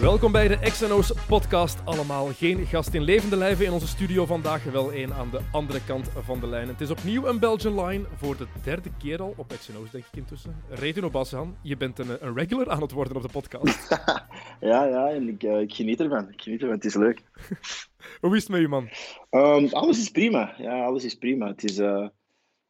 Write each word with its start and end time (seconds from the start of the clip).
Welkom 0.00 0.32
bij 0.32 0.48
de 0.48 0.58
XNO's 0.58 1.12
podcast 1.28 1.84
allemaal. 1.84 2.26
Geen 2.26 2.66
gast 2.66 2.94
in 2.94 3.02
levende 3.02 3.36
lijven 3.36 3.64
in 3.64 3.72
onze 3.72 3.86
studio 3.86 4.26
vandaag, 4.26 4.64
wel 4.64 4.92
één 4.92 5.12
aan 5.12 5.30
de 5.30 5.40
andere 5.52 5.84
kant 5.84 6.08
van 6.08 6.40
de 6.40 6.46
lijn. 6.46 6.68
Het 6.68 6.80
is 6.80 6.90
opnieuw 6.90 7.26
een 7.26 7.38
Belgian 7.38 7.84
line, 7.84 8.04
voor 8.16 8.36
de 8.36 8.46
derde 8.62 8.90
keer 8.98 9.22
al 9.22 9.34
op 9.36 9.48
XNO's 9.58 9.90
denk 9.90 10.04
ik 10.04 10.16
intussen. 10.16 10.56
Redino 10.68 11.10
Bassan, 11.10 11.56
je 11.62 11.76
bent 11.76 11.98
een, 11.98 12.26
een 12.26 12.34
regular 12.34 12.70
aan 12.70 12.82
het 12.82 12.92
worden 12.92 13.16
op 13.16 13.22
de 13.22 13.28
podcast. 13.28 13.88
Ja, 14.60 14.84
ja, 14.84 15.08
en 15.08 15.28
ik, 15.28 15.42
eh, 15.42 15.60
ik 15.60 15.74
geniet 15.74 16.00
ervan. 16.00 16.32
Ik 16.32 16.42
geniet 16.42 16.60
ervan, 16.60 16.74
het 16.74 16.84
is 16.84 16.94
leuk. 16.94 17.22
Hoe 18.20 18.36
is 18.36 18.42
het 18.42 18.50
met 18.50 18.60
je 18.60 18.68
man? 18.68 18.88
Ehm, 19.30 19.66
alles 19.70 19.98
is 19.98 20.10
prima. 20.10 20.54
Ja, 20.58 20.84
alles 20.84 21.04
is 21.04 21.14
prima. 21.14 21.46
Het 21.46 21.64
is, 21.64 21.78
eh, 21.78 22.00
het 22.00 22.10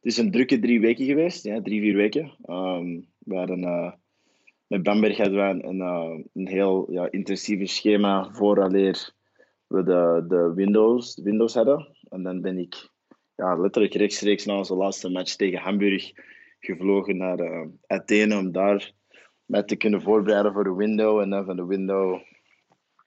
is 0.01 0.17
een 0.17 0.31
drukke 0.31 0.59
drie 0.59 0.79
weken 0.79 1.05
geweest, 1.05 1.43
ja, 1.43 1.61
drie, 1.61 1.81
vier 1.81 1.95
weken. 1.95 2.35
Ehm, 2.41 3.01
we 3.17 3.35
hadden, 3.35 3.63
eh, 3.63 3.91
met 4.75 4.83
Bamberg 4.83 5.17
hadden 5.17 5.57
we 5.57 5.67
een, 5.67 5.81
eh, 5.81 6.25
een 6.33 6.47
heel 6.47 6.91
ja, 6.91 7.11
intensief 7.11 7.69
schema 7.69 8.29
vooraleer 8.31 9.13
we 9.67 9.83
de, 9.83 10.25
de 10.27 10.53
Windows, 10.55 11.19
Windows 11.23 11.53
hadden. 11.53 11.87
En 12.09 12.23
dan 12.23 12.41
ben 12.41 12.57
ik 12.57 12.89
ja, 13.35 13.55
letterlijk 13.55 13.93
rechtstreeks 13.93 14.45
na 14.45 14.57
onze 14.57 14.75
laatste 14.75 15.09
match 15.09 15.35
tegen 15.35 15.59
Hamburg 15.59 16.11
gevlogen 16.59 17.17
naar 17.17 17.39
eh, 17.39 17.67
Athene 17.87 18.37
om 18.37 18.51
daar 18.51 18.91
mij 19.45 19.63
te 19.63 19.75
kunnen 19.75 20.01
voorbereiden 20.01 20.53
voor 20.53 20.63
de 20.63 20.75
window. 20.75 21.19
En 21.19 21.29
dan 21.29 21.45
van 21.45 21.55
de 21.55 21.65
window 21.65 22.21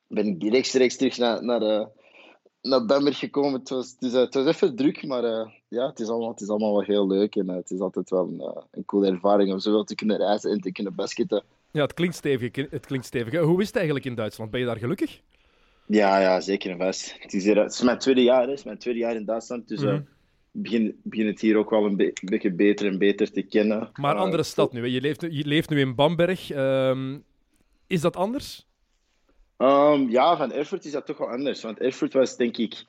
ben 0.06 0.26
ik 0.26 0.42
rechtstreeks 0.42 0.96
terug 0.96 1.18
naar, 1.18 1.44
naar, 1.44 1.62
eh, 1.62 1.86
naar 2.62 2.84
Bamberg 2.84 3.18
gekomen. 3.18 3.60
Het 3.60 3.68
was, 3.68 3.96
het, 3.98 4.34
was 4.34 4.46
even 4.46 4.76
druk, 4.76 5.06
maar 5.06 5.22
ja, 5.68 5.86
het 5.86 6.00
is, 6.00 6.08
allemaal, 6.08 6.30
het 6.30 6.40
is 6.40 6.48
allemaal 6.48 6.72
wel 6.72 6.82
heel 6.82 7.06
leuk. 7.06 7.36
En 7.36 7.48
het 7.48 7.70
is 7.70 7.80
altijd 7.80 8.10
wel 8.10 8.28
een, 8.28 8.64
een 8.70 8.84
coole 8.84 9.10
ervaring 9.10 9.52
om 9.52 9.58
zowel 9.58 9.84
te 9.84 9.94
kunnen 9.94 10.16
reizen 10.16 10.50
en 10.50 10.60
te 10.60 10.72
kunnen 10.72 10.94
basketten. 10.94 11.42
Ja, 11.72 11.82
het 11.82 11.94
klinkt 11.94 12.16
stevig. 12.16 12.56
Het 12.70 12.86
klinkt 12.86 13.06
stevig. 13.06 13.40
Hoe 13.40 13.60
is 13.60 13.66
het 13.66 13.76
eigenlijk 13.76 14.06
in 14.06 14.14
Duitsland? 14.14 14.50
Ben 14.50 14.60
je 14.60 14.66
daar 14.66 14.76
gelukkig? 14.78 15.20
Ja, 15.86 16.20
ja, 16.20 16.40
zeker 16.40 16.70
en 16.70 16.78
vast. 16.78 17.14
Het 17.18 17.32
is, 17.34 17.44
hier, 17.44 17.56
het 17.62 17.72
is 17.72 17.82
mijn 17.82 17.98
tweede 17.98 18.22
jaar, 18.22 18.42
hè. 18.42 18.48
het 18.48 18.58
is 18.58 18.64
mijn 18.64 18.78
tweede 18.78 19.00
jaar 19.00 19.14
in 19.14 19.24
Duitsland. 19.24 19.68
Dus 19.68 19.82
ik 19.82 20.02
begin, 20.50 21.00
begin 21.02 21.26
het 21.26 21.40
hier 21.40 21.56
ook 21.56 21.70
wel 21.70 21.84
een, 21.84 21.96
be- 21.96 22.04
een 22.04 22.28
beetje 22.30 22.50
beter 22.52 22.86
en 22.86 22.98
beter 22.98 23.32
te 23.32 23.42
kennen. 23.42 23.90
Maar 23.94 24.14
Eh, 24.14 24.20
andere 24.20 24.42
stad 24.42 24.72
nu. 24.72 24.80
hè. 24.80 24.86
Je 24.86 25.00
leeft, 25.00 25.20
je 25.20 25.46
leeft 25.46 25.70
nu 25.70 25.80
in 25.80 25.94
Bamberg. 25.94 26.50
Ehm, 26.50 27.16
is 27.86 28.00
dat 28.00 28.16
anders? 28.16 28.66
Ehm, 29.56 30.08
ja, 30.10 30.36
van 30.36 30.52
Erfurt 30.52 30.84
is 30.84 30.92
dat 30.92 31.06
toch 31.06 31.18
wel 31.18 31.30
anders. 31.30 31.62
Want 31.62 31.78
Erfurt 31.78 32.12
was 32.12 32.36
denk 32.36 32.56
ik 32.56 32.84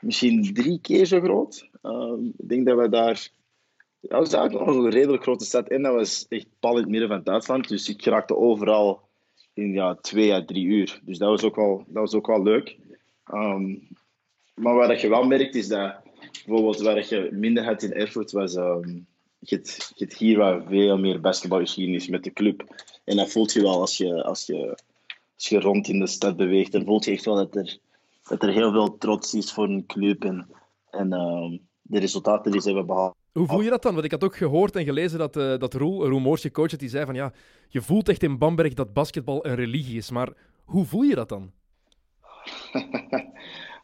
misschien 0.00 0.54
drie 0.54 0.80
keer 0.80 1.04
zo 1.06 1.20
groot. 1.20 1.68
Ehm, 1.82 2.24
ik 2.38 2.48
denk 2.48 2.66
dat 2.66 2.78
we 2.78 2.88
daar... 2.88 3.28
Ja, 4.08 4.18
was 4.18 4.32
eigenlijk 4.32 4.66
nog 4.66 4.76
een 4.76 4.90
redelijk 4.90 5.22
grote 5.22 5.44
stad. 5.44 5.68
En 5.68 5.82
dat 5.82 5.94
was 5.94 6.26
echt 6.28 6.46
pal 6.60 6.72
in 6.72 6.82
het 6.82 6.88
midden 6.88 7.08
van 7.08 7.22
Duitsland. 7.22 7.68
Dus 7.68 7.88
ik 7.88 8.04
raakte 8.04 8.36
overal 8.36 9.00
in 9.52 9.72
ja, 9.72 9.94
twee 9.94 10.32
à 10.32 10.44
drie 10.44 10.64
uur. 10.64 11.00
Dus 11.02 11.18
dat 11.18 11.28
was 11.28 11.42
ook 11.42 11.56
wel, 11.56 11.84
dat 11.86 12.02
was 12.02 12.14
ook 12.14 12.26
wel 12.26 12.42
leuk. 12.42 12.76
Ehm, 13.24 13.74
maar 14.54 14.74
wat 14.74 15.00
je 15.00 15.08
wel 15.08 15.26
merkt 15.26 15.54
is 15.54 15.68
dat 15.68 15.94
bijvoorbeeld 16.46 16.80
waar 16.80 17.08
je 17.08 17.28
minder 17.32 17.64
had 17.64 17.82
in 17.82 17.92
Erfurt 17.92 18.32
was... 18.32 18.54
ehm, 18.54 18.98
je, 19.38 19.60
hebt 19.96 20.16
hier 20.16 20.38
wel 20.38 20.62
veel 20.68 20.98
meer 20.98 21.20
basketbalgeschiedenis 21.20 22.08
met 22.08 22.24
de 22.24 22.32
club. 22.32 22.64
En 23.04 23.16
dat 23.16 23.30
voelt 23.30 23.52
je 23.52 23.62
wel 23.62 23.80
als 23.80 23.96
je, 23.96 24.24
als 24.24 24.46
je, 24.46 24.78
als 25.34 25.48
je 25.48 25.60
rond 25.60 25.88
in 25.88 25.98
de 25.98 26.06
stad 26.06 26.36
beweegt. 26.36 26.72
Dan 26.72 26.84
voelt 26.84 27.04
je 27.04 27.10
echt 27.10 27.24
wel 27.24 27.34
dat 27.34 27.56
er, 27.56 27.78
dat 28.28 28.42
er 28.42 28.52
heel 28.52 28.72
veel 28.72 28.98
trots 28.98 29.34
is 29.34 29.52
voor 29.52 29.64
een 29.64 29.86
club. 29.86 30.24
En, 30.24 30.48
en 30.90 31.12
ehm, 31.12 31.56
de 31.82 31.98
resultaten 31.98 32.52
die 32.52 32.60
ze 32.60 32.66
hebben 32.66 32.86
behaald. 32.86 33.16
Hoe 33.38 33.46
voel 33.46 33.60
je 33.60 33.70
dat 33.70 33.82
dan? 33.82 33.92
Want 33.92 34.04
ik 34.04 34.10
had 34.10 34.24
ook 34.24 34.36
gehoord 34.36 34.76
en 34.76 34.84
gelezen 34.84 35.18
dat, 35.18 35.36
eh 35.36 35.58
dat 35.58 35.74
Roel, 35.74 36.06
Roel 36.06 36.20
Moors, 36.20 36.42
je 36.42 36.50
coach, 36.50 36.70
dat 36.70 36.80
die 36.80 36.88
zei 36.88 37.04
van 37.04 37.14
ja, 37.14 37.32
je 37.68 37.82
voelt 37.82 38.08
echt 38.08 38.22
in 38.22 38.38
Bamberg 38.38 38.74
dat 38.74 38.92
basketbal 38.92 39.46
een 39.46 39.54
religie 39.54 39.96
is. 39.96 40.10
Maar 40.10 40.28
hoe 40.64 40.84
voel 40.84 41.02
je 41.02 41.14
dat 41.14 41.28
dan? 41.28 41.50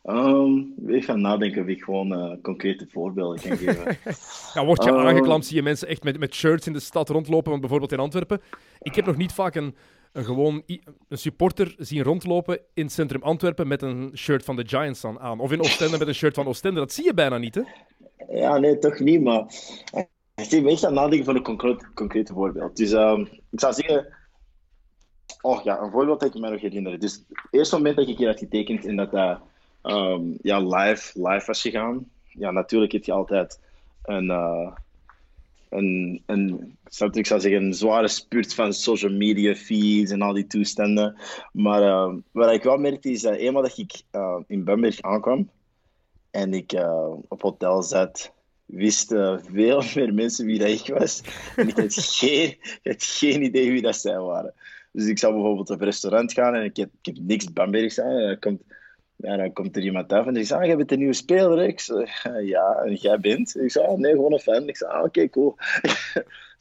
Ehm, 0.02 0.58
ik 0.86 1.04
ga 1.04 1.14
nadenken 1.14 1.62
of 1.62 1.68
ik 1.68 1.82
gewoon 1.82 2.14
eh, 2.14 2.32
concrete 2.42 2.86
voorbeelden 2.91 3.41
kan 3.41 3.56
geven. 3.56 3.96
Ja, 4.54 4.64
word 4.64 4.84
je 4.84 4.91
Eh. 4.91 4.96
aangeklampt, 4.96 5.46
zie 5.46 5.56
je 5.56 5.62
mensen 5.62 5.88
echt 5.88 6.02
met, 6.02 6.18
met 6.18 6.34
shirts 6.34 6.66
in 6.66 6.72
de 6.72 6.80
stad 6.80 7.08
rondlopen. 7.08 7.48
Want 7.48 7.60
bijvoorbeeld 7.60 7.92
in 7.92 7.98
Antwerpen, 7.98 8.41
ik 8.78 8.94
heb 8.94 9.06
nog 9.06 9.16
niet 9.16 9.32
vaak 9.32 9.54
een, 9.54 9.74
een 10.12 10.24
gewoon 10.24 10.62
een 11.08 11.18
supporter 11.18 11.74
zien 11.78 12.02
rondlopen 12.02 12.60
in 12.74 12.82
het 12.84 12.92
centrum 12.92 13.22
Antwerpen 13.22 13.68
met 13.68 13.82
een 13.82 14.10
shirt 14.14 14.44
van 14.44 14.56
de 14.56 14.68
Giants 14.68 15.04
aan. 15.04 15.20
aan. 15.20 15.41
Of 15.41 15.52
in 15.52 15.60
Oostende 15.60 15.98
met 15.98 16.08
een 16.08 16.14
shirt 16.14 16.34
van 16.34 16.46
Oostende. 16.46 16.80
Dat 16.80 16.92
zie 16.92 17.04
je 17.04 17.14
bijna 17.14 17.38
niet, 17.38 17.54
hè? 17.54 17.62
Ja, 18.31 18.59
nee, 18.59 18.78
toch 18.78 18.99
niet. 18.99 19.22
Maar 19.22 19.44
eh, 19.93 20.05
ik 20.34 20.62
ben 20.62 20.66
echt 20.66 20.84
aan 20.84 20.93
het 20.93 21.00
nadenken 21.00 21.25
van 21.25 21.37
een 21.37 21.43
concrete, 21.43 21.87
concrete 21.94 22.33
voorbeeld. 22.33 22.77
Dus 22.77 22.93
ehm, 22.93 23.21
ik 23.50 23.60
zou 23.60 23.72
zeggen... 23.72 24.06
Oh 25.41 25.62
ja, 25.62 25.81
een 25.81 25.91
voorbeeld 25.91 26.21
dat 26.21 26.34
ik 26.34 26.41
me 26.41 26.50
nog 26.50 26.60
herinner. 26.60 26.99
Dus 26.99 27.12
het 27.28 27.47
eerste 27.50 27.77
moment 27.77 27.97
dat 27.97 28.09
ik 28.09 28.19
hier 28.19 28.28
had 28.28 28.38
getekend 28.38 28.87
en 28.87 28.97
dat 28.97 29.10
dat 29.10 29.41
ehm, 29.83 30.22
ja, 30.43 30.59
live, 30.59 31.28
live 31.28 31.47
was 31.47 31.60
gegaan. 31.60 32.10
Ja, 32.25 32.50
natuurlijk 32.50 32.93
heb 32.93 33.05
je 33.05 33.12
altijd 33.12 33.60
een, 34.03 34.31
eh, 34.31 34.72
een, 35.69 36.22
een, 36.27 36.77
ik 37.12 37.27
zou 37.27 37.41
zeggen, 37.41 37.62
een 37.62 37.75
zware 37.75 38.09
spurt 38.09 38.54
van 38.54 38.72
social 38.72 39.12
media 39.12 39.54
feeds 39.54 40.10
en 40.10 40.22
al 40.22 40.33
die 40.33 40.47
toestanden. 40.47 41.16
Maar 41.53 41.83
eh, 41.83 42.15
wat 42.31 42.53
ik 42.53 42.62
wel 42.62 42.78
merkte 42.78 43.10
is 43.10 43.22
dat 43.22 43.34
eenmaal 43.34 43.62
dat 43.62 43.78
ik 43.78 44.03
eh, 44.10 44.37
in 44.47 44.65
Bamberg 44.65 45.00
aankwam 45.00 45.49
en 46.32 46.54
ik 46.54 46.72
eh, 46.72 47.12
op 47.28 47.43
hotel 47.43 47.82
zat, 47.82 48.32
wisten 48.66 49.44
veel 49.44 49.82
meer 49.94 50.15
mensen 50.15 50.47
wie 50.47 50.59
dat 50.59 50.69
ik 50.69 50.94
was. 50.98 51.22
En 51.56 51.69
ik 51.69 51.76
had 51.76 51.94
geen, 51.94 52.56
ik 52.82 53.03
geen 53.03 53.43
idee 53.43 53.70
wie 53.70 53.82
dat 53.82 53.97
zij 53.97 54.19
waren. 54.19 54.54
Dus 54.92 55.06
ik 55.06 55.19
zou 55.19 55.32
bijvoorbeeld 55.32 55.71
op 55.71 55.81
een 55.81 55.87
restaurant 55.87 56.32
gaan 56.32 56.54
en 56.54 56.65
ik 56.65 56.76
heb, 56.76 56.91
ik 57.03 57.15
heb 57.15 57.25
niks 57.25 57.53
Bambergs 57.53 58.00
aan. 58.00 58.10
En 58.10 58.26
dan 58.26 58.38
komt, 58.38 58.62
dan 59.16 59.53
komt 59.53 59.76
er 59.76 59.82
iemand 59.82 60.12
af 60.12 60.26
en 60.26 60.34
die 60.34 60.44
zegt, 60.44 60.60
ah, 60.60 60.66
jij 60.66 60.76
bent 60.76 60.92
een 60.92 60.98
nieuwe 60.98 61.12
speler. 61.12 61.59
hè?" 61.59 61.66
Ik 61.66 61.81
zeg, 61.81 62.22
ja, 62.42 62.75
en 62.75 62.94
jij 62.94 63.21
bent? 63.21 63.56
Ik 63.56 63.71
zeg, 63.71 63.87
ah, 63.87 63.98
nee, 63.98 64.12
gewoon 64.12 64.32
een 64.32 64.38
fan. 64.38 64.69
Ik 64.69 64.76
zeg, 64.76 64.88
ah, 64.88 65.04
oké, 65.04 65.28
cool. 65.28 65.54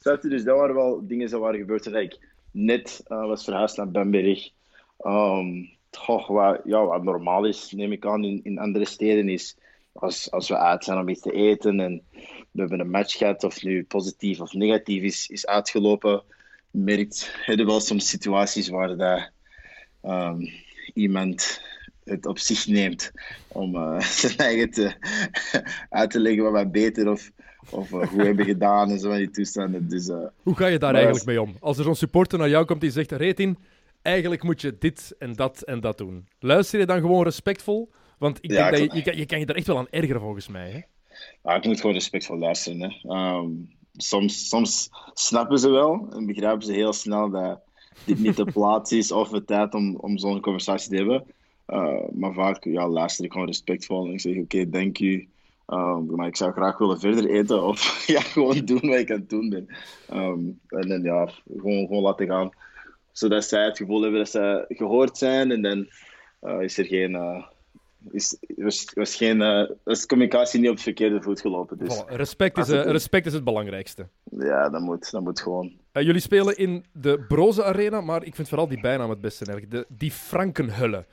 Dus 0.02 0.44
dat 0.44 0.56
waren 0.56 0.74
wel 0.74 1.06
dingen 1.06 1.28
die 1.28 1.38
waren 1.38 1.58
gebeurd 1.58 1.82
toen 1.82 1.96
ik 1.96 2.18
net 2.50 3.02
eh, 3.06 3.26
was 3.26 3.44
verhuisd 3.44 3.76
naar 3.76 3.90
Bamberg. 3.90 4.50
Ehm, 4.98 5.64
goh, 5.96 6.28
wat, 6.28 6.60
ja, 6.64 6.84
wat 6.84 7.02
normaal 7.02 7.44
is, 7.44 7.72
neem 7.72 7.92
ik 7.92 8.06
aan, 8.06 8.24
in, 8.24 8.40
in 8.42 8.58
andere 8.58 8.84
steden 8.84 9.28
is 9.28 9.56
als, 9.92 10.30
als 10.30 10.48
we 10.48 10.58
uit 10.58 10.84
zijn 10.84 10.98
om 10.98 11.08
iets 11.08 11.20
te 11.20 11.32
eten 11.32 11.80
en 11.80 12.02
we 12.50 12.60
hebben 12.60 12.80
een 12.80 12.90
match 12.90 13.16
gehad, 13.16 13.44
of 13.44 13.62
nu 13.62 13.84
positief 13.84 14.40
of 14.40 14.52
negatief 14.52 15.02
is, 15.02 15.28
is 15.28 15.46
uitgelopen, 15.46 16.22
merkt 16.70 17.34
je 17.46 17.64
wel 17.64 17.80
soms 17.80 18.08
situaties 18.08 18.68
waar 18.68 18.96
dat, 18.96 19.30
ehm, 20.02 20.40
iemand 20.94 21.60
het 22.04 22.26
op 22.26 22.38
zich 22.38 22.66
neemt 22.66 23.12
om 23.48 23.76
eh, 23.76 24.00
zijn 24.22 24.36
eigen 24.36 24.70
te, 24.70 24.94
uit 25.88 26.10
te 26.10 26.20
leggen 26.20 26.42
wat 26.42 26.52
wij 26.52 26.70
beter 26.70 27.10
of, 27.10 27.30
of 27.70 27.92
eh, 27.92 28.08
hoe 28.08 28.22
hebben 28.22 28.44
gedaan 28.44 28.90
en 28.90 28.98
zo 28.98 29.08
van 29.08 29.18
die 29.18 29.30
toestanden. 29.30 29.88
Dus, 29.88 30.08
eh, 30.08 30.26
Hoe 30.42 30.56
ga 30.56 30.66
je 30.66 30.78
daar 30.78 30.94
eigenlijk 30.94 31.24
mee 31.24 31.42
om? 31.42 31.56
Als 31.60 31.78
er 31.78 31.84
zo'n 31.84 31.94
supporter 31.94 32.38
naar 32.38 32.48
jou 32.48 32.64
komt 32.64 32.80
die 32.80 32.90
zegt, 32.90 33.10
Retin, 33.10 33.58
eigenlijk 34.02 34.42
moet 34.42 34.60
je 34.60 34.76
dit 34.78 35.14
en 35.18 35.32
dat 35.32 35.62
en 35.62 35.80
dat 35.80 35.98
doen. 35.98 36.26
Luister 36.38 36.78
je 36.80 36.86
dan 36.86 37.00
gewoon 37.00 37.24
respectvol? 37.24 37.90
Want 38.18 38.38
ik 38.40 38.50
Ja, 38.50 38.70
denk 38.70 38.82
dat 38.82 38.92
je, 38.92 38.98
je, 38.98 39.02
kan- 39.04 39.16
je 39.16 39.26
kan 39.26 39.38
je 39.38 39.46
daar 39.46 39.56
echt 39.56 39.66
wel 39.66 39.78
aan 39.78 39.86
ergeren, 39.90 40.20
volgens 40.20 40.48
mij. 40.48 40.70
Hè? 40.70 40.80
Ja, 41.42 41.56
ik 41.56 41.64
moet 41.64 41.80
gewoon 41.80 41.94
respectvol 41.94 42.38
luisteren. 42.38 42.80
Hè. 42.80 43.08
Ehm, 43.10 43.50
soms, 43.96 44.48
soms 44.48 44.90
snappen 45.14 45.58
ze 45.58 45.70
wel 45.70 46.06
en 46.12 46.26
begrijpen 46.26 46.66
ze 46.66 46.72
heel 46.72 46.92
snel 46.92 47.30
dat 47.30 47.60
dit 48.04 48.18
niet 48.18 48.36
de 48.36 48.52
plaats 48.52 48.92
is 48.92 49.12
of 49.12 49.28
de 49.28 49.44
tijd 49.44 49.74
om, 49.74 49.96
om 49.96 50.18
zo'n 50.18 50.40
conversatie 50.40 50.90
te 50.90 50.96
hebben. 50.96 51.24
Eh, 51.66 52.08
maar 52.12 52.32
vaak 52.32 52.64
ja, 52.64 52.88
luister 52.88 53.24
ik 53.24 53.32
gewoon 53.32 53.46
respectvol 53.46 54.06
en 54.06 54.12
ik 54.12 54.20
zeg: 54.20 54.36
Oké, 54.36 54.68
dank 54.68 54.98
u. 54.98 55.28
Maar 56.06 56.26
ik 56.26 56.36
zou 56.36 56.52
graag 56.52 56.78
willen 56.78 57.00
verder 57.00 57.30
eten 57.30 57.62
of 57.62 58.06
ja, 58.06 58.20
gewoon 58.20 58.64
doen 58.64 58.80
wat 58.80 58.98
ik 58.98 59.10
aan 59.10 59.18
het 59.18 59.30
doen 59.30 59.48
ben. 59.48 59.66
Ehm, 60.08 60.40
en 60.68 60.88
dan 60.88 61.02
ja, 61.02 61.28
gewoon, 61.58 61.86
gewoon 61.86 62.02
laten 62.02 62.26
gaan. 62.26 62.50
Zodat 63.12 63.44
zij 63.44 63.64
het 63.64 63.76
gevoel 63.76 64.00
hebben 64.02 64.18
dat 64.20 64.30
ze 64.30 64.64
gehoord 64.68 65.18
zijn 65.18 65.50
en 65.50 65.62
dan 65.62 65.88
eh, 66.40 66.60
is 66.60 66.78
er 66.78 66.84
geen. 66.84 67.14
eh, 67.14 67.44
is, 68.10 68.36
was, 68.56 68.90
was 68.94 69.16
geen 69.16 69.42
eh, 69.42 69.70
was 69.84 70.06
communicatie 70.06 70.60
niet 70.60 70.68
op 70.68 70.74
het 70.74 70.82
verkeerde 70.84 71.22
voet 71.22 71.40
gelopen. 71.40 71.78
Dus 71.78 72.02
Voilà, 72.02 72.06
respect, 72.14 72.58
is, 72.58 72.68
eh, 72.68 72.78
een- 72.78 72.90
respect 72.92 73.26
is 73.26 73.32
het 73.32 73.44
belangrijkste. 73.44 74.08
ja, 74.38 74.68
dat 74.68 74.80
moet, 74.80 75.10
dat 75.10 75.22
moet 75.22 75.40
gewoon. 75.40 75.72
Jullie 75.92 76.20
spelen 76.20 76.56
in 76.56 76.84
de 76.92 77.24
Broze 77.28 77.64
Arena, 77.64 78.00
maar 78.00 78.24
ik 78.24 78.34
vind 78.34 78.48
vooral 78.48 78.68
die 78.68 78.80
bijnaam 78.80 79.10
het 79.10 79.20
beste. 79.20 79.44
Eigenlijk. 79.44 79.74
De, 79.88 79.94
die 79.96 80.10
Frankenhulle. 80.10 81.04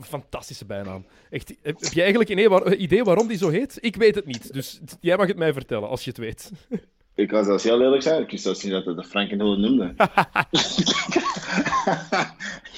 Fantastische 0.00 0.64
bijnaam. 0.64 1.06
Echt, 1.30 1.48
heb 1.62 1.76
je 1.80 2.00
eigenlijk 2.00 2.30
een 2.30 2.36
idee, 2.38 2.48
waar- 2.48 2.74
idee 2.74 3.04
waarom 3.04 3.26
die 3.28 3.36
zo 3.36 3.48
heet? 3.48 3.78
Ik 3.80 3.96
weet 3.96 4.14
het 4.14 4.26
niet, 4.26 4.52
dus 4.52 4.80
jij 5.00 5.16
mag 5.16 5.26
het 5.26 5.36
mij 5.36 5.52
vertellen 5.52 5.88
als 5.88 6.04
je 6.04 6.10
het 6.10 6.18
weet. 6.18 6.50
Ik 7.14 7.28
kan 7.28 7.44
zelfs 7.44 7.64
heel 7.64 7.82
eerlijk 7.82 8.02
zijn, 8.02 8.22
ik 8.22 8.30
wist 8.30 8.42
zelfs 8.42 8.62
niet 8.62 8.72
dat 8.72 8.84
het 8.84 8.96
de 8.96 9.04
Frankenhullen 9.04 9.60
noemde. 9.60 9.86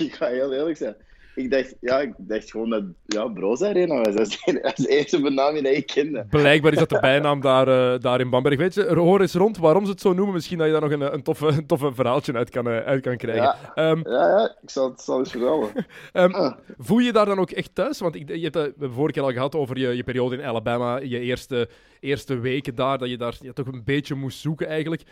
ik 0.07 0.15
ga 0.15 0.27
heel 0.27 0.53
eerlijk 0.53 0.77
zijn. 0.77 0.97
Ik 1.35 1.51
dacht, 1.51 1.75
ja, 1.81 2.01
ik 2.01 2.13
dacht 2.17 2.51
gewoon 2.51 2.71
dat 2.71 2.83
ja, 3.07 3.27
Broos 3.27 3.63
Arena 3.63 4.01
was. 4.01 4.15
Dat 4.15 4.27
is 4.27 4.85
de, 4.85 4.89
eerste 4.89 5.21
benaming 5.21 5.65
die 5.65 5.77
ik 5.77 5.87
kende. 5.87 6.27
Blijkbaar 6.31 6.73
is 6.73 6.79
dat 6.79 6.89
de 6.89 7.01
bijnaam 7.01 7.41
daar, 7.41 7.69
eh, 7.69 8.01
daar 8.01 8.21
in 8.21 8.31
Bamberg. 8.31 8.59
Weet 8.59 8.75
je, 8.75 8.95
hoor 8.95 9.21
eens 9.21 9.35
rond 9.35 9.59
waarom 9.59 9.85
ze 9.85 9.91
het 9.91 10.01
zo 10.01 10.13
noemen. 10.13 10.35
Misschien 10.35 10.59
dat 10.59 10.67
je 10.67 10.73
daar 10.73 10.81
nog 10.81 10.91
een, 10.91 11.15
een, 11.15 11.23
toffe, 11.23 11.47
een 11.47 11.67
toffe 11.67 11.95
verhaaltje 11.95 12.33
uit 12.33 12.51
kan, 12.51 12.69
eh, 12.69 12.79
uit 12.79 13.03
kan 13.03 13.17
krijgen. 13.17 13.43
Ja. 13.43 13.73
Ehm, 13.75 14.09
Ja, 14.09 14.29
ja, 14.29 14.57
ik 14.63 14.71
zal 14.71 14.91
het 14.91 15.01
zal 15.01 15.19
eens 15.19 15.31
vertellen. 15.31 15.71
Ehm, 16.13 16.33
Ah. 16.35 16.57
Voel 16.79 16.99
je 16.99 17.13
daar 17.13 17.27
dan 17.27 17.39
ook 17.39 17.51
echt 17.51 17.75
thuis? 17.75 18.01
Want 18.01 18.15
ik, 18.15 18.29
je 18.29 18.43
hebt 18.43 18.55
het 18.55 18.65
we 18.65 18.71
hebben 18.71 18.93
vorige 18.93 19.13
keer 19.13 19.23
al 19.23 19.33
gehad 19.33 19.55
over 19.55 19.79
je, 19.79 19.97
je 19.97 20.05
periode 20.05 20.37
in 20.37 20.45
Alabama, 20.45 20.97
je 20.97 21.21
eerste, 21.21 21.69
eerste 22.01 22.39
weken 22.39 22.75
daar, 22.75 22.99
dat 22.99 23.09
je 23.09 23.17
daar 23.17 23.35
ja, 23.41 23.53
toch 23.53 23.67
een 23.67 23.85
beetje 23.85 24.15
moest 24.15 24.39
zoeken 24.39 24.67
eigenlijk. 24.67 25.03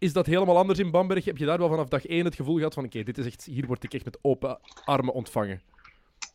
Is 0.00 0.12
dat 0.12 0.26
helemaal 0.26 0.56
anders 0.56 0.78
in 0.78 0.90
Bamberg? 0.90 1.24
Heb 1.24 1.36
je 1.36 1.44
daar 1.44 1.58
wel 1.58 1.68
vanaf 1.68 1.88
dag 1.88 2.06
één 2.06 2.24
het 2.24 2.34
gevoel 2.34 2.56
gehad 2.56 2.74
van 2.74 2.84
oké, 2.84 3.02
dit 3.02 3.18
is 3.18 3.26
echt, 3.26 3.44
hier 3.44 3.66
word 3.66 3.84
ik 3.84 3.94
echt 3.94 4.04
met 4.04 4.18
open 4.22 4.58
armen 4.84 5.14
ontvangen? 5.14 5.60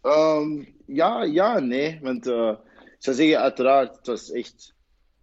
Ehm, 0.02 0.64
ja, 0.86 1.24
ja, 1.24 1.60
nee. 1.60 2.00
Want 2.02 2.28
eh, 2.28 2.54
ik 2.84 2.96
zou 3.00 3.16
zeggen, 3.16 3.40
uiteraard, 3.40 3.96
het 3.96 4.08
was 4.08 4.32
echt... 4.32 4.74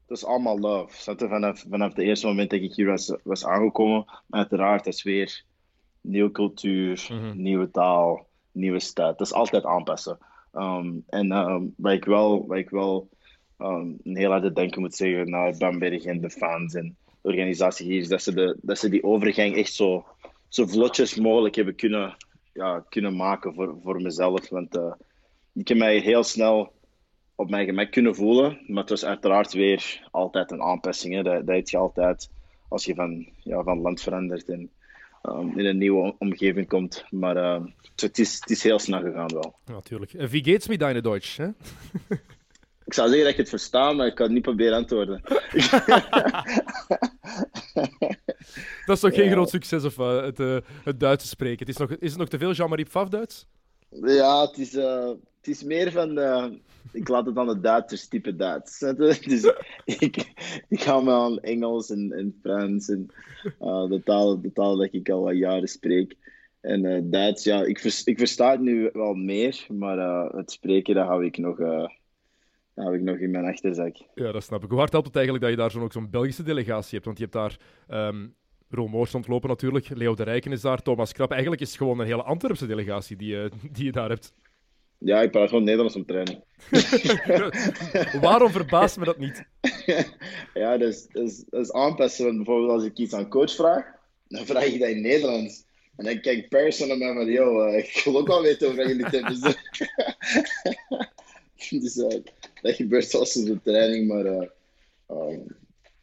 Het 0.07 0.21
was 0.21 0.25
allemaal 0.31 0.59
love. 0.59 1.11
Je? 1.19 1.29
Vanaf, 1.29 1.65
vanaf 1.71 1.89
het 1.89 1.99
eerste 1.99 2.27
moment 2.27 2.51
dat 2.51 2.61
ik 2.61 2.75
hier 2.75 2.87
was, 2.87 3.17
was 3.23 3.45
aangekomen. 3.47 4.05
Maar 4.27 4.41
uiteraard, 4.41 4.85
het 4.85 4.95
is 4.95 5.03
weer 5.03 5.45
nieuwe 6.01 6.31
cultuur, 6.31 7.07
Mhm. 7.13 7.43
nieuwe 7.43 7.71
taal, 7.71 8.27
nieuwe 8.53 8.81
stad. 8.81 9.19
Dat 9.19 9.27
is 9.27 9.33
altijd 9.33 9.65
aanpassen. 9.65 10.19
Ehm, 10.53 10.93
en 11.09 11.33
ehm, 11.33 11.63
wat 11.77 11.93
ik 11.93 12.05
wel, 12.05 12.47
wat 12.47 12.59
ik 12.59 12.71
wel 12.71 13.09
een 13.57 14.01
heel 14.03 14.31
harde 14.31 14.53
denken 14.53 14.81
moet 14.81 14.95
zeggen 14.95 15.31
naar 15.31 15.57
Bamberg 15.59 16.05
en 16.05 16.21
de 16.21 16.31
fans 16.31 16.75
en 16.75 16.97
de 17.23 17.29
organisatie 17.29 17.87
hier, 17.87 18.01
is 18.01 18.09
dat 18.09 18.23
ze, 18.23 18.35
de, 18.35 18.57
dat 18.63 18.79
ze 18.79 18.89
die 18.89 19.05
overgang 19.05 19.57
echt 19.57 19.73
zo, 19.73 20.05
zo 20.49 20.67
vlotjes 20.67 21.15
mogelijk 21.15 21.55
hebben 21.55 21.75
kunnen, 21.75 22.17
ja, 22.53 22.85
kunnen 22.89 23.17
maken 23.17 23.55
voor, 23.55 23.79
voor 23.83 24.03
mezelf. 24.03 24.49
Want 24.49 24.77
eh, 24.77 24.93
ik 25.53 25.69
heb 25.69 25.79
mij 25.79 25.99
heel 25.99 26.23
snel 26.23 26.73
op 27.35 27.51
mijn 27.51 27.67
gemak 27.67 27.91
kunnen 27.91 28.15
voelen, 28.15 28.59
maar 28.67 28.81
het 28.81 28.91
was 28.91 29.05
uiteraard 29.05 29.53
weer 29.53 30.09
altijd 30.11 30.51
een 30.51 30.63
aanpassing. 30.63 31.15
Hè. 31.15 31.23
Dat, 31.23 31.47
dat 31.47 31.57
heb 31.57 31.69
je 31.69 31.77
altijd 31.77 32.31
als 32.69 32.85
je 32.85 32.95
van, 32.95 33.29
ja, 33.39 33.63
van 33.63 33.81
land 33.81 34.01
verandert 34.01 34.49
en 34.49 34.71
ehm, 35.23 35.59
in 35.59 35.65
een 35.65 35.79
nieuwe 35.79 36.15
omgeving 36.19 36.69
komt. 36.69 37.05
Maar 37.11 37.37
eh, 37.37 37.63
het, 37.97 38.19
is, 38.19 38.35
het 38.41 38.51
is 38.51 38.63
heel 38.63 38.79
snel 38.79 39.01
gegaan 39.01 39.33
wel. 39.33 39.55
Natuurlijk. 39.67 40.13
En 40.13 40.29
wie 40.29 40.45
geht's 40.45 40.69
mit 40.69 40.79
deine 40.79 41.01
Deutsch? 41.01 41.37
Hè? 41.37 41.49
Ik 42.85 42.95
zou 42.99 43.09
zeggen 43.09 43.25
dat 43.25 43.33
ik 43.33 43.41
het 43.41 43.49
versta, 43.49 43.93
maar 43.93 44.07
ik 44.07 44.15
kan 44.15 44.25
het 44.25 44.35
niet 44.35 44.43
proberen 44.43 44.77
antwoorden. 44.77 45.23
Dat 48.87 48.97
is 48.97 49.01
toch 49.03 49.15
geen 49.15 49.31
groot 49.31 49.49
succes, 49.49 49.85
of 49.85 49.99
eh, 49.99 50.23
het, 50.23 50.41
eh, 50.41 50.57
het 50.85 51.01
Duits 51.01 51.29
spreken? 51.29 51.59
Het 51.59 51.69
is, 51.69 51.77
nog, 51.77 51.91
is 51.91 52.11
het 52.11 52.19
nog 52.19 52.29
te 52.29 52.39
veel 52.39 52.53
Jean-Marie 52.53 52.85
Pfaff 52.85 53.11
Duits? 53.11 53.47
Ja, 53.89 54.41
het 54.47 54.59
is, 54.59 54.75
eh, 54.75 55.09
het 55.09 55.49
is 55.49 55.63
meer 55.63 55.93
van. 55.93 56.19
ik 56.93 57.09
laat 57.09 57.27
het 57.27 57.37
aan 57.37 57.47
de 57.47 57.61
Duitsers 57.61 58.09
type 58.09 58.37
Duits. 58.37 58.79
Dus 59.29 59.53
ik, 59.85 60.17
ik 60.69 60.81
ga 60.83 61.01
me 61.01 61.13
aan 61.13 61.41
Engels 61.41 61.91
en, 61.91 62.13
en 62.13 62.39
Frans 62.43 62.89
en 62.89 63.11
de, 63.89 64.01
taal, 64.05 64.41
de 64.41 64.53
taal 64.53 64.77
dat 64.77 64.89
ik 64.93 65.09
al 65.09 65.23
wat 65.23 65.37
jaren 65.37 65.69
spreek. 65.69 66.17
En 66.61 66.85
eh, 66.85 67.01
Duits, 67.05 67.45
ja, 67.45 67.65
ik, 67.65 67.79
vers- 67.79 68.05
ik 68.05 68.19
versta 68.19 68.51
het 68.51 68.61
nu 68.61 68.91
wel 68.93 69.15
meer, 69.15 69.67
maar 69.69 70.29
het 70.37 70.51
spreken 70.51 70.95
dat 70.95 71.07
hou 71.07 71.25
ik, 71.25 71.39
nog, 71.39 71.57
dat 71.57 71.91
hou 72.75 72.95
ik 72.95 73.03
nog 73.03 73.17
in 73.17 73.31
mijn 73.31 73.45
achterzak. 73.45 73.97
Ja, 74.15 74.33
dat 74.33 74.43
snap 74.43 74.63
ik. 74.65 74.71
Hoe 74.71 74.79
hard 74.79 74.93
helpt 74.93 75.07
het 75.07 75.17
eigenlijk 75.17 75.45
dat 75.45 75.55
je 75.55 75.61
daar 75.61 75.71
zo'n 75.71 75.83
ook 75.83 75.93
zo'n 75.93 76.11
Belgische 76.11 76.43
delegatie 76.43 76.91
hebt? 76.93 77.05
Want 77.05 77.19
je 77.19 77.25
hebt 77.25 77.37
daar 77.37 77.57
ehm 77.89 78.27
Moors 78.73 79.15
ontlopen 79.15 79.49
natuurlijk, 79.49 79.89
Leo 79.89 80.15
de 80.15 80.23
Rijken 80.23 80.53
is 80.53 80.61
daar, 80.61 80.83
Thomas 80.83 81.13
Krap. 81.13 81.31
Eigenlijk 81.31 81.63
is 81.63 81.69
het 81.69 81.77
gewoon 81.77 81.99
een 81.99 82.07
hele 82.07 82.23
Antwerpse 82.23 82.67
delegatie 82.67 83.17
die, 83.17 83.29
je 83.29 83.51
die 83.73 83.85
je 83.85 83.93
daar 83.93 84.09
hebt. 84.09 84.33
Ja, 84.99 85.23
ik 85.23 85.31
praat 85.31 85.49
gewoon 85.49 85.65
Nederlands 85.65 85.97
op 85.97 86.07
training. 86.07 86.45
Waarom 88.21 88.51
verbaast 88.51 88.99
me 88.99 89.05
dat 89.05 89.19
niet? 89.19 89.45
ja, 90.55 90.77
dat 90.77 91.09
is, 91.51 91.73
aanpassen. 91.73 92.37
Bijvoorbeeld 92.37 92.71
als 92.71 92.85
ik 92.85 92.99
iets 92.99 93.15
aan 93.15 93.29
coach 93.29 93.55
vraag, 93.55 93.85
dan 94.29 94.47
vraag 94.47 94.65
ik 94.65 94.81
dat 94.81 94.89
in 94.89 95.01
Nederlands. 95.01 95.65
En 95.97 96.05
dan 96.05 96.21
kijkt 96.21 96.49
Persson 96.49 96.89
naar 96.89 96.99
mij 96.99 97.15
van, 97.15 97.27
yo, 97.27 97.61
eh, 97.61 97.79
ik 97.79 98.01
wil 98.05 98.19
ook 98.19 98.27
wel 98.27 98.43
weten 98.43 98.69
over 98.69 98.89
jullie 98.89 99.07
hebben. 99.07 99.41
dus 101.83 101.97
eh, 101.97 102.21
dat 102.63 102.75
gebeurt 102.75 103.11
zelfs 103.11 103.37
op 103.37 103.47
de 103.47 103.61
training, 103.63 104.09
maar 104.09 104.25
eh, 104.25 104.49
ehm, 105.07 105.41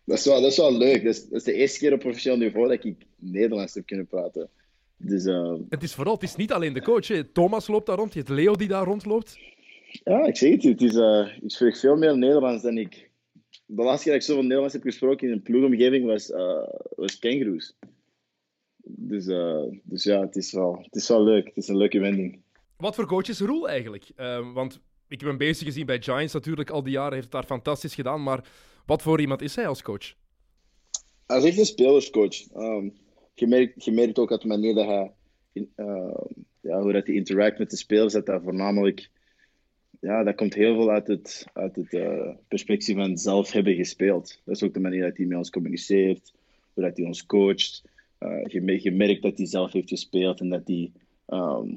dat, 0.09 0.17
is 0.17 0.25
wel, 0.25 0.41
dat 0.41 0.51
is 0.51 0.57
wel 0.57 0.77
leuk. 0.77 1.03
Dat 1.03 1.13
is, 1.13 1.23
dat 1.23 1.39
is 1.39 1.43
de 1.43 1.53
eerste 1.53 1.79
keer 1.79 1.93
op 1.93 1.99
professioneel 1.99 2.39
niveau 2.39 2.67
dat 2.67 2.83
ik 2.83 2.95
Nederlands 3.15 3.73
heb 3.73 3.85
kunnen 3.85 4.07
praten. 4.07 4.49
Dus 4.97 5.25
eh, 5.25 5.53
Het 5.69 5.83
is 5.83 5.93
vooral, 5.93 6.13
het 6.13 6.23
is 6.23 6.35
niet 6.35 6.51
alleen 6.51 6.73
de 6.73 6.81
coach. 6.81 7.07
Hè. 7.07 7.23
Thomas 7.23 7.67
loopt 7.67 7.85
daar 7.85 7.97
rond, 7.97 8.13
je 8.13 8.19
hebt 8.19 8.31
Leo 8.31 8.55
die 8.55 8.67
daar 8.67 8.85
rondloopt. 8.85 9.37
ja, 10.03 10.25
ik 10.25 10.37
zeg 10.37 10.51
het 10.51 10.63
het 10.63 10.81
is, 10.81 10.95
eh, 10.95 11.27
ik 11.41 11.51
spreek 11.51 11.77
veel 11.77 11.97
meer 11.97 12.17
Nederlands 12.17 12.63
dan 12.63 12.77
ik... 12.77 13.09
De 13.65 13.83
laatste 13.83 14.03
keer 14.03 14.11
dat 14.13 14.21
ik 14.21 14.27
zoveel 14.27 14.43
Nederlands 14.43 14.73
heb 14.73 14.83
gesproken 14.83 15.27
in 15.27 15.33
een 15.33 15.41
ploegomgeving 15.41 16.05
was, 16.05 16.31
eh 16.31 16.63
was 16.95 17.19
kangaroos. 17.19 17.75
Dus, 18.83 19.27
eh, 19.27 19.63
dus 19.83 20.03
ja, 20.03 20.21
het 20.21 20.35
is, 20.35 20.51
wel, 20.51 20.79
het 20.81 20.95
is 20.95 21.07
wel 21.07 21.23
leuk. 21.23 21.45
Het 21.45 21.57
is 21.57 21.67
een 21.67 21.77
leuke 21.77 21.99
wending. 21.99 22.41
Wat 22.77 22.95
voor 22.95 23.05
coach 23.05 23.27
is 23.27 23.39
Roel 23.39 23.69
eigenlijk? 23.69 24.11
Ehm, 24.15 24.53
want 24.53 24.79
ik 25.07 25.19
heb 25.19 25.29
hem 25.29 25.37
bezig 25.37 25.67
gezien 25.67 25.85
bij 25.85 26.01
Giants 26.01 26.33
natuurlijk, 26.33 26.69
al 26.69 26.83
die 26.83 26.93
jaren 26.93 27.13
heeft 27.13 27.23
het 27.23 27.31
daar 27.33 27.43
fantastisch 27.43 27.95
gedaan. 27.95 28.23
Maar 28.23 28.43
wat 28.89 29.01
voor 29.01 29.19
iemand 29.19 29.41
is 29.41 29.55
hij 29.55 29.67
als 29.67 29.81
coach? 29.81 30.13
Hij 31.25 31.37
is 31.37 31.43
echt 31.43 31.57
een 31.57 31.65
spelerscoach. 31.65 32.51
Ehm, 32.53 32.89
je, 33.33 33.91
merkt, 33.91 34.19
ook 34.19 34.31
uit 34.31 34.41
de 34.41 34.47
manier 34.47 34.73
dat 34.73 34.85
hij, 34.85 35.11
ehm, 35.75 36.31
ja, 36.61 36.81
hoe 36.81 36.91
dat 36.91 37.05
hij 37.05 37.15
interact 37.15 37.59
met 37.59 37.69
de 37.69 37.77
spelers, 37.77 38.13
dat 38.13 38.41
voornamelijk, 38.43 39.09
ja, 39.99 40.23
dat 40.23 40.35
komt 40.35 40.53
heel 40.53 40.75
veel 40.75 40.91
uit 40.91 41.07
het, 41.07 41.45
uit 41.53 41.75
het 41.75 41.93
eh, 41.93 42.29
perspectief 42.47 42.95
van 42.95 43.17
zelf 43.17 43.51
hebben 43.51 43.75
gespeeld. 43.75 44.41
Dat 44.45 44.55
is 44.55 44.63
ook 44.63 44.73
de 44.73 44.79
manier 44.79 45.01
dat 45.01 45.17
hij 45.17 45.25
met 45.25 45.37
ons 45.37 45.49
communiceert, 45.49 46.33
hoe 46.73 46.83
dat 46.83 46.97
hij 46.97 47.05
ons 47.05 47.25
coacht. 47.25 47.83
Eh, 48.17 48.45
je 48.81 48.91
merkt 48.91 49.21
dat 49.21 49.37
hij 49.37 49.45
zelf 49.45 49.71
heeft 49.71 49.89
gespeeld 49.89 50.39
en 50.39 50.49
dat 50.49 50.67
hij, 50.67 50.91
ehm, 51.25 51.75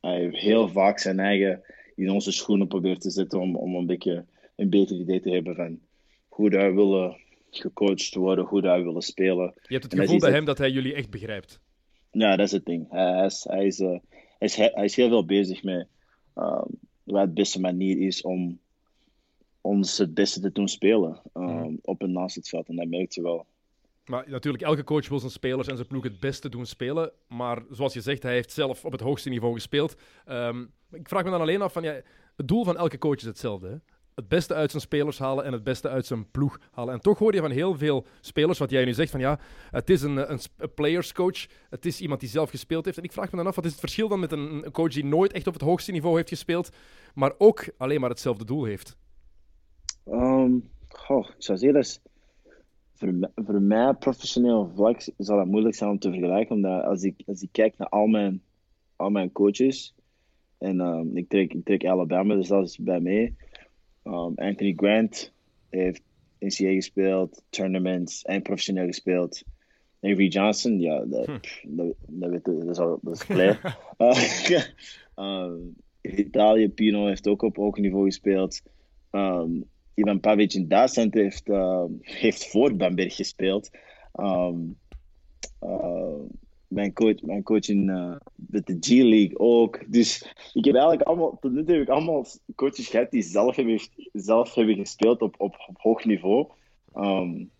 hij 0.00 0.28
heel 0.30 0.68
vaak 0.68 0.98
zijn 0.98 1.18
eigen 1.18 1.62
in 1.96 2.10
onze 2.10 2.32
schoenen 2.32 2.68
probeert 2.68 3.00
te 3.00 3.10
zetten 3.10 3.40
om, 3.40 3.56
om 3.56 3.74
een 3.74 3.86
beetje 3.86 4.24
een 4.56 4.70
beter 4.70 4.96
idee 4.96 5.20
te 5.20 5.30
hebben 5.30 5.54
van 5.54 5.78
hoe 6.40 6.50
wij 6.50 6.74
willen 6.74 7.16
gecoacht 7.50 8.14
worden, 8.14 8.44
hoe 8.44 8.60
wij 8.60 8.82
willen 8.82 9.02
spelen. 9.02 9.54
Je 9.62 9.74
hebt 9.74 9.84
het 9.84 10.00
gevoel 10.00 10.18
bij 10.18 10.30
hem 10.30 10.44
dat 10.44 10.58
hij 10.58 10.70
jullie 10.70 10.94
echt 10.94 11.10
begrijpt. 11.10 11.60
Ja, 12.10 12.36
dat 12.36 12.46
is 12.46 12.52
het 12.52 12.64
ding. 12.64 12.86
Hij, 12.90 13.24
is, 13.24 13.44
hij, 13.48 13.66
is, 13.66 13.80
eh, 13.80 13.88
hij, 13.88 13.98
is, 14.38 14.56
he- 14.56 14.70
hij 14.72 14.84
is 14.84 14.96
heel 14.96 15.08
veel 15.08 15.24
bezig 15.24 15.62
met 15.62 15.86
ehm, 16.34 16.66
wat 17.02 17.26
de 17.26 17.32
beste 17.32 17.60
manier 17.60 18.06
is 18.06 18.22
om 18.22 18.58
ons 19.60 19.98
het 19.98 20.14
beste 20.14 20.40
te 20.40 20.52
doen 20.52 20.68
spelen 20.68 21.20
ehm, 21.34 21.74
op 21.82 22.02
en 22.02 22.12
naast 22.12 22.36
het 22.36 22.48
veld. 22.48 22.68
En 22.68 22.76
dat 22.76 22.88
merk 22.88 23.12
je 23.12 23.22
wel. 23.22 23.46
Maar 24.04 24.24
natuurlijk, 24.30 24.64
elke 24.64 24.84
coach 24.84 25.08
wil 25.08 25.18
zijn 25.18 25.30
spelers 25.30 25.68
en 25.68 25.76
zijn 25.76 25.88
ploeg 25.88 26.04
het 26.04 26.20
beste 26.20 26.48
doen 26.48 26.66
spelen. 26.66 27.12
Maar 27.28 27.62
zoals 27.70 27.92
je 27.94 28.00
zegt, 28.00 28.22
hij 28.22 28.32
heeft 28.32 28.52
zelf 28.52 28.84
op 28.84 28.92
het 28.92 29.00
hoogste 29.00 29.28
niveau 29.28 29.54
gespeeld. 29.54 29.96
Ehm, 30.24 30.64
ik 30.92 31.08
vraag 31.08 31.24
me 31.24 31.30
dan 31.30 31.40
alleen 31.40 31.62
af 31.62 31.72
van, 31.72 31.82
ja, 31.82 32.00
het 32.36 32.48
doel 32.48 32.64
van 32.64 32.76
elke 32.76 32.98
coach 32.98 33.16
is 33.16 33.22
hetzelfde. 33.22 33.68
Hè? 33.68 33.76
Het 34.20 34.28
beste 34.28 34.54
uit 34.54 34.70
zijn 34.70 34.82
spelers 34.82 35.18
halen 35.18 35.44
en 35.44 35.52
het 35.52 35.64
beste 35.64 35.88
uit 35.88 36.06
zijn 36.06 36.30
ploeg 36.30 36.60
halen. 36.70 36.94
En 36.94 37.00
toch 37.00 37.18
hoor 37.18 37.34
je 37.34 37.40
van 37.40 37.50
heel 37.50 37.78
veel 37.78 38.04
spelers, 38.20 38.58
wat 38.58 38.70
jij 38.70 38.84
nu 38.84 38.92
zegt, 38.92 39.10
van 39.10 39.20
ja, 39.20 39.38
het 39.70 39.90
is 39.90 40.02
een, 40.02 40.32
een, 40.32 40.38
een 40.56 40.74
playerscoach. 40.74 41.46
Het 41.70 41.86
is 41.86 42.00
iemand 42.00 42.20
die 42.20 42.28
zelf 42.28 42.50
gespeeld 42.50 42.84
heeft. 42.84 42.98
En 42.98 43.02
ik 43.02 43.12
vraag 43.12 43.30
me 43.30 43.36
dan 43.36 43.46
af, 43.46 43.54
wat 43.54 43.64
is 43.64 43.70
het 43.70 43.80
verschil 43.80 44.08
dan 44.08 44.20
met 44.20 44.32
een, 44.32 44.64
coach 44.72 44.92
die 44.92 45.04
nooit 45.04 45.32
echt 45.32 45.46
op 45.46 45.52
het 45.52 45.62
hoogste 45.62 45.92
niveau 45.92 46.16
heeft 46.16 46.28
gespeeld, 46.28 46.70
maar 47.14 47.32
ook 47.38 47.68
alleen 47.76 48.00
maar 48.00 48.10
hetzelfde 48.10 48.44
doel 48.44 48.64
heeft? 48.64 48.96
Ehm, 50.04 50.52
goh, 50.88 51.28
ik 51.28 51.42
zou 51.42 51.58
zeggen, 51.58 51.72
dat 51.72 51.84
is, 51.84 52.00
voor, 52.94 53.14
mij, 53.14 53.30
voor 53.34 53.62
mij 53.62 53.94
professioneel 53.94 54.70
vlak 54.74 55.00
zal 55.16 55.36
dat 55.36 55.46
moeilijk 55.46 55.74
zijn 55.74 55.90
om 55.90 55.98
te 55.98 56.10
vergelijken. 56.10 56.54
Omdat 56.54 56.84
als 56.84 57.02
ik, 57.02 57.22
als 57.26 57.42
ik 57.42 57.48
kijk 57.52 57.78
naar 57.78 57.88
al 57.88 58.06
mijn, 58.06 58.42
al 58.96 59.10
mijn 59.10 59.32
coaches, 59.32 59.94
en 60.58 60.80
ehm, 60.80 61.16
ik, 61.16 61.28
trek, 61.28 61.52
ik 61.54 61.64
trek 61.64 61.84
Alabama 61.84 62.34
er 62.34 62.44
zelfs 62.44 62.78
bij 62.78 63.00
mee. 63.00 63.36
Ehm, 64.10 64.32
Anthony 64.34 64.72
Grant 64.76 65.32
heeft 65.68 66.02
NCAA 66.38 66.72
gespeeld, 66.72 67.42
tournaments 67.50 68.22
en 68.22 68.42
professioneel 68.42 68.86
gespeeld. 68.86 69.42
Avery 70.00 70.28
Johnson, 70.28 70.80
ja, 70.80 71.04
dat, 71.04 71.40
pff, 71.40 71.64
dat, 71.66 72.48
is 72.68 72.78
al 72.78 72.98
dat 73.02 73.14
is. 73.14 73.36
Eh, 73.36 73.56
ehm, 75.14 75.54
Italië, 76.00 76.68
Pino 76.68 77.06
heeft 77.06 77.28
ook 77.28 77.42
op 77.42 77.56
hoog 77.56 77.76
niveau 77.76 78.04
gespeeld. 78.04 78.62
Ehm, 79.10 79.50
Ivan 79.94 80.20
Pavic 80.20 80.52
in 80.52 80.68
Duitsland 80.68 81.14
heeft, 81.14 81.48
ehm, 81.48 81.92
heeft 82.00 82.46
voor 82.46 82.76
Bamberg 82.76 83.16
gespeeld. 83.16 83.70
Ehm, 84.12 84.56
mijn 86.70 86.92
coach, 86.92 87.22
mijn 87.22 87.42
coach 87.42 87.68
in 87.68 87.88
uh, 87.88 88.16
met 88.34 88.66
de 88.66 88.76
G-League 88.80 89.38
ook. 89.38 89.92
Dus 89.92 90.34
ik 90.52 90.64
heb 90.64 90.74
eigenlijk 90.74 91.02
allemaal, 91.02 91.38
tot 91.40 91.52
nu 91.52 91.64
toe 91.64 91.74
heb 91.74 91.82
ik 91.82 91.88
allemaal 91.88 92.26
coaches 92.54 92.88
gehad 92.88 93.10
die 93.10 93.22
zelf 93.22 93.56
hebben, 93.56 93.80
zelf 94.12 94.54
hebben 94.54 94.76
gespeeld 94.76 95.22
op, 95.22 95.34
op, 95.38 95.64
op 95.68 95.78
hoog 95.78 96.04
niveau. 96.04 96.46
Um, 96.94 97.50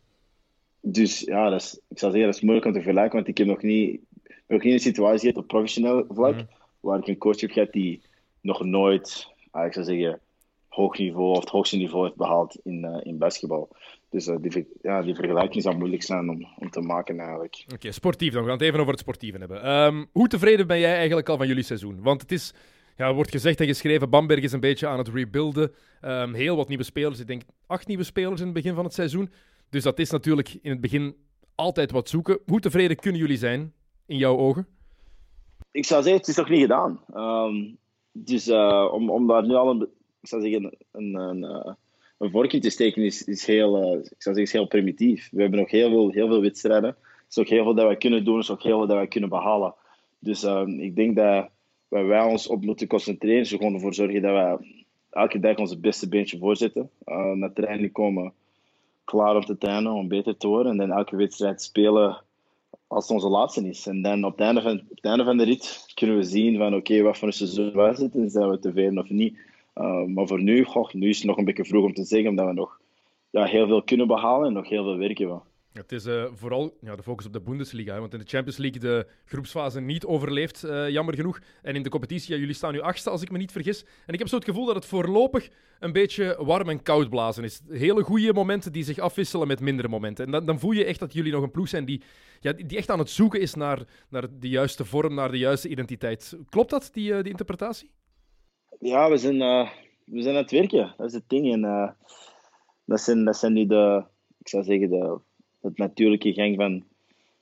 dus 0.80 1.20
ja, 1.20 1.50
dat 1.50 1.60
is, 1.60 1.80
ik 1.88 1.98
zou 1.98 2.12
zeggen, 2.12 2.30
dat 2.30 2.34
is 2.34 2.40
moeilijk 2.40 2.66
om 2.66 2.72
te 2.72 2.82
vergelijken, 2.82 3.14
want 3.14 3.28
ik 3.28 3.38
heb 3.38 3.46
nog 3.46 3.62
niet, 3.62 4.00
nog 4.46 4.62
niet 4.62 4.72
een 4.72 4.80
situatie 4.80 5.28
gehad 5.28 5.42
op 5.42 5.48
professioneel 5.48 6.04
vlak, 6.08 6.34
mm. 6.34 6.48
waar 6.80 6.98
ik 6.98 7.06
een 7.06 7.18
coach 7.18 7.40
heb 7.40 7.50
gehad 7.50 7.72
die 7.72 8.00
nog 8.40 8.64
nooit, 8.64 9.26
ah, 9.50 9.66
ik 9.66 9.72
zou 9.72 9.84
zeggen, 9.84 10.20
hoog 10.68 10.98
niveau 10.98 11.30
of 11.30 11.40
het 11.40 11.48
hoogste 11.48 11.76
niveau 11.76 12.04
heeft 12.04 12.16
behaald 12.16 12.58
in, 12.64 12.84
uh, 12.84 12.98
in 13.02 13.18
basketbal. 13.18 13.68
Dus 14.10 14.26
uh, 14.26 14.36
die, 14.40 14.68
ja, 14.82 15.02
die 15.02 15.14
vergelijking 15.14 15.62
zou 15.62 15.76
moeilijk 15.76 16.02
zijn 16.02 16.28
om, 16.28 16.48
om 16.58 16.70
te 16.70 16.80
maken 16.80 17.18
eigenlijk. 17.18 17.64
Oké, 17.74 17.92
sportief 17.92 18.32
dan. 18.32 18.42
We 18.42 18.48
gaan 18.48 18.58
het 18.58 18.66
even 18.66 18.80
over 18.80 18.92
het 18.92 19.00
sportieve 19.00 19.38
hebben. 19.38 19.70
Um, 19.70 20.06
hoe 20.12 20.28
tevreden 20.28 20.66
ben 20.66 20.78
jij 20.78 20.96
eigenlijk 20.96 21.28
al 21.28 21.36
van 21.36 21.46
jullie 21.46 21.62
seizoen? 21.62 22.02
Want 22.02 22.20
het 22.20 22.32
is, 22.32 22.54
ja, 22.96 23.14
wordt 23.14 23.30
gezegd 23.30 23.60
en 23.60 23.66
geschreven, 23.66 24.10
Bamberg 24.10 24.42
is 24.42 24.52
een 24.52 24.60
beetje 24.60 24.86
aan 24.86 24.98
het 24.98 25.08
rebuilden. 25.08 25.72
Um, 26.02 26.34
heel 26.34 26.56
wat 26.56 26.68
nieuwe 26.68 26.84
spelers. 26.84 27.20
Ik 27.20 27.26
denk 27.26 27.42
acht 27.66 27.86
nieuwe 27.86 28.04
spelers 28.04 28.40
in 28.40 28.46
het 28.46 28.54
begin 28.54 28.74
van 28.74 28.84
het 28.84 28.94
seizoen. 28.94 29.30
Dus 29.68 29.82
dat 29.82 29.98
is 29.98 30.10
natuurlijk 30.10 30.58
in 30.62 30.70
het 30.70 30.80
begin 30.80 31.14
altijd 31.54 31.90
wat 31.90 32.08
zoeken. 32.08 32.38
Hoe 32.46 32.60
tevreden 32.60 32.96
kunnen 32.96 33.20
jullie 33.20 33.36
zijn, 33.36 33.72
in 34.06 34.16
jouw 34.16 34.36
ogen? 34.36 34.66
Ik 35.70 35.84
zou 35.84 36.02
zeggen, 36.02 36.20
het 36.20 36.28
is 36.28 36.36
nog 36.36 36.48
niet 36.48 36.60
gedaan. 36.60 37.00
Um, 37.14 37.78
dus 38.12 38.48
uh, 38.48 38.88
om, 38.92 39.10
om 39.10 39.26
daar 39.26 39.46
nu 39.46 39.54
al 39.54 39.70
een, 39.70 39.88
ik 40.20 40.28
zou 40.28 40.42
zeggen, 40.42 40.64
een, 40.92 41.14
een, 41.14 41.42
een, 41.42 41.76
een 42.20 42.30
vorkje 42.30 42.58
te 42.58 42.70
steken 42.70 43.02
is, 43.02 43.24
is, 43.24 43.46
heel, 43.46 43.82
uh, 43.82 44.04
ik 44.04 44.22
zou 44.22 44.36
zeggen, 44.36 44.58
heel 44.58 44.68
primitief. 44.68 45.28
We 45.32 45.40
hebben 45.40 45.58
nog 45.58 45.70
heel 45.70 45.90
veel, 45.90 46.10
heel 46.10 46.26
veel 46.26 46.40
wedstrijden. 46.40 46.88
Er 46.88 47.26
is 47.28 47.38
ook 47.38 47.48
heel 47.48 47.64
veel 47.64 47.74
dat 47.74 47.86
wij 47.86 47.96
kunnen 47.96 48.24
doen, 48.24 48.34
er 48.34 48.40
is 48.40 48.50
ook 48.50 48.62
heel 48.62 48.78
veel 48.78 48.86
dat 48.86 48.96
wij 48.96 49.06
kunnen 49.06 49.28
behalen. 49.28 49.74
Dus 50.18 50.42
um, 50.42 50.80
ik 50.80 50.96
denk 50.96 51.16
dat 51.16 51.48
waar 51.88 52.06
wij 52.06 52.24
ons 52.24 52.46
op 52.46 52.64
moeten 52.64 52.86
concentreren, 52.86 53.40
is 53.40 53.52
ervoor 53.52 53.94
zorgen 53.94 54.22
dat 54.22 54.32
wij 54.32 54.56
elke 55.10 55.40
dag 55.40 55.56
onze 55.56 55.78
beste 55.78 56.08
beentje 56.08 56.38
voorzetten. 56.38 56.90
Uh, 57.06 57.32
naar 57.32 57.52
training 57.52 57.92
komen, 57.92 58.32
klaar 59.04 59.36
om 59.36 59.44
te 59.44 59.58
trainen, 59.58 59.92
om 59.92 60.08
beter 60.08 60.36
te 60.36 60.48
worden. 60.48 60.72
En 60.72 60.78
dan 60.78 60.98
elke 60.98 61.16
wedstrijd 61.16 61.62
spelen 61.62 62.22
als 62.86 63.04
het 63.04 63.12
onze 63.12 63.28
laatste 63.28 63.68
is. 63.68 63.86
En 63.86 64.02
dan 64.02 64.24
op 64.24 64.32
het 64.32 64.40
einde 64.40 64.62
van, 64.62 64.80
op 64.80 64.96
het 64.96 65.04
einde 65.04 65.24
van 65.24 65.36
de 65.36 65.44
rit 65.44 65.92
kunnen 65.94 66.16
we 66.16 66.22
zien 66.22 66.56
van 66.56 66.74
oké, 66.74 67.02
wat 67.02 67.18
voor 67.18 67.28
een 67.28 67.34
seizoen 67.34 67.72
wij 67.72 67.94
zitten 67.94 68.22
en 68.22 68.30
zijn 68.30 68.50
we 68.50 68.58
tevreden 68.58 68.98
of 68.98 69.08
niet. 69.08 69.38
Uh, 69.80 70.04
maar 70.04 70.26
voor 70.26 70.42
nu, 70.42 70.64
goh, 70.64 70.92
nu 70.92 71.08
is 71.08 71.16
het 71.16 71.26
nog 71.26 71.36
een 71.36 71.44
beetje 71.44 71.64
vroeg 71.64 71.84
om 71.84 71.94
te 71.94 72.04
zeggen, 72.04 72.28
omdat 72.28 72.46
we 72.46 72.52
nog 72.52 72.80
ja, 73.30 73.44
heel 73.44 73.66
veel 73.66 73.82
kunnen 73.82 74.06
behalen 74.06 74.46
en 74.46 74.52
nog 74.52 74.68
heel 74.68 74.84
veel 74.84 74.96
werk 74.96 75.18
hebben. 75.18 75.42
Het 75.72 75.92
is 75.92 76.06
uh, 76.06 76.24
vooral 76.34 76.76
ja, 76.80 76.96
de 76.96 77.02
focus 77.02 77.26
op 77.26 77.32
de 77.32 77.40
Bundesliga. 77.40 77.92
Hè, 77.92 78.00
want 78.00 78.12
in 78.12 78.18
de 78.18 78.24
Champions 78.26 78.56
League 78.56 78.80
de 78.80 79.06
groepsfase 79.24 79.80
niet 79.80 80.04
overleeft, 80.04 80.64
uh, 80.64 80.88
jammer 80.88 81.14
genoeg. 81.14 81.40
En 81.62 81.74
in 81.74 81.82
de 81.82 81.88
competitie, 81.88 82.34
ja, 82.34 82.40
jullie 82.40 82.54
staan 82.54 82.72
nu 82.72 82.80
achtste, 82.80 83.10
als 83.10 83.22
ik 83.22 83.30
me 83.30 83.38
niet 83.38 83.52
vergis. 83.52 83.84
En 84.06 84.12
ik 84.12 84.18
heb 84.18 84.28
zo 84.28 84.36
het 84.36 84.44
gevoel 84.44 84.66
dat 84.66 84.74
het 84.74 84.86
voorlopig 84.86 85.48
een 85.78 85.92
beetje 85.92 86.36
warm 86.44 86.68
en 86.68 86.82
koud 86.82 87.10
blazen 87.10 87.44
is. 87.44 87.60
Hele 87.68 88.02
goede 88.02 88.32
momenten 88.32 88.72
die 88.72 88.84
zich 88.84 88.98
afwisselen 88.98 89.46
met 89.46 89.60
mindere 89.60 89.88
momenten. 89.88 90.24
En 90.24 90.30
dan, 90.30 90.44
dan 90.44 90.58
voel 90.58 90.72
je 90.72 90.84
echt 90.84 90.98
dat 90.98 91.12
jullie 91.12 91.32
nog 91.32 91.42
een 91.42 91.50
ploeg 91.50 91.68
zijn 91.68 91.84
die, 91.84 92.02
ja, 92.40 92.52
die 92.52 92.78
echt 92.78 92.90
aan 92.90 92.98
het 92.98 93.10
zoeken 93.10 93.40
is 93.40 93.54
naar, 93.54 93.84
naar 94.08 94.26
de 94.38 94.48
juiste 94.48 94.84
vorm, 94.84 95.14
naar 95.14 95.30
de 95.30 95.38
juiste 95.38 95.68
identiteit. 95.68 96.36
Klopt 96.48 96.70
dat, 96.70 96.90
die, 96.92 97.22
die 97.22 97.30
interpretatie? 97.30 97.90
Ja, 98.82 99.10
we 99.10 99.16
zijn, 99.16 99.38
we 100.04 100.22
zijn 100.22 100.34
aan 100.34 100.42
het 100.42 100.50
werken. 100.50 100.94
Dat 100.96 101.06
is 101.06 101.12
het 101.12 101.28
ding. 101.28 101.52
En 101.52 101.94
dat, 102.84 103.00
zijn, 103.00 103.24
dat 103.24 103.36
zijn 103.36 103.52
nu 103.52 103.66
de, 103.66 104.04
ik 104.38 104.48
zou 104.48 104.64
zeggen, 104.64 104.90
de 104.90 105.18
het 105.60 105.78
natuurlijke 105.78 106.32
gang 106.32 106.56
van, 106.56 106.84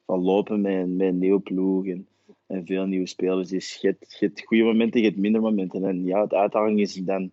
van 0.06 0.22
lopen 0.22 0.60
met, 0.60 0.88
met 0.88 1.08
een 1.08 1.18
nieuwe 1.18 1.40
ploeg 1.40 1.86
en, 1.86 2.06
en 2.46 2.66
veel 2.66 2.84
nieuwe 2.84 3.06
spelers. 3.06 3.48
Dus 3.48 3.74
je 3.80 3.86
hebt, 3.86 4.16
je 4.18 4.26
hebt 4.26 4.44
goede 4.44 4.64
momenten, 4.64 5.00
je 5.00 5.06
hebt 5.06 5.18
minder 5.18 5.40
momenten. 5.40 5.84
En 5.84 6.04
ja, 6.04 6.26
de 6.26 6.36
uitdaging 6.36 6.80
is 6.80 6.94
dan 6.94 7.30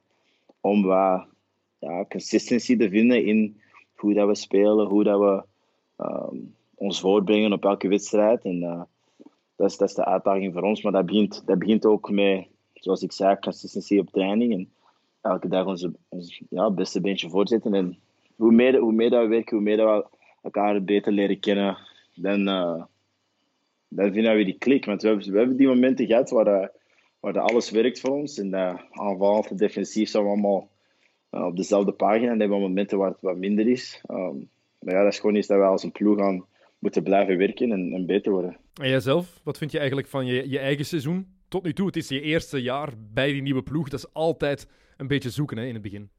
om 0.62 0.84
wat 0.84 1.26
ja, 1.80 2.06
consistency 2.10 2.78
te 2.78 2.90
vinden 2.90 3.26
in 3.26 3.60
hoe 3.96 4.14
dat 4.14 4.28
we 4.28 4.36
spelen, 4.36 4.88
hoe 4.88 5.04
dat 5.04 5.20
we 5.20 5.44
um, 6.04 6.56
ons 6.76 7.00
voorbrengen 7.00 7.54
op 7.54 7.66
elke 7.66 7.88
wedstrijd. 7.88 8.44
En 8.44 8.62
uh, 8.62 8.82
dat, 9.56 9.70
is, 9.70 9.78
dat 9.78 9.90
is 9.90 9.96
de 9.96 10.06
uitdaging 10.06 10.54
voor 10.54 10.62
ons. 10.62 10.82
Maar 10.82 10.92
dat 10.92 11.06
begint, 11.06 11.44
dat 11.46 11.60
begint 11.60 11.86
ook 11.86 12.12
met, 12.12 12.48
zoals 12.84 13.02
ik 13.02 13.12
zei, 13.12 13.40
consistency 13.40 13.98
op 13.98 14.10
training. 14.10 14.54
En 14.54 14.70
elke 15.22 15.48
dag 15.48 15.66
onze, 15.66 15.94
ja, 16.50 16.72
beste 16.72 17.02
beentje 17.02 17.30
voorzetten. 17.30 17.74
En 17.74 18.00
hoe 18.36 18.52
meer, 18.52 18.78
hoe 18.78 18.94
meer 18.94 19.10
dat 19.10 19.22
we 19.22 19.28
werken, 19.28 19.56
hoe 19.56 19.66
meer 19.66 19.78
dat 19.78 20.10
we 20.10 20.18
elkaar 20.42 20.84
beter 20.84 21.12
leren 21.12 21.40
kennen, 21.40 21.78
dan, 22.16 22.48
uh, 22.48 22.84
dan 23.88 24.14
vinden 24.14 24.36
we 24.36 24.44
die 24.44 24.58
klik. 24.58 24.86
Want 24.86 25.02
we 25.02 25.10
hebben, 25.10 25.58
die 25.58 25.68
momenten 25.68 26.06
gehad 26.06 26.30
waar, 26.30 26.62
uh, 26.62 26.68
waar 27.20 27.40
alles 27.40 27.70
werkt 27.70 28.00
voor 28.00 28.12
ons. 28.12 28.38
En 28.38 28.48
uh, 28.48 28.80
aanvallend 28.92 29.50
en 29.50 29.58
defensief 29.58 30.10
zijn 30.10 30.24
we 30.24 30.30
allemaal 30.30 30.70
op 31.30 31.56
dezelfde 31.56 31.92
pagina. 31.92 32.32
En 32.32 32.40
hebben 32.40 32.58
we 32.58 32.68
momenten 32.68 32.98
waar 32.98 33.10
het 33.10 33.22
wat 33.22 33.38
minder 33.38 33.68
is. 33.68 34.02
Um, 34.12 34.50
maar 34.80 34.94
ja, 34.94 35.04
dat 35.04 35.14
is 35.14 35.20
gewoon 35.20 35.36
iets 35.36 35.48
dat 35.48 35.58
we 35.58 35.64
als 35.64 35.84
een 35.84 35.92
ploeg 35.92 36.18
gaan 36.20 36.46
moeten 36.80 37.04
blijven 37.04 37.38
werken 37.38 37.72
en, 37.72 37.94
en 37.94 38.06
beter 38.06 38.32
worden. 38.32 38.58
En 38.82 38.90
jijzelf, 38.90 39.40
wat 39.44 39.58
vind 39.58 39.72
je 39.72 39.78
eigenlijk 39.78 40.08
van 40.08 40.26
je, 40.26 40.50
je 40.50 40.60
eigen 40.60 40.86
seizoen? 40.86 41.35
Tot 41.48 41.64
nu 41.64 41.74
toe, 41.74 41.86
het 41.86 41.96
is 41.96 42.08
je 42.08 42.22
eerste 42.22 42.62
jaar 42.62 42.94
bij 43.14 43.32
die 43.32 43.42
nieuwe 43.42 43.64
ploeg. 43.64 43.90
Dat 43.90 44.00
is 44.00 44.14
altijd 44.14 44.68
een 44.98 45.08
beetje 45.08 45.30
zoeken 45.30 45.58
hè, 45.58 45.66
in 45.66 45.74
het 45.74 45.84
begin. 45.84 46.10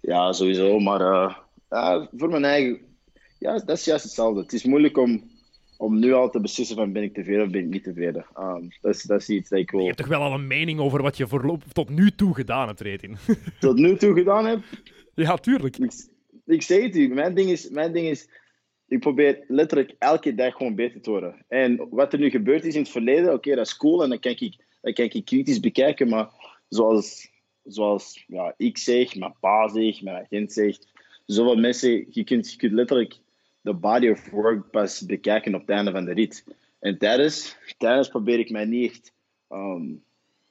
Ja, 0.00 0.32
sowieso. 0.32 0.78
Maar 0.78 1.00
uh, 1.00 2.06
voor 2.12 2.28
mijn 2.28 2.44
eigen 2.44 2.88
ja, 3.40 3.58
dat 3.58 3.76
is 3.76 3.84
juist 3.84 4.04
hetzelfde. 4.04 4.40
Het 4.40 4.52
is 4.52 4.64
moeilijk 4.64 4.96
om, 4.96 5.30
om 5.76 5.98
nu 5.98 6.12
al 6.12 6.30
te 6.30 6.40
beslissen 6.40 6.76
van 6.76 6.92
ben 6.92 7.02
ik 7.02 7.14
tevreden 7.14 7.44
of 7.44 7.50
ben 7.50 7.60
ik 7.60 7.68
niet 7.68 7.84
tevreden. 7.84 8.26
Um, 8.38 8.68
dat, 8.80 8.94
is, 8.94 9.02
dat 9.02 9.20
is 9.20 9.28
iets 9.28 9.48
dat 9.48 9.58
ik 9.58 9.70
wil... 9.70 9.80
Je 9.80 9.86
hebt 9.86 9.98
toch 9.98 10.06
wel 10.06 10.22
al 10.22 10.34
een 10.34 10.46
mening 10.46 10.80
over 10.80 11.02
wat 11.02 11.16
je 11.16 11.28
voorlop, 11.28 11.64
tot 11.72 11.88
nu 11.88 12.10
toe 12.10 12.34
gedaan 12.34 12.66
hebt, 12.66 12.80
Retin? 12.80 13.16
tot 13.60 13.76
nu 13.76 13.96
toe 13.96 14.14
gedaan 14.14 14.46
heb? 14.46 14.60
Ja, 15.14 15.36
tuurlijk. 15.36 15.78
Ik, 15.78 15.92
ik 16.46 16.62
zeg 16.62 16.82
het 16.82 16.96
u, 16.96 17.08
mijn 17.08 17.34
ding, 17.34 17.50
is, 17.50 17.70
mijn 17.70 17.92
ding 17.92 18.06
is, 18.06 18.28
ik 18.90 19.00
probeer 19.00 19.44
letterlijk 19.48 19.94
elke 19.98 20.34
dag 20.34 20.56
gewoon 20.56 20.74
beter 20.74 21.00
te 21.00 21.10
worden. 21.10 21.44
En 21.48 21.88
wat 21.90 22.12
er 22.12 22.18
nu 22.18 22.30
gebeurd 22.30 22.64
is 22.64 22.74
in 22.74 22.80
het 22.80 22.90
verleden, 22.90 23.32
oké, 23.32 23.54
dat 23.54 23.66
is 23.66 23.76
cool 23.76 24.02
en 24.02 24.08
dan 24.08 24.18
kan 24.18 24.32
ik, 24.38 24.56
dan 24.80 24.92
kan 24.92 25.04
ik 25.04 25.24
kritisch 25.24 25.60
bekijken, 25.60 26.08
maar 26.08 26.28
zoals, 26.68 27.30
zoals 27.64 28.24
ja, 28.26 28.54
ik 28.56 28.78
zeg, 28.78 29.16
mijn 29.16 29.34
pa 29.40 29.68
zegt, 29.68 30.02
mijn 30.02 30.24
agent 30.24 30.52
zegt, 30.52 30.92
zoveel 31.26 31.56
mensen, 31.56 32.06
je 32.10 32.24
kunt, 32.24 32.50
je 32.50 32.56
kunt 32.56 32.72
letterlijk 32.72 33.18
de 33.60 33.74
body 33.74 34.08
of 34.08 34.30
work 34.30 34.70
pas 34.70 35.06
bekijken 35.06 35.54
op 35.54 35.60
het 35.60 35.70
einde 35.70 35.90
van 35.90 36.04
de 36.04 36.12
rit. 36.12 36.44
En 36.80 36.98
tijdens, 36.98 37.56
tijdens 37.78 38.08
probeer 38.08 38.38
ik 38.38 38.50
mij 38.50 38.64
niet 38.64 38.90
echt 38.90 39.12
um, 39.50 40.02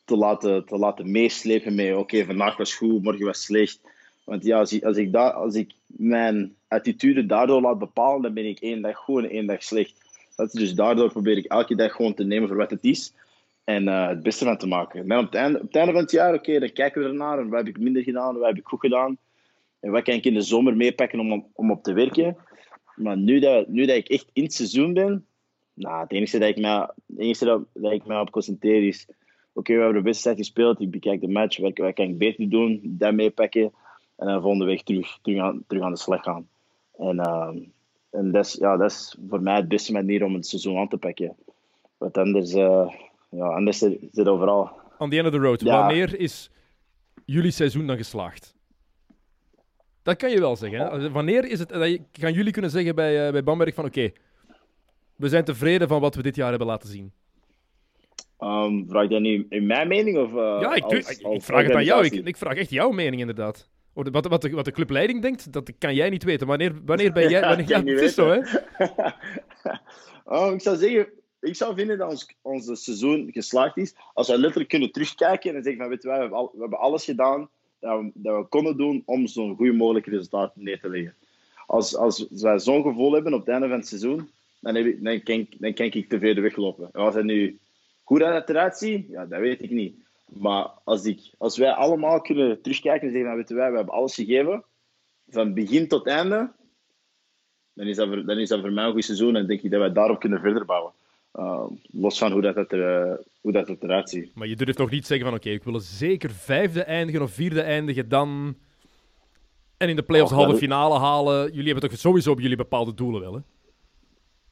te, 0.05 0.17
laten, 0.17 0.65
te 0.65 0.77
laten 0.77 1.11
meeslepen 1.11 1.75
met 1.75 1.95
oké, 1.95 2.25
vandaag 2.25 2.57
was 2.57 2.75
goed, 2.75 3.03
morgen 3.03 3.25
was 3.25 3.43
slecht. 3.43 3.81
Want 4.29 4.43
ja, 4.43 4.59
als 4.59 4.73
ik, 4.73 4.83
als, 4.83 4.97
ik 4.97 5.15
als 5.15 5.55
ik 5.55 5.71
mijn 5.85 6.55
attitude 6.67 7.25
daardoor 7.25 7.61
laat 7.61 7.79
bepalen, 7.79 8.21
dan 8.21 8.33
ben 8.33 8.45
ik 8.45 8.59
één 8.59 8.81
dag 8.81 8.97
goed 8.97 9.23
en 9.23 9.29
één 9.29 9.45
dag 9.45 9.63
slecht. 9.63 9.93
Dat 10.35 10.51
dus 10.51 10.73
daardoor 10.73 11.11
probeer 11.11 11.37
ik 11.37 11.45
elke 11.45 11.75
dag 11.75 11.91
gewoon 11.91 12.13
te 12.13 12.23
nemen 12.23 12.47
voor 12.47 12.57
wat 12.57 12.69
het 12.69 12.83
is. 12.83 13.13
En 13.63 13.83
uh, 13.83 14.07
het 14.07 14.23
beste 14.23 14.45
van 14.45 14.57
te 14.57 14.67
maken. 14.67 15.09
En 15.09 15.17
op 15.17 15.25
het 15.25 15.35
einde, 15.35 15.59
op 15.59 15.65
het 15.65 15.75
einde 15.75 15.91
van 15.91 16.01
het 16.01 16.11
jaar, 16.11 16.33
oké, 16.33 16.59
dan 16.59 16.71
kijken 16.71 17.01
we 17.01 17.07
ernaar. 17.07 17.39
En 17.39 17.49
wat 17.49 17.59
heb 17.59 17.67
ik 17.67 17.79
minder 17.79 18.03
gedaan, 18.03 18.37
wat 18.37 18.47
heb 18.47 18.57
ik 18.57 18.67
goed 18.67 18.79
gedaan. 18.79 19.17
En 19.79 19.91
wat 19.91 20.03
kan 20.03 20.13
ik 20.13 20.25
in 20.25 20.33
de 20.33 20.41
zomer 20.41 20.75
meepakken 20.75 21.19
om, 21.19 21.47
om 21.53 21.71
op 21.71 21.83
te 21.83 21.93
werken. 21.93 22.37
Maar 22.95 23.17
nu 23.17 23.39
dat, 23.39 23.67
nu 23.67 23.85
dat 23.85 23.95
ik 23.95 24.09
echt 24.09 24.29
in 24.33 24.43
het 24.43 24.53
seizoen 24.53 24.93
ben, 24.93 25.25
nou, 25.73 26.01
het 26.01 26.11
enige 26.11 26.39
dat 26.39 26.49
ik 26.49 26.57
mij, 26.57 26.79
het 27.07 27.17
enige 27.17 27.45
dat, 27.45 27.61
dat 27.73 27.91
ik 27.91 28.05
mij 28.05 28.19
op 28.19 28.31
concentreer 28.31 28.87
is: 28.87 29.07
oké, 29.53 29.73
we 29.73 29.79
hebben 29.79 29.97
de 29.97 30.09
wedstrijd 30.09 30.37
gespeeld, 30.37 30.81
ik 30.81 30.91
bekijk 30.91 31.21
de 31.21 31.27
match, 31.27 31.57
wat, 31.57 31.77
wat 31.77 31.93
kan 31.93 32.07
ik 32.07 32.17
beter 32.17 32.49
doen, 32.49 32.81
dat 32.83 33.13
meepakken 33.13 33.71
en 34.19 34.27
dan 34.27 34.41
volgende 34.41 34.65
week 34.65 34.81
terug, 34.81 35.19
terug, 35.21 35.41
aan, 35.41 35.63
terug 35.67 35.83
aan 35.83 35.91
de 35.91 35.97
slag 35.97 36.23
gaan. 36.23 36.47
En, 36.97 37.15
uh, 37.15 37.49
en 38.09 38.31
dat, 38.31 38.45
is, 38.45 38.53
ja, 38.53 38.77
dat 38.77 38.91
is 38.91 39.17
voor 39.29 39.41
mij 39.41 39.55
het 39.55 39.67
beste 39.67 39.91
manier 39.91 40.23
om 40.23 40.33
het 40.33 40.47
seizoen 40.47 40.77
aan 40.77 40.87
te 40.87 40.97
pakken. 40.97 41.35
Want 41.97 42.17
anders, 42.17 42.53
uh, 42.53 42.91
ja, 43.29 43.45
anders 43.45 43.77
zit 43.77 43.97
het 44.11 44.27
overal. 44.27 44.71
On 44.97 45.09
the 45.09 45.17
end 45.17 45.27
of 45.27 45.33
the 45.33 45.39
road, 45.39 45.61
ja. 45.61 45.79
wanneer 45.79 46.19
is 46.19 46.49
jullie 47.25 47.51
seizoen 47.51 47.87
dan 47.87 47.97
geslaagd? 47.97 48.55
Dat 50.03 50.17
kan 50.17 50.31
je 50.31 50.39
wel 50.39 50.55
zeggen. 50.55 50.79
Hè? 50.79 51.11
Wanneer 51.11 51.45
is 51.45 51.59
het, 51.59 51.71
gaan 52.11 52.33
jullie 52.33 52.51
kunnen 52.51 52.71
zeggen 52.71 52.95
bij, 52.95 53.25
uh, 53.25 53.31
bij 53.31 53.43
Bamberg 53.43 53.73
van 53.73 53.85
oké, 53.85 53.99
okay, 53.99 54.13
we 55.15 55.29
zijn 55.29 55.43
tevreden 55.43 55.87
van 55.87 56.01
wat 56.01 56.15
we 56.15 56.21
dit 56.21 56.35
jaar 56.35 56.49
hebben 56.49 56.67
laten 56.67 56.89
zien? 56.89 57.11
Um, 58.39 58.85
vraag 58.89 59.09
je 59.09 59.19
nu 59.19 59.45
in 59.49 59.65
mijn 59.65 59.87
mening? 59.87 60.17
Of, 60.17 60.31
uh, 60.31 60.57
ja, 60.61 60.73
ik, 60.73 60.83
als, 60.83 60.93
ik, 60.93 61.25
als 61.25 61.35
ik 61.35 61.43
vraag 61.43 61.63
het 61.63 61.75
aan 61.75 61.83
jou. 61.83 62.05
Ik, 62.05 62.13
ik, 62.13 62.37
vraag 62.37 62.55
echt 62.55 62.69
jouw 62.69 62.89
mening 62.89 63.21
inderdaad. 63.21 63.69
Wat, 64.03 64.27
wat, 64.27 64.41
de, 64.41 64.49
wat 64.49 64.65
de 64.65 64.71
clubleiding 64.71 65.21
denkt, 65.21 65.53
dat 65.53 65.71
kan 65.77 65.95
jij 65.95 66.09
niet 66.09 66.23
weten. 66.23 66.47
Wanneer, 66.47 66.73
wanneer 66.85 67.11
ben 67.11 67.29
jij... 67.35 67.41
Wanneer, 67.41 67.67
ja, 67.67 67.83
het 67.83 68.01
is 68.01 68.13
zo, 68.13 68.29
hè? 68.29 68.39
oh, 70.35 70.53
ik 70.53 70.61
zou 70.61 70.77
zeggen, 70.77 71.07
ik 71.39 71.55
zou 71.55 71.75
vinden 71.75 71.97
dat 71.97 72.09
ons, 72.09 72.35
ons 72.41 72.83
seizoen 72.83 73.29
geslaagd 73.31 73.77
is 73.77 73.95
als 74.13 74.27
we 74.27 74.39
letterlijk 74.39 74.69
kunnen 74.69 74.91
terugkijken 74.91 75.55
en 75.55 75.63
zeggen 75.63 75.81
van, 75.81 75.89
weet 75.89 76.01
je, 76.01 76.07
we 76.07 76.13
hebben, 76.13 76.37
al, 76.37 76.51
we 76.53 76.59
hebben 76.59 76.79
alles 76.79 77.03
gedaan 77.03 77.49
dat 77.79 77.99
we, 77.99 78.11
dat 78.13 78.37
we 78.37 78.43
konden 78.43 78.77
doen 78.77 79.03
om 79.05 79.27
zo'n 79.27 79.55
goed 79.55 79.77
mogelijk 79.77 80.05
resultaat 80.05 80.55
neer 80.55 80.79
te 80.79 80.89
leggen. 80.89 81.15
Als, 81.65 81.95
als 81.95 82.27
wij 82.29 82.59
zo'n 82.59 82.83
gevoel 82.83 83.13
hebben 83.13 83.33
op 83.33 83.39
het 83.39 83.49
einde 83.49 83.67
van 83.67 83.77
het 83.77 83.87
seizoen, 83.87 84.29
dan, 84.59 84.75
heb 84.75 84.85
ik, 84.85 85.03
dan, 85.03 85.23
kan, 85.23 85.47
dan 85.57 85.73
kan 85.73 85.85
ik 85.85 86.09
tevreden 86.09 86.43
weglopen. 86.43 86.89
En 86.91 87.01
als 87.01 87.13
hij 87.13 87.23
nu 87.23 87.59
hoe 88.03 88.19
dat 88.19 88.33
het 88.33 88.49
eruit 88.49 88.77
ziet, 88.77 89.07
ja, 89.09 89.25
dat 89.25 89.39
weet 89.39 89.61
ik 89.61 89.69
niet. 89.69 89.95
Maar 90.29 90.69
als, 90.83 91.05
ik, 91.05 91.31
als 91.37 91.57
wij 91.57 91.71
allemaal 91.71 92.21
kunnen 92.21 92.61
terugkijken 92.61 93.07
en 93.07 93.13
zeggen, 93.13 93.29
van, 93.29 93.37
weet 93.37 93.49
je, 93.49 93.55
wij, 93.55 93.69
we 93.69 93.75
hebben 93.75 93.95
alles 93.95 94.15
gegeven, 94.15 94.63
van 95.27 95.53
begin 95.53 95.87
tot 95.87 96.07
einde, 96.07 96.51
dan 97.73 97.87
is 97.87 97.95
dat 97.95 98.07
voor, 98.07 98.25
dan 98.25 98.37
is 98.37 98.49
dat 98.49 98.59
voor 98.59 98.71
mij 98.71 98.85
een 98.85 98.91
goed 98.91 99.03
seizoen 99.03 99.35
en 99.35 99.47
denk 99.47 99.61
ik 99.61 99.71
dat 99.71 99.79
wij 99.79 99.91
daarop 99.91 100.19
kunnen 100.19 100.39
verder 100.39 100.65
bouwen. 100.65 100.93
Uh, 101.35 101.65
los 101.91 102.17
van 102.17 102.31
hoe 102.31 102.41
dat, 102.41 102.55
dat 102.55 102.71
er, 102.71 103.09
eh, 103.09 103.17
hoe 103.41 103.51
dat 103.51 103.69
eruit 103.69 104.09
ziet. 104.09 104.35
Maar 104.35 104.47
je 104.47 104.55
durft 104.55 104.77
nog 104.77 104.89
niet 104.89 105.05
zeggen 105.05 105.27
van 105.27 105.35
oké, 105.35 105.49
ik 105.49 105.63
wil 105.63 105.79
zeker 105.79 106.29
vijfde 106.29 106.83
eindigen 106.83 107.21
of 107.21 107.31
vierde 107.31 107.61
eindigen 107.61 108.09
dan... 108.09 108.55
En 109.77 109.89
in 109.89 109.95
de 109.95 110.03
playoffs 110.03 110.31
Och, 110.31 110.37
halve 110.37 110.57
finale 110.57 110.99
halen. 110.99 111.51
Jullie 111.51 111.71
hebben 111.71 111.89
toch 111.89 111.99
sowieso 111.99 112.31
op 112.31 112.39
jullie 112.39 112.57
bepaalde 112.57 112.93
doelen 112.93 113.21
wel, 113.21 113.33
hè? 113.33 113.39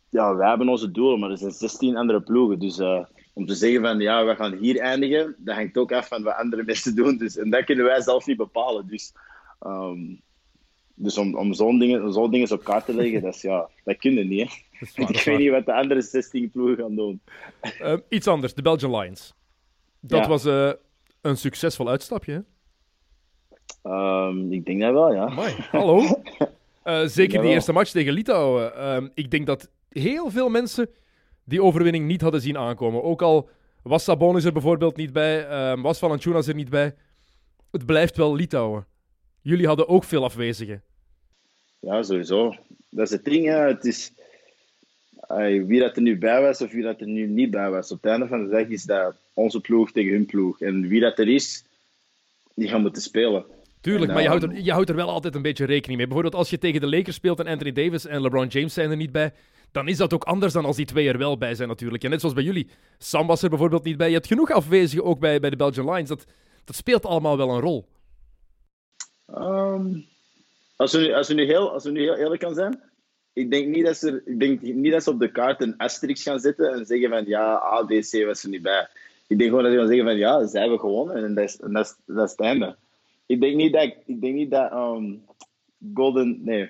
Ja, 0.10 0.36
wij 0.36 0.50
hebben 0.50 0.70
onze 0.70 0.92
doelen, 0.92 1.20
maar 1.20 1.30
er 1.30 1.38
zijn 1.38 1.52
16 1.52 1.98
andere 1.98 2.22
ploegen. 2.22 2.60
Dus 2.60 2.80
eh, 2.80 3.04
om 3.38 3.46
te 3.46 3.56
zeggen 3.56 3.82
van 3.82 4.00
ja, 4.00 4.26
we 4.26 4.36
gaan 4.36 4.54
hier 4.54 4.80
eindigen, 4.80 5.36
dat 5.38 5.56
hangt 5.56 5.78
ook 5.78 5.92
af 5.92 6.08
van 6.08 6.24
wat 6.24 6.36
andere 6.36 6.64
mensen 6.64 6.96
doen. 6.96 7.18
Dus, 7.18 7.38
en 7.38 7.50
dat 7.50 7.64
kunnen 7.64 7.86
wij 7.86 8.02
zelf 8.02 8.26
niet 8.26 8.38
bepalen. 8.38 8.88
Dus, 8.88 9.14
ehm, 9.60 10.00
dus 10.94 11.18
om, 11.18 11.36
om 11.36 11.54
zo'n 11.54 11.80
dingen, 11.80 12.14
zo'n 12.14 12.32
dingen 12.32 12.52
op 12.52 12.64
kaart 12.64 12.86
te 12.86 12.94
leggen, 12.96 13.22
dat, 13.22 13.36
is, 13.36 13.42
ja, 13.42 13.70
dat 13.84 13.98
kunnen 13.98 14.28
niet. 14.28 14.50
Hè? 14.50 14.56
Dat 14.80 14.90
is 14.90 14.96
waar, 14.96 15.08
dat 15.08 15.16
ik 15.16 15.24
weet 15.24 15.38
niet 15.38 15.52
wat 15.52 15.66
de 15.66 15.74
andere 15.74 16.02
16 16.02 16.52
ploegen 16.52 16.78
gaan 16.78 16.96
doen. 16.96 17.22
Ehm, 17.62 18.00
iets 18.10 18.28
anders, 18.28 18.54
de 18.54 18.62
Belgian 18.62 19.00
Lions. 19.00 19.34
Dat 20.00 20.20
Ja. 20.20 20.28
was 20.28 20.46
eh, 20.46 20.72
een 21.22 21.38
succesvol 21.38 21.90
uitstapje, 21.90 22.32
hè? 22.34 22.40
Ehm, 23.92 24.52
ik 24.52 24.66
denk 24.66 24.82
dat 24.82 24.94
wel, 24.94 25.14
ja. 25.14 25.26
Amai, 25.26 25.56
hallo. 25.72 26.02
Eh, 26.84 27.06
zeker 27.06 27.42
die 27.42 27.52
eerste 27.52 27.74
match 27.74 27.92
tegen 27.92 28.14
Litouwen. 28.14 28.76
Ehm, 28.76 29.08
ik 29.14 29.32
denk 29.32 29.46
dat 29.46 29.70
heel 29.90 30.30
veel 30.30 30.50
mensen 30.50 30.90
die 31.48 31.62
overwinning 31.62 32.06
niet 32.06 32.22
hadden 32.22 32.42
zien 32.42 32.58
aankomen. 32.58 33.04
Ook 33.04 33.22
al 33.22 33.50
was 33.82 34.04
Sabonis 34.04 34.44
er 34.44 34.54
bijvoorbeeld 34.54 34.96
niet 34.96 35.14
bij, 35.14 35.48
ehm, 35.48 35.82
was 35.82 36.00
Valanciunas 36.00 36.48
er 36.48 36.56
niet 36.56 36.70
bij. 36.70 36.96
Het 37.72 37.86
blijft 37.86 38.18
wel 38.18 38.36
Litouwen. 38.36 38.86
Jullie 39.42 39.68
hadden 39.68 39.88
ook 39.88 40.04
veel 40.04 40.24
afwezigen. 40.24 40.82
Ja, 41.80 42.04
sowieso. 42.04 42.56
Dat 42.90 43.06
is 43.06 43.12
het 43.12 43.24
ding, 43.26 43.46
hè. 43.46 43.58
Het 43.58 43.86
is... 43.86 44.12
Wie 45.66 45.80
dat 45.80 45.96
er 45.96 46.02
nu 46.02 46.18
bij 46.18 46.42
was 46.42 46.62
of 46.62 46.72
wie 46.72 46.84
dat 46.84 47.02
er 47.02 47.08
nu 47.08 47.28
niet 47.28 47.52
bij 47.52 47.70
was. 47.70 47.92
Op 47.92 48.02
het 48.02 48.12
einde 48.12 48.28
van 48.28 48.44
de 48.44 48.50
dag 48.50 48.68
is 48.68 48.84
dat 48.84 49.16
onze 49.34 49.62
ploeg 49.62 49.92
tegen 49.92 50.12
hun 50.12 50.26
ploeg. 50.26 50.62
En 50.62 50.88
wie 50.88 51.00
dat 51.00 51.20
er 51.20 51.28
is, 51.28 51.66
die 52.54 52.68
gaan 52.68 52.82
moeten 52.82 53.02
spelen. 53.02 53.46
Tuurlijk, 53.82 54.08
En, 54.08 54.14
maar 54.14 54.24
je 54.24 54.30
houdt, 54.30 54.44
ehm, 54.44 54.54
er, 54.54 54.62
je 54.62 54.72
houdt 54.72 54.90
er 54.90 54.96
wel 54.96 55.10
altijd 55.10 55.36
een 55.36 55.42
beetje 55.42 55.66
rekening 55.66 55.98
mee. 55.98 56.08
Bijvoorbeeld 56.08 56.36
als 56.36 56.50
je 56.50 56.58
tegen 56.58 56.82
de 56.82 56.88
Lakers 56.88 57.16
speelt 57.16 57.40
en 57.40 57.48
Anthony 57.48 57.72
Davis 57.72 58.06
en 58.06 58.22
LeBron 58.22 58.48
James 58.48 58.74
zijn 58.74 58.92
er 58.92 58.98
niet 58.98 59.12
bij, 59.12 59.34
dan 59.78 59.88
is 59.88 59.98
dat 59.98 60.14
ook 60.14 60.24
anders 60.24 60.54
dan 60.54 60.66
als 60.66 60.76
die 60.76 60.86
twee 60.86 61.08
er 61.08 61.18
wel 61.18 61.38
bij 61.38 61.56
zijn 61.56 61.68
natuurlijk. 61.68 62.04
En 62.04 62.10
net 62.10 62.20
zoals 62.20 62.36
bij 62.36 62.44
jullie. 62.44 62.68
Sam 62.98 63.28
was 63.28 63.44
er 63.44 63.50
bijvoorbeeld 63.50 63.84
niet 63.84 63.98
bij. 63.98 64.08
Je 64.08 64.14
hebt 64.14 64.28
genoeg 64.28 64.52
afwezigen 64.52 65.06
ook 65.06 65.20
bij, 65.20 65.40
bij 65.40 65.50
de 65.50 65.56
Belgian 65.56 65.92
Lions. 65.92 66.10
Dat, 66.10 66.26
dat 66.66 66.76
speelt 66.76 67.06
allemaal 67.06 67.38
wel 67.38 67.50
een 67.50 67.60
rol. 67.60 67.86
Ehm, 69.26 70.00
als, 70.76 70.92
we 70.92 71.00
nu, 71.00 71.14
als, 71.14 71.28
we 71.28 71.34
nu 71.34 71.46
heel, 71.46 71.72
als 71.72 71.84
we 71.84 71.92
nu 71.92 72.02
heel 72.02 72.16
eerlijk 72.16 72.42
kan 72.42 72.54
zijn, 72.54 72.82
ik 73.34 73.52
denk, 73.52 73.68
niet 73.68 73.86
dat 73.86 73.98
ze, 73.98 74.22
ik 74.26 74.40
denk 74.40 74.62
niet 74.62 74.92
dat 74.92 75.04
ze 75.04 75.10
op 75.10 75.20
de 75.20 75.32
kaart 75.32 75.62
een 75.62 75.78
asterisk 75.78 76.24
gaan 76.24 76.40
zetten 76.40 76.74
en 76.74 76.86
zeggen 76.86 77.10
van 77.10 77.26
ja, 77.26 77.62
A, 77.64 77.84
B, 77.84 77.90
C 77.90 78.26
was 78.26 78.44
er 78.44 78.50
niet 78.50 78.62
bij. 78.62 78.88
Ik 79.28 79.38
denk 79.38 79.50
gewoon 79.50 79.64
dat 79.64 79.74
ze 79.74 79.78
gaan 79.78 79.88
zeggen 79.88 80.06
van 80.06 80.18
ja, 80.18 80.48
zij 80.48 80.62
hebben 80.62 80.80
gewonnen 80.80 81.16
en 81.16 81.36
dat 81.36 81.44
is, 81.44 81.60
en 81.60 81.74
dat 81.74 81.98
dat 82.06 82.26
is 82.26 82.32
het 82.32 82.40
einde. 82.40 82.76
Ik 83.26 83.42
denk 83.42 83.56
niet 83.56 83.74
dat, 83.74 83.84
ik 84.06 84.22
denk 84.22 84.34
niet 84.34 84.52
dat 84.52 84.72
ehm, 84.72 85.14
Golden, 85.94 86.40
nee, 86.44 86.70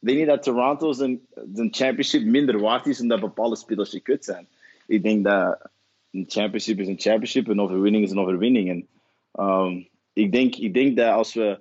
ik 0.00 0.06
denk 0.06 0.18
niet 0.18 0.26
dat 0.26 0.42
Toronto 0.42 0.92
zijn, 0.92 1.20
zijn 1.54 1.74
championship 1.74 2.24
minder 2.24 2.60
waard 2.60 2.86
is 2.86 3.00
omdat 3.00 3.20
bepaalde 3.20 3.56
spelers 3.56 3.90
gekut 3.90 4.24
zijn. 4.24 4.46
Ik 4.86 5.02
denk 5.02 5.24
dat 5.24 5.70
een 6.10 6.24
championship 6.28 6.78
is 6.78 6.88
een 6.88 7.00
championship, 7.00 7.48
een 7.48 7.60
overwinning 7.60 8.04
is 8.04 8.10
een 8.10 8.18
overwinning. 8.18 8.68
En, 8.68 8.86
ehm, 9.32 9.82
ik, 10.12 10.32
denk, 10.32 10.54
ik 10.54 10.74
denk 10.74 10.96
dat 10.96 11.12
als 11.12 11.34
we 11.34 11.58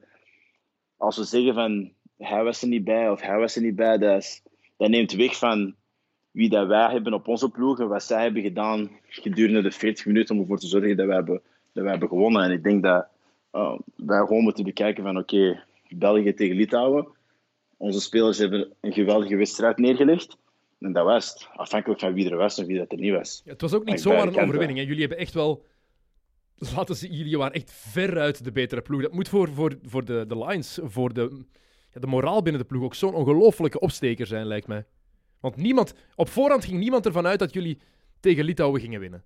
als 1.00 1.18
we 1.18 1.24
zeggen 1.24 1.54
van 1.54 1.92
hij 2.18 2.44
was 2.44 2.62
er 2.62 2.68
niet 2.68 2.84
bij 2.84 3.10
of 3.10 3.22
hij 3.22 3.38
was 3.38 3.56
er 3.56 3.62
niet 3.62 3.76
bij, 3.76 3.98
dat, 3.98 4.42
dat 4.78 4.90
neemt 4.90 5.12
weg 5.12 5.38
van 5.38 5.76
wie 6.32 6.50
dat 6.50 6.68
wij 6.68 6.92
hebben 6.92 7.14
op 7.14 7.28
onze 7.28 7.50
ploeg 7.50 7.80
en 7.80 7.88
wat 7.88 8.04
zij 8.04 8.22
hebben 8.22 8.42
gedaan 8.42 8.90
gedurende 9.08 9.62
de 9.62 9.72
40 9.72 10.06
minuten 10.06 10.36
om 10.36 10.42
ervoor 10.42 10.60
te 10.60 10.68
zorgen 10.68 10.98
dat 10.98 11.06
wij 11.06 11.16
hebben, 11.16 11.42
dat 11.74 11.84
wij 11.84 11.92
hebben 11.92 12.10
gewonnen. 12.10 12.44
En 12.44 12.52
ik 12.52 12.64
denk 12.64 12.84
dat 12.84 13.08
uh, 13.54 13.80
wij 13.96 14.20
gewoon 14.20 14.44
moeten 14.44 14.64
bekijken 14.64 15.04
van 15.04 15.18
oké, 15.18 15.64
België 15.90 16.34
tegen 16.34 16.56
Litouwen. 16.56 17.08
Onze 17.80 18.02
spelers 18.02 18.38
hebben 18.38 18.74
een 18.82 18.94
geweldige 18.94 19.36
wedstrijd 19.36 19.78
neergelegd. 19.78 20.38
En 20.80 20.94
dat 20.94 21.06
was 21.06 21.30
het. 21.30 21.48
Afhankelijk 21.54 22.00
van 22.00 22.14
wie 22.14 22.30
er 22.30 22.38
was 22.38 22.58
en 22.58 22.66
wie 22.66 22.78
dat 22.78 22.92
er 22.92 22.98
niet 22.98 23.14
was. 23.14 23.42
Ja, 23.46 23.52
het 23.52 23.62
was 23.62 23.74
ook 23.74 23.86
niet 23.86 24.02
zomaar 24.02 24.28
een 24.28 24.40
overwinning. 24.40 24.80
Hè. 24.80 24.86
Jullie 24.86 25.00
hebben 25.00 25.18
echt 25.18 25.34
wel... 25.34 25.66
Laten 26.76 26.96
ze, 26.96 27.10
jullie 27.10 27.38
waren 27.38 27.54
echt 27.54 27.72
veruit 27.72 28.44
de 28.44 28.52
betere 28.52 28.82
ploeg. 28.82 29.02
Dat 29.02 29.14
moet 29.14 29.30
voor, 29.30 29.50
voor, 29.54 29.78
voor 29.84 30.06
de, 30.06 30.26
de 30.28 30.38
Lions, 30.38 30.80
voor 30.84 31.14
de, 31.14 31.46
ja, 31.94 32.00
de 32.00 32.08
moraal 32.08 32.42
binnen 32.42 32.62
de 32.62 32.68
ploeg 32.68 32.84
ook 32.84 32.96
zo'n 32.96 33.14
ongelofelijke 33.14 33.80
opsteker 33.80 34.26
zijn, 34.26 34.46
lijkt 34.46 34.68
mij. 34.68 34.86
Want 35.40 35.56
niemand, 35.56 35.94
op 36.16 36.30
voorhand 36.30 36.66
ging 36.66 36.80
niemand 36.80 37.06
ervan 37.06 37.28
uit 37.28 37.40
dat 37.40 37.54
jullie 37.54 37.80
tegen 38.20 38.44
Litouwen 38.44 38.82
gingen 38.82 39.00
winnen. 39.00 39.24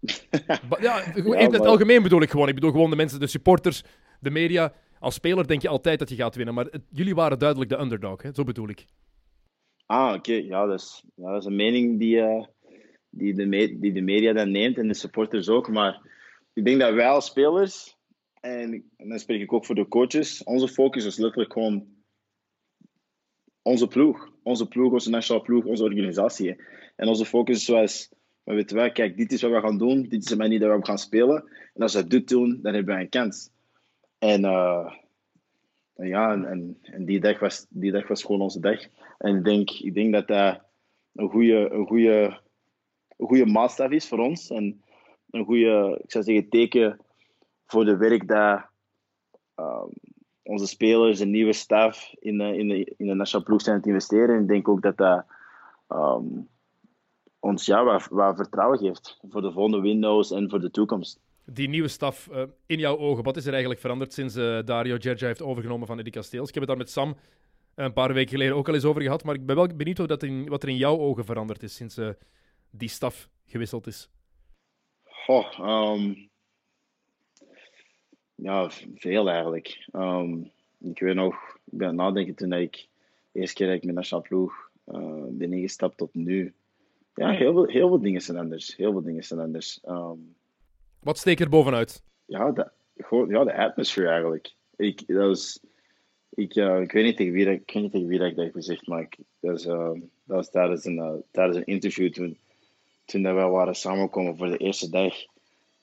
Ja, 0.80 1.14
in 1.14 1.52
het 1.52 1.66
algemeen 1.66 2.02
bedoel 2.02 2.22
ik 2.22 2.30
gewoon. 2.30 2.48
Ik 2.48 2.54
bedoel 2.54 2.70
gewoon 2.70 2.90
de 2.90 2.96
mensen, 2.96 3.20
de 3.20 3.26
supporters, 3.26 3.82
de 4.20 4.30
media. 4.30 4.72
Als 4.98 5.14
speler 5.14 5.46
denk 5.46 5.62
je 5.62 5.68
altijd 5.68 5.98
dat 5.98 6.08
je 6.08 6.16
gaat 6.16 6.34
winnen. 6.34 6.54
Maar 6.54 6.68
jullie 6.90 7.14
waren 7.14 7.38
duidelijk 7.38 7.70
de 7.70 7.78
underdog, 7.78 8.22
hè? 8.22 8.30
zo 8.34 8.44
bedoel 8.44 8.68
ik. 8.68 8.84
Ah, 9.86 10.14
oké. 10.14 10.32
Ja, 10.32 10.66
dat 10.66 10.80
is, 10.80 11.04
ja, 11.14 11.30
dat 11.30 11.40
is 11.40 11.46
een 11.46 11.56
mening 11.56 11.98
die, 11.98 12.20
eh, 12.20 12.44
die, 13.10 13.34
de 13.34 13.78
die 13.80 13.92
de 13.92 14.00
media 14.00 14.32
dan 14.32 14.50
neemt 14.50 14.78
en 14.78 14.88
de 14.88 14.94
supporters 14.94 15.48
ook. 15.48 15.68
Maar 15.68 16.00
ik 16.52 16.64
denk 16.64 16.80
dat 16.80 16.94
wij 16.94 17.08
als 17.08 17.26
spelers, 17.26 17.96
en, 18.40 18.90
en 18.96 19.08
dan 19.08 19.18
spreek 19.18 19.40
ik 19.40 19.52
ook 19.52 19.66
voor 19.66 19.74
de 19.74 19.88
coaches, 19.88 20.44
onze 20.44 20.68
focus 20.68 21.04
is 21.04 21.16
letterlijk 21.16 21.52
gewoon 21.52 21.86
onze 23.62 23.86
ploeg. 23.86 24.30
Onze 24.42 24.68
ploeg, 24.68 24.92
onze 24.92 25.10
nationale 25.10 25.44
ploeg, 25.44 25.64
onze 25.64 25.84
organisatie. 25.84 26.56
En 26.96 27.08
onze 27.08 27.24
focus 27.24 27.64
zoals, 27.64 28.08
we 28.42 28.54
weten 28.54 28.76
wij, 28.76 28.92
kijk, 28.92 29.16
dit 29.16 29.32
is 29.32 29.42
wat 29.42 29.50
we 29.50 29.60
gaan 29.60 29.78
doen, 29.78 30.02
dit 30.02 30.22
is 30.22 30.28
de 30.28 30.36
manier 30.36 30.58
dat 30.58 30.78
we 30.78 30.86
gaan 30.86 30.98
spelen. 30.98 31.44
En 31.74 31.82
als 31.82 31.94
we 31.94 32.06
dit 32.06 32.28
doen, 32.28 32.58
dan 32.62 32.74
hebben 32.74 32.94
wij 32.94 33.02
een 33.02 33.08
kans. 33.08 33.50
En, 34.26 34.44
eh, 34.44 34.92
en 35.94 36.08
ja, 36.08 36.32
en, 36.32 36.78
en, 36.82 37.04
die, 37.04 37.20
dag 37.20 37.38
was, 37.38 37.66
die 37.68 37.92
dag 37.92 38.08
was 38.08 38.22
gewoon 38.22 38.40
onze 38.40 38.60
dag. 38.60 38.80
En 39.18 39.36
ik 39.36 39.44
denk, 39.44 39.70
ik 39.70 39.94
denk 39.94 40.12
dat 40.12 40.26
dat 40.26 40.60
een 41.14 41.30
goede, 41.30 41.70
een 41.70 41.86
goede, 41.86 42.40
goede 43.16 43.46
maatstaf 43.46 43.90
is 43.90 44.08
voor 44.08 44.18
ons. 44.18 44.50
En 44.50 44.82
een 45.30 45.44
goede, 45.44 46.00
ik 46.04 46.10
zou 46.10 46.24
zeggen, 46.24 46.48
teken 46.48 47.00
voor 47.66 47.84
de 47.84 47.96
werk 47.96 48.28
dat 48.28 48.66
ehm, 49.54 49.88
onze 50.42 50.66
spelers 50.66 51.20
en 51.20 51.30
nieuwe 51.30 51.52
staf 51.52 52.14
in 52.18 52.38
de, 52.38 52.56
in, 52.56 52.68
de, 52.68 52.94
in 52.96 53.06
de 53.06 53.14
nationale 53.14 53.48
ploeg 53.48 53.60
zijn 53.60 53.74
aan 53.74 53.80
het 53.80 53.90
investeren. 53.90 54.34
En 54.34 54.42
ik 54.42 54.48
denk 54.48 54.68
ook 54.68 54.82
dat 54.82 54.96
dat 54.96 55.24
ehm, 55.88 56.24
ons 57.38 57.66
ja, 57.66 57.84
wat, 57.84 58.06
wat 58.10 58.36
vertrouwen 58.36 58.78
geeft 58.78 59.18
voor 59.28 59.42
de 59.42 59.52
volgende 59.52 59.80
windows 59.80 60.30
en 60.30 60.50
voor 60.50 60.60
de 60.60 60.70
toekomst. 60.70 61.20
Die 61.48 61.68
nieuwe 61.68 61.88
staf, 61.88 62.28
eh, 62.28 62.42
in 62.66 62.78
jouw 62.78 62.98
ogen, 62.98 63.24
wat 63.24 63.36
is 63.36 63.44
er 63.44 63.50
eigenlijk 63.50 63.80
veranderd 63.80 64.12
sinds 64.12 64.36
eh, 64.36 64.58
Dario 64.64 64.96
Gergia 65.00 65.26
heeft 65.26 65.42
overgenomen 65.42 65.86
van 65.86 65.98
Eddie 65.98 66.12
Kasteels? 66.12 66.48
Ik 66.48 66.54
heb 66.54 66.62
het 66.62 66.72
daar 66.72 66.80
met 66.80 66.90
Sam 66.90 67.16
een 67.76 67.92
paar 67.92 68.12
weken 68.12 68.30
geleden 68.30 68.56
ook 68.56 68.68
al 68.68 68.74
eens 68.74 68.84
over 68.84 69.02
gehad, 69.02 69.24
maar 69.24 69.34
ik 69.34 69.46
ben 69.46 69.56
wel 69.56 69.66
benieuwd 69.66 69.98
wat, 69.98 70.08
dat 70.08 70.22
in, 70.22 70.48
wat 70.48 70.62
er 70.62 70.68
in 70.68 70.76
jouw 70.76 70.98
ogen 70.98 71.24
veranderd 71.24 71.62
is 71.62 71.74
sinds 71.74 71.96
eh, 71.96 72.08
die 72.70 72.88
staf 72.88 73.28
gewisseld 73.46 73.86
is. 73.86 74.10
Goh, 75.02 75.58
ehm, 75.58 76.14
ja, 78.34 78.70
veel 78.94 79.28
eigenlijk. 79.28 79.88
Ehm, 79.92 80.42
ik 80.78 80.98
weet 80.98 81.14
nog, 81.14 81.34
ik 81.64 81.78
ben 81.78 81.94
nadenken 81.94 82.34
toen 82.34 82.52
ik 82.52 82.88
de 83.32 83.40
eerste 83.40 83.54
keer 83.54 83.66
dat 83.66 83.76
ik 83.76 83.84
met 83.84 83.94
nationale 83.94 84.28
ploeg 84.28 84.70
eh, 84.84 85.24
ben 85.28 85.52
ingestapt 85.52 85.96
tot 85.96 86.14
nu. 86.14 86.54
Ja, 87.14 87.30
heel 87.30 87.52
veel, 87.52 87.66
heel 87.66 87.88
veel 87.88 88.00
dingen 88.00 88.20
zijn 88.20 88.38
anders. 88.38 88.76
Heel 88.76 88.92
veel 88.92 89.02
dingen 89.02 89.24
zijn 89.24 89.40
anders. 89.40 89.80
Ehm, 89.84 90.18
Wat 91.06 91.18
steekt 91.18 91.40
er 91.40 91.48
bovenuit? 91.48 92.02
ja, 92.24 92.50
de, 92.52 92.70
gewoon, 92.96 93.28
ja, 93.28 93.44
de 93.44 93.54
atmosfeer 93.54 94.08
eigenlijk. 94.08 94.54
Ik, 94.76 95.06
dat 95.06 95.26
was, 95.26 95.60
ik, 96.30 96.54
eh, 96.54 96.80
ik 96.80 96.92
weet 96.92 97.04
niet 97.04 97.16
tegen 97.16 97.32
wie, 97.32 97.44
dat, 97.44 97.54
ik 97.54 97.70
weet 97.72 97.82
niet 97.82 97.92
tegen 97.92 98.06
wie 98.06 98.18
dat 98.18 98.28
ik 98.28 98.36
dat 98.36 98.50
gezegd, 98.52 98.86
maar 98.86 99.00
ik, 99.00 99.16
dat, 99.40 99.52
was, 99.52 99.66
eh, 99.66 99.90
dat 100.24 100.36
was 100.36 100.50
tijdens 100.50 100.84
een, 100.84 100.98
eh, 100.98 101.14
tijdens 101.30 101.56
een 101.56 101.66
interview 101.66 102.12
toen, 102.12 102.38
toen 103.04 103.22
dat 103.22 103.34
wij 103.34 103.48
waren 103.48 103.74
samengekomen 103.74 104.36
voor 104.36 104.50
de 104.50 104.56
eerste 104.56 104.90
dag. 104.90 105.14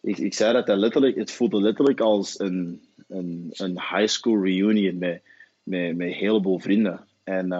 Ik, 0.01 0.17
ik 0.17 0.33
zei 0.33 0.53
dat, 0.53 0.65
dat 0.65 0.77
letterlijk, 0.77 1.15
het 1.15 1.31
voelde 1.31 1.61
letterlijk 1.61 1.99
als 1.99 2.39
een, 2.39 2.81
een, 3.07 3.49
een 3.51 3.79
high 3.79 4.07
school 4.07 4.43
reunion 4.43 4.97
met, 4.97 5.21
met, 5.63 5.95
met 5.95 6.07
een 6.07 6.13
heleboel 6.13 6.59
vrienden. 6.59 7.07
En, 7.23 7.51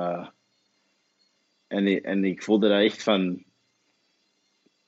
en, 1.67 2.04
en 2.04 2.26
ik 2.26 2.43
voelde 2.43 2.69
dat 2.69 2.82
echt 2.82 3.04
van 3.04 3.43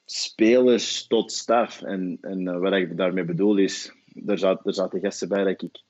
spelers 0.06 1.08
tot 1.08 1.32
staf. 1.32 1.82
En, 1.82 2.18
en 2.22 2.48
eh, 2.48 2.58
wat 2.58 2.74
ik 2.74 2.98
daarmee 2.98 3.24
bedoel 3.24 3.58
is, 3.58 3.94
er, 4.26 4.38
zat, 4.38 4.65
er 4.65 4.74
zaten 4.74 5.00
gasten 5.00 5.28
bij 5.28 5.44
dat 5.44 5.62
ik 5.62 5.82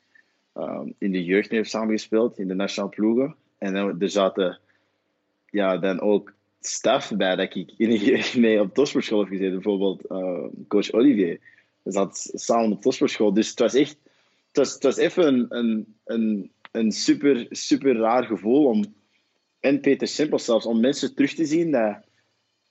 ehm, 0.53 0.89
in 0.97 1.11
de 1.11 1.23
jeugd 1.23 1.49
mee 1.49 1.59
heb 1.59 1.69
samengespeeld, 1.69 2.39
in 2.39 2.47
de 2.47 2.53
nationale 2.53 2.95
ploegen. 2.95 3.35
En 3.57 3.73
dan, 3.73 4.01
er 4.01 4.09
zaten 4.09 4.59
ja, 5.49 5.77
dan 5.77 5.99
ook 5.99 6.33
staf 6.59 7.15
bij 7.15 7.35
dat 7.35 7.55
ik 7.55 7.73
in, 7.77 8.41
mee 8.41 8.61
op 8.61 8.73
topsportschool 8.73 9.19
heb 9.19 9.29
gezeten. 9.29 9.53
Bijvoorbeeld 9.53 10.11
uh, 10.11 10.45
coach 10.67 10.91
Olivier. 10.91 11.39
We 11.83 11.91
zaten 11.91 12.39
samen 12.39 12.71
op 12.71 12.81
topsportschool. 12.81 13.33
Dus 13.33 13.49
het 13.49 13.59
was 13.59 13.73
echt... 13.73 13.97
Het 14.47 14.65
was, 14.65 14.73
het 14.73 14.83
was 14.83 14.97
even 14.97 15.27
een, 15.27 15.45
een, 15.49 15.95
een, 16.05 16.51
een 16.71 16.91
super, 16.91 17.47
super 17.49 17.95
raar 17.95 18.23
gevoel 18.23 18.65
om... 18.65 18.85
En 19.59 19.79
Peter 19.79 20.07
Simpel 20.07 20.39
zelfs, 20.39 20.65
om 20.65 20.79
mensen 20.79 21.15
terug 21.15 21.33
te 21.33 21.45
zien 21.45 21.71
dat 21.71 22.04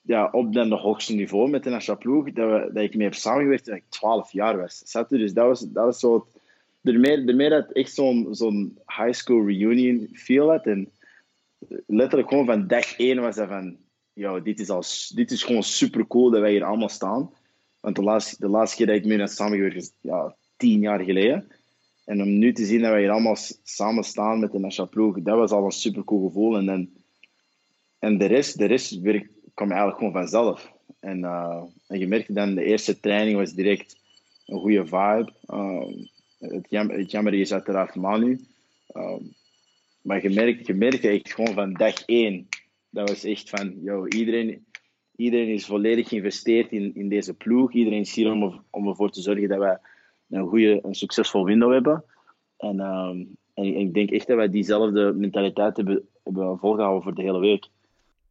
ja, 0.05 0.29
op 0.31 0.53
dan 0.53 0.69
de 0.69 0.75
hoogste 0.75 1.13
niveau 1.13 1.49
met 1.49 1.63
de 1.63 1.69
nationale 1.69 2.03
ploeg, 2.03 2.31
dat, 2.31 2.49
we, 2.49 2.69
dat 2.73 2.83
ik 2.83 2.95
mee 2.95 3.07
heb 3.07 3.15
samengewerkt 3.15 3.63
toen 3.63 3.75
ik 3.75 3.83
12 3.89 4.31
jaar 4.31 4.57
was. 4.57 5.05
Dus 5.09 5.33
dat 5.33 5.47
was, 5.47 5.59
dat 5.59 5.85
was 5.85 5.99
zo... 5.99 6.27
Daarmee, 6.81 7.49
dat 7.49 7.71
echt 7.71 7.93
zo'n 7.93 8.27
zo'n 8.31 8.77
high 8.85 9.13
school 9.13 9.45
reunion 9.45 10.09
feel 10.13 10.49
had. 10.49 10.65
En 10.65 10.91
letterlijk 11.87 12.29
gewoon 12.29 12.45
van 12.45 12.67
dag 12.67 12.97
één 12.97 13.21
was 13.21 13.35
dat 13.35 13.47
van... 13.47 13.77
Yo, 14.13 14.41
dit, 14.41 14.59
is 14.59 14.69
al, 14.69 14.83
dit 15.15 15.31
is 15.31 15.43
gewoon 15.43 15.63
super 15.63 16.07
cool 16.07 16.29
dat 16.29 16.41
wij 16.41 16.51
hier 16.51 16.63
allemaal 16.63 16.89
staan. 16.89 17.31
Want 17.79 17.95
de 17.95 18.03
laatste, 18.03 18.35
de 18.39 18.47
laatste 18.47 18.77
keer 18.77 18.85
dat 18.85 18.95
ik 18.95 19.05
mee 19.05 19.19
heb 19.19 19.27
samengewerkt 19.27 19.75
is 19.75 19.91
ja, 20.01 20.35
tien 20.57 20.79
jaar 20.79 20.99
geleden. 20.99 21.47
En 22.05 22.21
om 22.21 22.37
nu 22.37 22.53
te 22.53 22.65
zien 22.65 22.81
dat 22.81 22.91
wij 22.91 22.99
hier 22.99 23.11
allemaal 23.11 23.37
samen 23.63 24.03
staan 24.03 24.39
met 24.39 24.51
de 24.51 24.59
nationale 24.59 24.93
ploeg, 24.93 25.21
dat 25.21 25.37
was 25.37 25.51
al 25.51 25.65
een 25.65 25.71
super 25.71 26.03
cool 26.03 26.27
gevoel. 26.27 26.57
En, 26.57 26.93
en 27.99 28.17
de 28.17 28.25
rest, 28.25 28.57
de 28.57 28.65
rest 28.65 28.99
werkt 28.99 29.34
kwam 29.55 29.69
eigenlijk 29.69 29.97
gewoon 29.97 30.13
vanzelf. 30.13 30.73
En, 30.99 31.19
uh, 31.19 31.63
en 31.87 31.99
je 31.99 32.07
merkte 32.07 32.33
dan, 32.33 32.55
de 32.55 32.63
eerste 32.63 32.99
training 32.99 33.37
was 33.37 33.53
direct 33.53 33.97
een 34.45 34.59
goede 34.59 34.85
vibe. 34.85 35.31
Uh, 35.47 35.87
het, 36.39 36.65
jam, 36.69 36.89
het 36.89 37.11
jammer 37.11 37.33
is 37.33 37.53
uiteraard 37.53 37.95
Manu. 37.95 38.39
Uh, 38.93 39.17
maar 40.01 40.21
je 40.21 40.29
merkte, 40.29 40.73
je 40.73 40.73
merkte 40.73 41.09
echt 41.09 41.33
gewoon 41.33 41.53
van 41.53 41.73
dag 41.73 42.05
één, 42.05 42.47
dat 42.89 43.09
was 43.09 43.23
echt 43.23 43.49
van, 43.49 43.73
yo, 43.81 44.07
iedereen, 44.07 44.65
iedereen 45.15 45.53
is 45.53 45.65
volledig 45.65 46.07
geïnvesteerd 46.07 46.71
in, 46.71 46.95
in 46.95 47.09
deze 47.09 47.33
ploeg. 47.33 47.73
Iedereen 47.73 47.99
is 47.99 48.15
hier 48.15 48.31
om, 48.31 48.63
om 48.69 48.87
ervoor 48.87 49.11
te 49.11 49.21
zorgen 49.21 49.49
dat 49.49 49.59
wij 49.59 49.77
een 50.29 50.47
goede, 50.47 50.79
een 50.81 50.95
succesvol 50.95 51.45
window 51.45 51.71
hebben. 51.71 52.03
En, 52.57 52.79
um, 52.79 53.37
en 53.53 53.79
ik 53.79 53.93
denk 53.93 54.09
echt 54.11 54.27
dat 54.27 54.35
wij 54.37 54.49
diezelfde 54.49 55.13
mentaliteit 55.13 55.77
hebben, 55.77 56.07
hebben 56.23 56.57
volgehouden 56.57 57.03
voor 57.03 57.15
de 57.15 57.21
hele 57.21 57.39
week. 57.39 57.67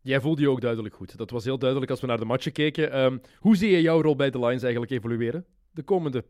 Jij 0.05 0.21
voelde 0.21 0.43
je 0.43 0.49
ook 0.49 0.61
duidelijk 0.61 0.95
goed. 0.95 1.17
Dat 1.17 1.31
was 1.31 1.45
heel 1.45 1.59
duidelijk 1.59 1.91
als 1.91 2.01
we 2.01 2.07
naar 2.07 2.19
de 2.19 2.25
matchen 2.25 2.53
keken. 2.53 2.99
Um, 2.99 3.21
hoe 3.39 3.57
zie 3.57 3.71
je 3.71 3.81
jouw 3.81 4.03
rol 4.03 4.17
bij 4.17 4.31
de 4.31 4.39
Lions 4.39 4.63
eigenlijk 4.63 4.93
evolueren 4.93 5.45
de 5.71 5.83
komende 5.83 6.25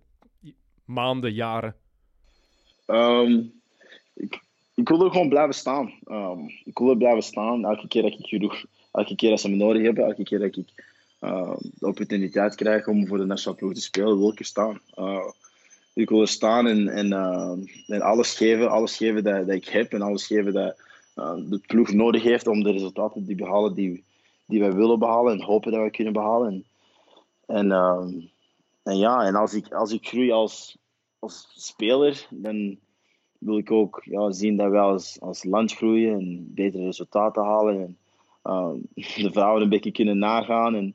maanden, 0.85 1.33
jaren? 1.33 1.75
Um, 2.87 3.53
ik, 4.15 4.41
ik 4.75 4.89
wil 4.89 5.05
er 5.05 5.11
gewoon 5.11 5.29
blijven 5.29 5.55
staan. 5.55 5.93
Um, 6.07 6.51
ik 6.65 6.79
wil 6.79 6.91
er 6.91 6.97
blijven 6.97 7.23
staan 7.23 7.65
elke 7.65 7.89
keer 7.89 8.03
dat 8.03 8.13
ik 8.13 8.27
genoeg, 8.27 8.65
elke 8.93 9.15
keer 9.15 9.31
dat 9.31 9.41
ze 9.41 9.51
me 9.51 9.57
nodig 9.57 9.83
hebben, 9.83 10.05
elke 10.05 10.23
keer 10.23 10.39
dat 10.39 10.57
ik 10.57 10.67
de 11.79 11.87
opportuniteit 11.87 12.55
krijg 12.55 12.87
om 12.87 13.07
voor 13.07 13.19
de 13.19 13.25
nationale 13.25 13.59
ploeg 13.59 13.75
te 13.75 13.81
spelen, 13.81 14.19
wil 14.19 14.31
ik 14.31 14.39
er 14.39 14.45
staan. 14.45 14.81
Uh, 14.99 15.31
ik 15.93 16.09
wil 16.09 16.21
er 16.21 16.29
staan 16.29 16.67
en, 16.67 16.89
en, 16.89 17.13
en 17.87 18.01
alles 18.01 18.37
geven, 18.37 18.71
alles 18.71 18.97
geven 18.97 19.25
dat, 19.25 19.47
dat 19.47 19.57
ik 19.57 19.69
heb 19.69 19.93
en 19.93 20.03
alles 20.03 20.27
geven 20.27 20.53
dat 20.53 20.77
de 21.15 21.61
ploeg 21.67 21.93
nodig 21.93 22.23
heeft 22.23 22.47
om 22.47 22.63
de 22.63 22.71
resultaten 22.71 23.25
te 23.25 23.35
behalen 23.35 23.75
die, 23.75 24.05
die 24.47 24.61
wij 24.61 24.73
willen 24.73 24.99
behalen 24.99 25.33
en 25.33 25.43
hopen 25.43 25.73
dat 25.73 25.83
we 25.83 25.91
kunnen 25.91 26.13
behalen. 26.13 26.53
En, 26.53 26.65
en, 27.57 27.67
uh, 27.67 28.23
en 28.83 28.99
ja, 28.99 29.25
en 29.25 29.35
als 29.35 29.55
ik, 29.55 29.73
als 29.73 29.93
ik 29.93 30.07
groei 30.07 30.31
als, 30.33 30.79
als 31.19 31.53
speler, 31.55 32.27
dan 32.31 32.79
wil 33.39 33.59
ik 33.59 33.71
ook 33.71 34.03
ja, 34.05 34.31
zien 34.31 34.57
dat 34.57 34.71
wij 34.71 34.81
als, 34.81 35.21
als 35.21 35.45
land 35.45 35.73
groeien 35.73 36.15
en 36.15 36.55
betere 36.55 36.85
resultaten 36.85 37.43
halen. 37.43 37.81
En 37.81 37.99
uh, 38.45 38.73
de 39.25 39.33
vrouwen 39.33 39.63
een 39.63 39.69
beetje 39.69 39.93
kunnen 39.93 40.19
nagaan. 40.19 40.75
En, 40.75 40.95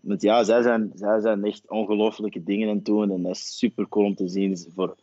want 0.00 0.22
ja, 0.22 0.44
zij 0.44 0.62
zijn, 0.62 0.90
zij 0.94 1.20
zijn 1.20 1.44
echt 1.44 1.70
ongelooflijke 1.70 2.42
dingen 2.42 2.68
aan 2.68 2.74
het 2.76 2.84
doen. 2.84 3.10
En 3.10 3.22
dat 3.22 3.34
is 3.34 3.58
super 3.58 3.88
cool 3.88 4.06
om 4.06 4.14
te 4.14 4.28
zien 4.28 4.58
voor, 4.74 4.96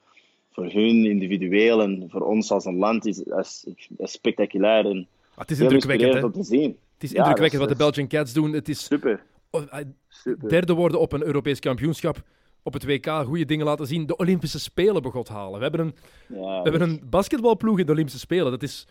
voor 0.52 0.66
hun 0.66 1.06
individueel 1.06 1.82
en 1.82 2.06
voor 2.10 2.22
ons 2.22 2.52
als 2.52 2.66
een 2.66 2.78
land 2.78 3.06
is, 3.06 3.20
is, 3.20 3.68
is 3.98 4.12
spectaculair. 4.12 4.86
En 4.86 5.08
ah, 5.34 5.38
het 5.38 5.52
is 5.52 5.60
indrukwekkend 5.60 6.24
om 6.24 6.32
te 6.32 6.44
zien. 6.44 6.78
Het 6.94 7.04
is 7.04 7.14
indrukwekkend 7.14 7.62
wat 7.62 7.70
de 7.70 7.76
Belgian 7.76 8.08
Cats 8.08 8.34
doen. 8.34 8.54
Het 8.54 8.70
is 8.70 8.84
super. 8.84 9.24
Oh, 9.50 9.62
eh, 9.70 9.86
super. 10.08 10.50
Derde 10.50 10.74
worden 10.74 11.00
op 11.00 11.14
een 11.14 11.24
Europees 11.24 11.60
kampioenschap. 11.60 12.24
Op 12.64 12.74
het 12.74 12.86
WK 12.86 13.08
goede 13.08 13.46
dingen 13.46 13.66
laten 13.66 13.88
zien. 13.88 14.06
De 14.06 14.16
Olympische 14.16 14.60
Spelen 14.60 15.02
begot 15.02 15.28
halen. 15.28 15.58
We 15.58 15.62
hebben 15.62 15.80
een, 15.80 15.96
ja, 16.28 16.62
we 16.64 16.70
hebben 16.70 16.90
een 16.90 17.02
basketbalploeg 17.10 17.80
in 17.80 17.86
de 17.86 17.92
Olympische 17.92 18.20
Spelen. 18.20 18.52
Dat 18.52 18.64
is 18.64 18.88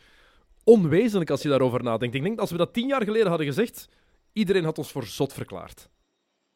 onwezenlijk 0.65 1.31
als 1.31 1.43
je 1.43 1.49
daarover 1.49 1.83
nadenkt. 1.83 2.15
Ik 2.15 2.23
denk 2.23 2.35
dat 2.35 2.41
als 2.41 2.51
we 2.51 2.57
dat 2.57 2.73
tien 2.73 2.87
jaar 2.87 3.05
geleden 3.05 3.29
hadden 3.29 3.47
gezegd, 3.47 3.89
iedereen 4.33 4.65
had 4.65 4.79
ons 4.79 4.93
voor 4.93 5.05
zot 5.05 5.33
verklaard. 5.33 5.89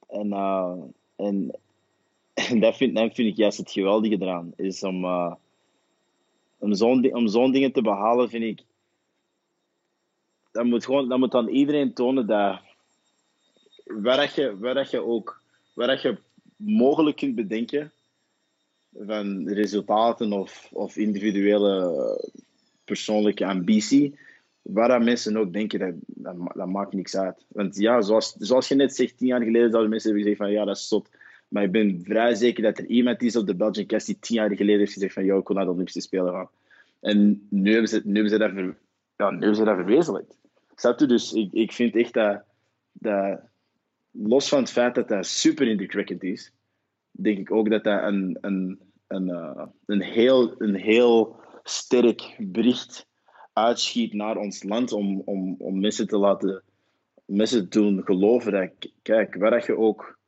En, 0.08 0.26
uh, 0.26 0.72
en 1.16 1.58
en 2.34 2.60
dat 2.64 2.76
vind, 2.76 2.94
dat 2.94 3.14
vind 3.14 3.28
ik 3.28 3.36
juist 3.36 3.58
het 3.58 3.70
geweldige 3.70 4.16
eraan. 4.20 4.52
Is 4.56 4.82
om, 4.82 5.04
uh, 5.04 5.34
om 6.58 6.74
zo'n 6.74 7.14
om 7.14 7.28
zo'n 7.28 7.52
dingen 7.52 7.72
te 7.72 7.82
behalen, 7.82 8.28
vind 8.28 8.44
ik. 8.44 8.60
Dat 10.52 10.64
moet, 10.64 10.84
gewoon, 10.84 11.08
dat 11.08 11.18
moet 11.18 11.34
aan 11.34 11.48
iedereen 11.48 11.92
tonen 11.92 12.26
dat. 12.26 12.60
Waar, 13.84 14.16
dat 14.16 14.34
je, 14.34 14.58
waar, 14.58 14.74
dat 14.74 14.90
je 14.90 15.02
ook. 15.02 15.42
Waar 15.74 15.86
dat 15.86 16.02
je 16.02 16.18
mogelijk 16.56 17.16
kunt 17.16 17.34
bedenken. 17.34 17.92
van 18.98 19.48
resultaten 19.48 20.32
of, 20.32 20.68
of 20.72 20.96
individuele 20.96 22.30
persoonlijke 22.84 23.46
ambitie. 23.46 24.18
Waar 24.62 24.88
dat 24.88 25.02
mensen 25.02 25.36
ook 25.36 25.52
denken, 25.52 25.78
dat, 25.78 25.94
dat, 26.06 26.36
dat, 26.54 26.68
maakt 26.68 26.92
niks 26.92 27.16
uit. 27.16 27.44
Want 27.48 27.76
ja, 27.76 28.00
zoals, 28.02 28.32
zoals 28.38 28.68
je 28.68 28.74
net 28.74 28.94
zegt, 28.94 29.18
tien 29.18 29.26
jaar 29.26 29.42
geleden 29.42 29.70
zouden 29.70 29.90
mensen 29.90 30.10
hebben 30.10 30.28
gezegd 30.28 30.50
van 30.50 30.58
ja, 30.58 30.64
dat 30.64 30.76
is 30.76 30.88
zot 30.88 31.08
maar 31.54 31.62
ik 31.62 31.72
ben 31.72 32.00
vrij 32.04 32.34
zeker 32.34 32.62
dat 32.62 32.78
er 32.78 32.86
iemand 32.86 33.22
is 33.22 33.36
op 33.36 33.46
de 33.46 33.54
Belgian 33.54 33.86
Cast 33.86 34.06
die 34.06 34.18
tien 34.18 34.36
jaar 34.36 34.56
geleden 34.56 34.78
heeft 34.78 34.92
gezegd 34.92 35.12
van, 35.12 35.24
joh, 35.24 35.38
ik 35.38 35.46
wil 35.46 35.56
naar 35.56 35.64
de 35.64 35.70
Olympische 35.70 36.00
Spelen 36.00 36.32
gaan. 36.32 36.48
En 37.00 37.46
nu 37.50 37.70
hebben 37.70 37.88
ze, 37.88 38.00
nu 38.04 38.12
hebben 38.12 38.30
ze, 38.30 38.38
dat, 38.38 38.52
ver, 38.52 38.76
ja, 39.16 39.30
nu 39.30 39.38
hebben 39.38 39.56
ze 39.56 39.64
dat 39.64 39.76
verwezenlijkt. 39.76 40.38
Snap 40.74 40.98
je? 40.98 41.06
Dus 41.06 41.32
ik, 41.32 41.52
ik 41.52 41.72
vind 41.72 41.96
echt 41.96 42.12
dat, 42.12 42.42
dat, 42.92 43.40
los 44.10 44.48
van 44.48 44.58
het 44.58 44.70
feit 44.70 44.94
dat 44.94 45.08
dat 45.08 45.26
super 45.26 45.68
indrukwekkend 45.68 46.22
is, 46.22 46.52
denk 47.10 47.38
ik 47.38 47.52
ook 47.52 47.70
dat 47.70 47.84
dat 47.84 48.02
een, 48.02 48.38
een, 48.40 48.80
een, 49.06 49.28
uh, 49.28 49.66
een, 49.86 50.02
heel, 50.02 50.54
een 50.58 50.74
heel 50.74 51.36
sterk 51.62 52.36
bericht 52.38 53.06
uitschiet 53.52 54.12
naar 54.12 54.36
ons 54.36 54.62
land 54.62 54.92
om, 54.92 55.22
om, 55.24 55.54
om 55.58 55.80
mensen 55.80 56.06
te 56.06 56.18
laten 56.18 56.62
mensen 57.24 57.70
doen 57.70 58.02
geloven 58.04 58.52
dat, 58.52 58.70
kijk, 59.02 59.34
waar 59.34 59.66
je 59.66 59.76
ook 59.76 60.22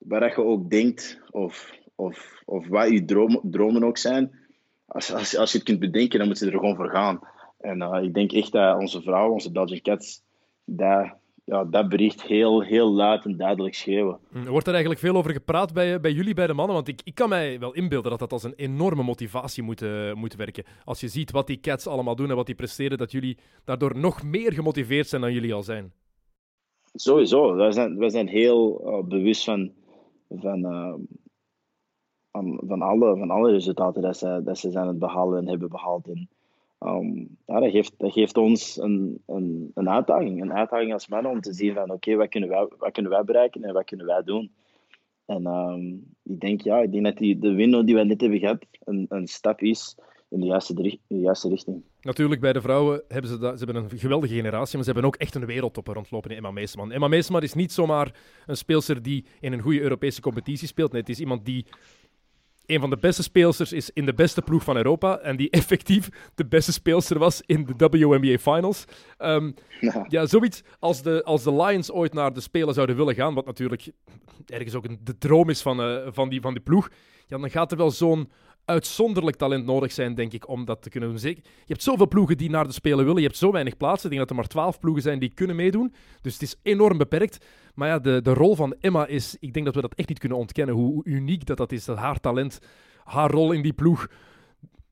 waar 0.00 0.28
je 0.28 0.44
ook 0.44 0.70
denkt, 0.70 1.20
of, 1.30 1.78
of, 1.94 2.42
of 2.44 2.68
wat 2.68 2.90
je 2.90 3.04
dromen, 3.04 3.40
dromen 3.42 3.84
ook 3.84 3.98
zijn, 3.98 4.38
als, 4.86 5.12
als, 5.12 5.36
als 5.36 5.52
je 5.52 5.58
het 5.58 5.66
kunt 5.66 5.78
bedenken, 5.78 6.18
dan 6.18 6.28
moet 6.28 6.38
je 6.38 6.46
er 6.46 6.52
gewoon 6.52 6.76
voor 6.76 6.90
gaan. 6.90 7.20
En 7.58 7.82
uh, 7.82 8.02
ik 8.02 8.14
denk 8.14 8.32
echt 8.32 8.52
dat 8.52 8.78
onze 8.78 9.02
vrouwen, 9.02 9.32
onze 9.32 9.52
Belgian 9.52 9.80
Cats, 9.80 10.22
dat, 10.64 11.14
ja, 11.44 11.64
dat 11.64 11.88
bericht 11.88 12.22
heel, 12.22 12.62
heel 12.62 12.92
luid 12.92 13.24
en 13.24 13.36
duidelijk 13.36 13.74
schreeuwen. 13.74 14.18
Hm, 14.30 14.46
wordt 14.46 14.66
er 14.66 14.72
eigenlijk 14.72 15.02
veel 15.02 15.16
over 15.16 15.32
gepraat 15.32 15.72
bij, 15.72 16.00
bij 16.00 16.12
jullie, 16.12 16.34
bij 16.34 16.46
de 16.46 16.54
mannen? 16.54 16.74
Want 16.74 16.88
ik, 16.88 17.00
ik 17.04 17.14
kan 17.14 17.28
mij 17.28 17.58
wel 17.58 17.72
inbeelden 17.72 18.10
dat 18.10 18.20
dat 18.20 18.32
als 18.32 18.42
een 18.42 18.54
enorme 18.56 19.02
motivatie 19.02 19.62
moet, 19.62 19.82
uh, 19.82 20.12
moet 20.14 20.34
werken. 20.34 20.64
Als 20.84 21.00
je 21.00 21.08
ziet 21.08 21.30
wat 21.30 21.46
die 21.46 21.60
Cats 21.60 21.86
allemaal 21.86 22.16
doen 22.16 22.30
en 22.30 22.36
wat 22.36 22.46
die 22.46 22.54
presteren, 22.54 22.98
dat 22.98 23.12
jullie 23.12 23.38
daardoor 23.64 23.98
nog 23.98 24.22
meer 24.22 24.52
gemotiveerd 24.52 25.08
zijn 25.08 25.20
dan 25.20 25.32
jullie 25.32 25.54
al 25.54 25.62
zijn. 25.62 25.92
Sowieso. 26.94 27.54
Wij 27.54 27.72
zijn, 27.72 27.98
wij 27.98 28.10
zijn 28.10 28.28
heel 28.28 28.82
uh, 28.84 29.08
bewust 29.08 29.44
van 29.44 29.72
van, 30.30 30.58
uh, 30.58 30.94
van, 32.66 32.82
alle, 32.82 33.16
van 33.16 33.30
alle 33.30 33.50
resultaten 33.50 34.02
dat 34.02 34.16
ze, 34.16 34.40
dat 34.44 34.58
ze 34.58 34.70
zijn 34.70 34.86
het 34.86 34.98
behalen 34.98 35.38
en 35.38 35.48
hebben 35.48 35.68
behaald. 35.68 36.08
En, 36.08 36.28
ja, 37.46 37.60
dat, 37.60 37.70
geeft, 37.70 37.94
dat 37.96 38.12
geeft 38.12 38.36
ons 38.36 38.76
een, 38.76 39.22
een, 39.26 39.70
een 39.74 39.90
uitdaging. 39.90 40.42
Een 40.42 40.52
uitdaging 40.52 40.92
als 40.92 41.08
mannen 41.08 41.32
om 41.32 41.40
te 41.40 41.52
zien 41.52 41.74
van 41.74 41.90
oké, 41.90 42.14
wat, 42.14 42.28
kunnen 42.28 42.48
wij, 42.48 42.68
wat 42.78 42.92
kunnen 42.92 43.12
wij 43.12 43.24
bereiken 43.24 43.64
en 43.64 43.72
wat 43.72 43.84
kunnen 43.84 44.06
wij 44.06 44.22
doen. 44.22 44.52
En 45.24 45.46
um, 45.46 46.14
ik 46.22 46.40
denk, 46.40 46.60
ja, 46.60 46.78
ik 46.78 46.92
denk 46.92 47.04
dat 47.04 47.16
die, 47.16 47.38
de 47.38 47.52
window 47.52 47.86
die 47.86 47.94
we 47.94 48.04
net 48.04 48.20
hebben 48.20 48.38
gehad 48.38 48.66
een, 48.84 49.06
een 49.08 49.26
stap 49.26 49.60
is 49.60 49.96
in 50.30 50.40
de 50.40 50.46
juiste, 50.46 50.74
de 50.74 50.98
juiste 51.08 51.48
richting. 51.48 51.82
Natuurlijk, 52.00 52.40
bij 52.40 52.52
de 52.52 52.60
vrouwen 52.60 53.02
hebben 53.08 53.30
ze, 53.30 53.38
dat, 53.38 53.58
ze 53.58 53.64
hebben 53.64 53.82
een 53.82 53.98
geweldige 53.98 54.34
generatie, 54.34 54.74
maar 54.74 54.84
ze 54.84 54.90
hebben 54.92 55.10
ook 55.10 55.16
echt 55.16 55.34
een 55.34 55.46
wereldtopper 55.46 55.94
rondlopen 55.94 56.30
in 56.30 56.36
Emma 56.36 56.50
Meesman. 56.50 56.92
Emma 56.92 57.08
Meesman 57.08 57.42
is 57.42 57.54
niet 57.54 57.72
zomaar 57.72 58.14
een 58.46 58.56
speelster 58.56 59.02
die 59.02 59.24
in 59.40 59.52
een 59.52 59.60
goede 59.60 59.80
Europese 59.80 60.20
competitie 60.20 60.68
speelt. 60.68 60.92
Nee, 60.92 61.00
het 61.00 61.10
is 61.10 61.20
iemand 61.20 61.44
die 61.44 61.66
een 62.66 62.80
van 62.80 62.90
de 62.90 62.96
beste 62.96 63.22
speelsters 63.22 63.72
is 63.72 63.90
in 63.90 64.06
de 64.06 64.14
beste 64.14 64.42
ploeg 64.42 64.64
van 64.64 64.76
Europa 64.76 65.18
en 65.18 65.36
die 65.36 65.50
effectief 65.60 66.08
de 66.34 66.46
beste 66.46 66.72
speelster 66.72 67.18
was 67.18 67.42
in 67.46 67.66
de 67.76 67.88
WNBA 67.88 68.38
Finals. 68.38 68.84
Um, 69.18 69.54
ja. 69.80 70.06
ja. 70.08 70.26
zoiets 70.26 70.62
als 70.78 71.02
de, 71.02 71.24
als 71.24 71.42
de 71.42 71.54
Lions 71.54 71.90
ooit 71.90 72.12
naar 72.12 72.32
de 72.32 72.40
Spelen 72.40 72.74
zouden 72.74 72.96
willen 72.96 73.14
gaan, 73.14 73.34
wat 73.34 73.46
natuurlijk 73.46 73.90
ergens 74.46 74.74
ook 74.74 74.84
een, 74.84 75.00
de 75.02 75.18
droom 75.18 75.48
is 75.48 75.62
van, 75.62 75.80
uh, 75.80 76.06
van, 76.06 76.28
die, 76.28 76.40
van 76.40 76.52
die 76.52 76.62
ploeg, 76.62 76.90
ja, 77.26 77.38
dan 77.38 77.50
gaat 77.50 77.70
er 77.70 77.78
wel 77.78 77.90
zo'n 77.90 78.30
uitzonderlijk 78.64 79.36
talent 79.36 79.64
nodig 79.64 79.92
zijn, 79.92 80.14
denk 80.14 80.32
ik, 80.32 80.48
om 80.48 80.64
dat 80.64 80.82
te 80.82 80.90
kunnen 80.90 81.08
doen. 81.08 81.18
Zeker, 81.18 81.42
je 81.44 81.72
hebt 81.72 81.82
zoveel 81.82 82.08
ploegen 82.08 82.36
die 82.36 82.50
naar 82.50 82.66
de 82.66 82.72
Spelen 82.72 83.04
willen. 83.04 83.20
Je 83.20 83.26
hebt 83.26 83.36
zo 83.36 83.52
weinig 83.52 83.76
plaatsen. 83.76 84.04
Ik 84.04 84.16
denk 84.16 84.20
dat 84.20 84.30
er 84.30 84.36
maar 84.36 84.46
twaalf 84.46 84.78
ploegen 84.78 85.02
zijn 85.02 85.18
die 85.18 85.34
kunnen 85.34 85.56
meedoen. 85.56 85.94
Dus 86.20 86.32
het 86.32 86.42
is 86.42 86.56
enorm 86.62 86.98
beperkt. 86.98 87.44
Maar 87.74 87.88
ja, 87.88 87.98
de, 87.98 88.22
de 88.22 88.34
rol 88.34 88.54
van 88.54 88.74
Emma 88.80 89.06
is... 89.06 89.36
Ik 89.40 89.52
denk 89.52 89.64
dat 89.64 89.74
we 89.74 89.80
dat 89.80 89.94
echt 89.94 90.08
niet 90.08 90.18
kunnen 90.18 90.38
ontkennen. 90.38 90.74
Hoe, 90.74 91.04
uniek 91.04 91.46
dat 91.46 91.56
dat 91.56 91.72
is. 91.72 91.84
Dat 91.84 91.96
haar 91.96 92.20
talent, 92.20 92.58
haar 93.04 93.30
rol 93.30 93.52
in 93.52 93.62
die 93.62 93.72
ploeg 93.72 94.08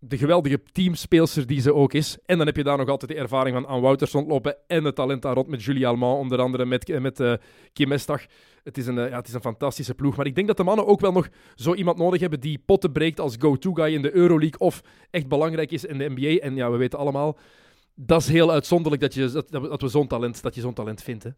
de 0.00 0.18
geweldige 0.18 0.62
teamspeelster 0.72 1.46
die 1.46 1.60
ze 1.60 1.74
ook 1.74 1.92
is. 1.92 2.18
En 2.26 2.36
dan 2.36 2.46
heb 2.46 2.56
je 2.56 2.62
daar 2.62 2.78
nog 2.78 2.88
altijd 2.88 3.10
de 3.10 3.16
ervaring 3.16 3.54
van 3.56 3.66
Anne 3.66 3.82
Wouters 3.82 4.12
rondlopen 4.12 4.56
en 4.66 4.84
het 4.84 4.94
talent 4.94 5.22
daar 5.22 5.34
rond 5.34 5.48
met 5.48 5.62
Julie 5.62 5.86
Alman, 5.86 6.16
onder 6.16 6.40
andere 6.40 6.64
met, 6.64 7.00
met 7.00 7.20
uh, 7.20 7.32
Kim 7.72 7.92
Estag. 7.92 8.26
Het 8.64 8.78
is, 8.78 8.86
een, 8.86 8.96
uh, 8.96 9.08
ja, 9.08 9.16
het 9.16 9.28
is 9.28 9.34
een 9.34 9.40
fantastische 9.40 9.94
ploeg. 9.94 10.16
Maar 10.16 10.26
ik 10.26 10.34
denk 10.34 10.46
dat 10.46 10.56
de 10.56 10.64
mannen 10.64 10.86
ook 10.86 11.00
wel 11.00 11.12
nog 11.12 11.28
zo 11.54 11.74
iemand 11.74 11.98
nodig 11.98 12.20
hebben 12.20 12.40
die 12.40 12.62
potten 12.66 12.92
breekt 12.92 13.20
als 13.20 13.36
go-to-guy 13.38 13.94
in 13.94 14.02
de 14.02 14.14
Euroleague 14.14 14.58
of 14.58 14.82
echt 15.10 15.28
belangrijk 15.28 15.70
is 15.70 15.84
in 15.84 15.98
de 15.98 16.10
NBA. 16.14 16.40
En 16.46 16.54
ja, 16.54 16.70
we 16.70 16.76
weten 16.76 16.98
allemaal, 16.98 17.38
dat 17.94 18.20
is 18.20 18.28
heel 18.28 18.50
uitzonderlijk 18.52 19.02
dat, 19.02 19.14
je, 19.14 19.30
dat, 19.30 19.50
dat 19.50 19.80
we 19.80 19.88
zo'n 19.88 20.06
talent, 20.06 20.42
dat 20.42 20.54
je 20.54 20.60
zo'n 20.60 20.74
talent 20.74 21.02
vindt. 21.02 21.24
Hè? 21.24 21.30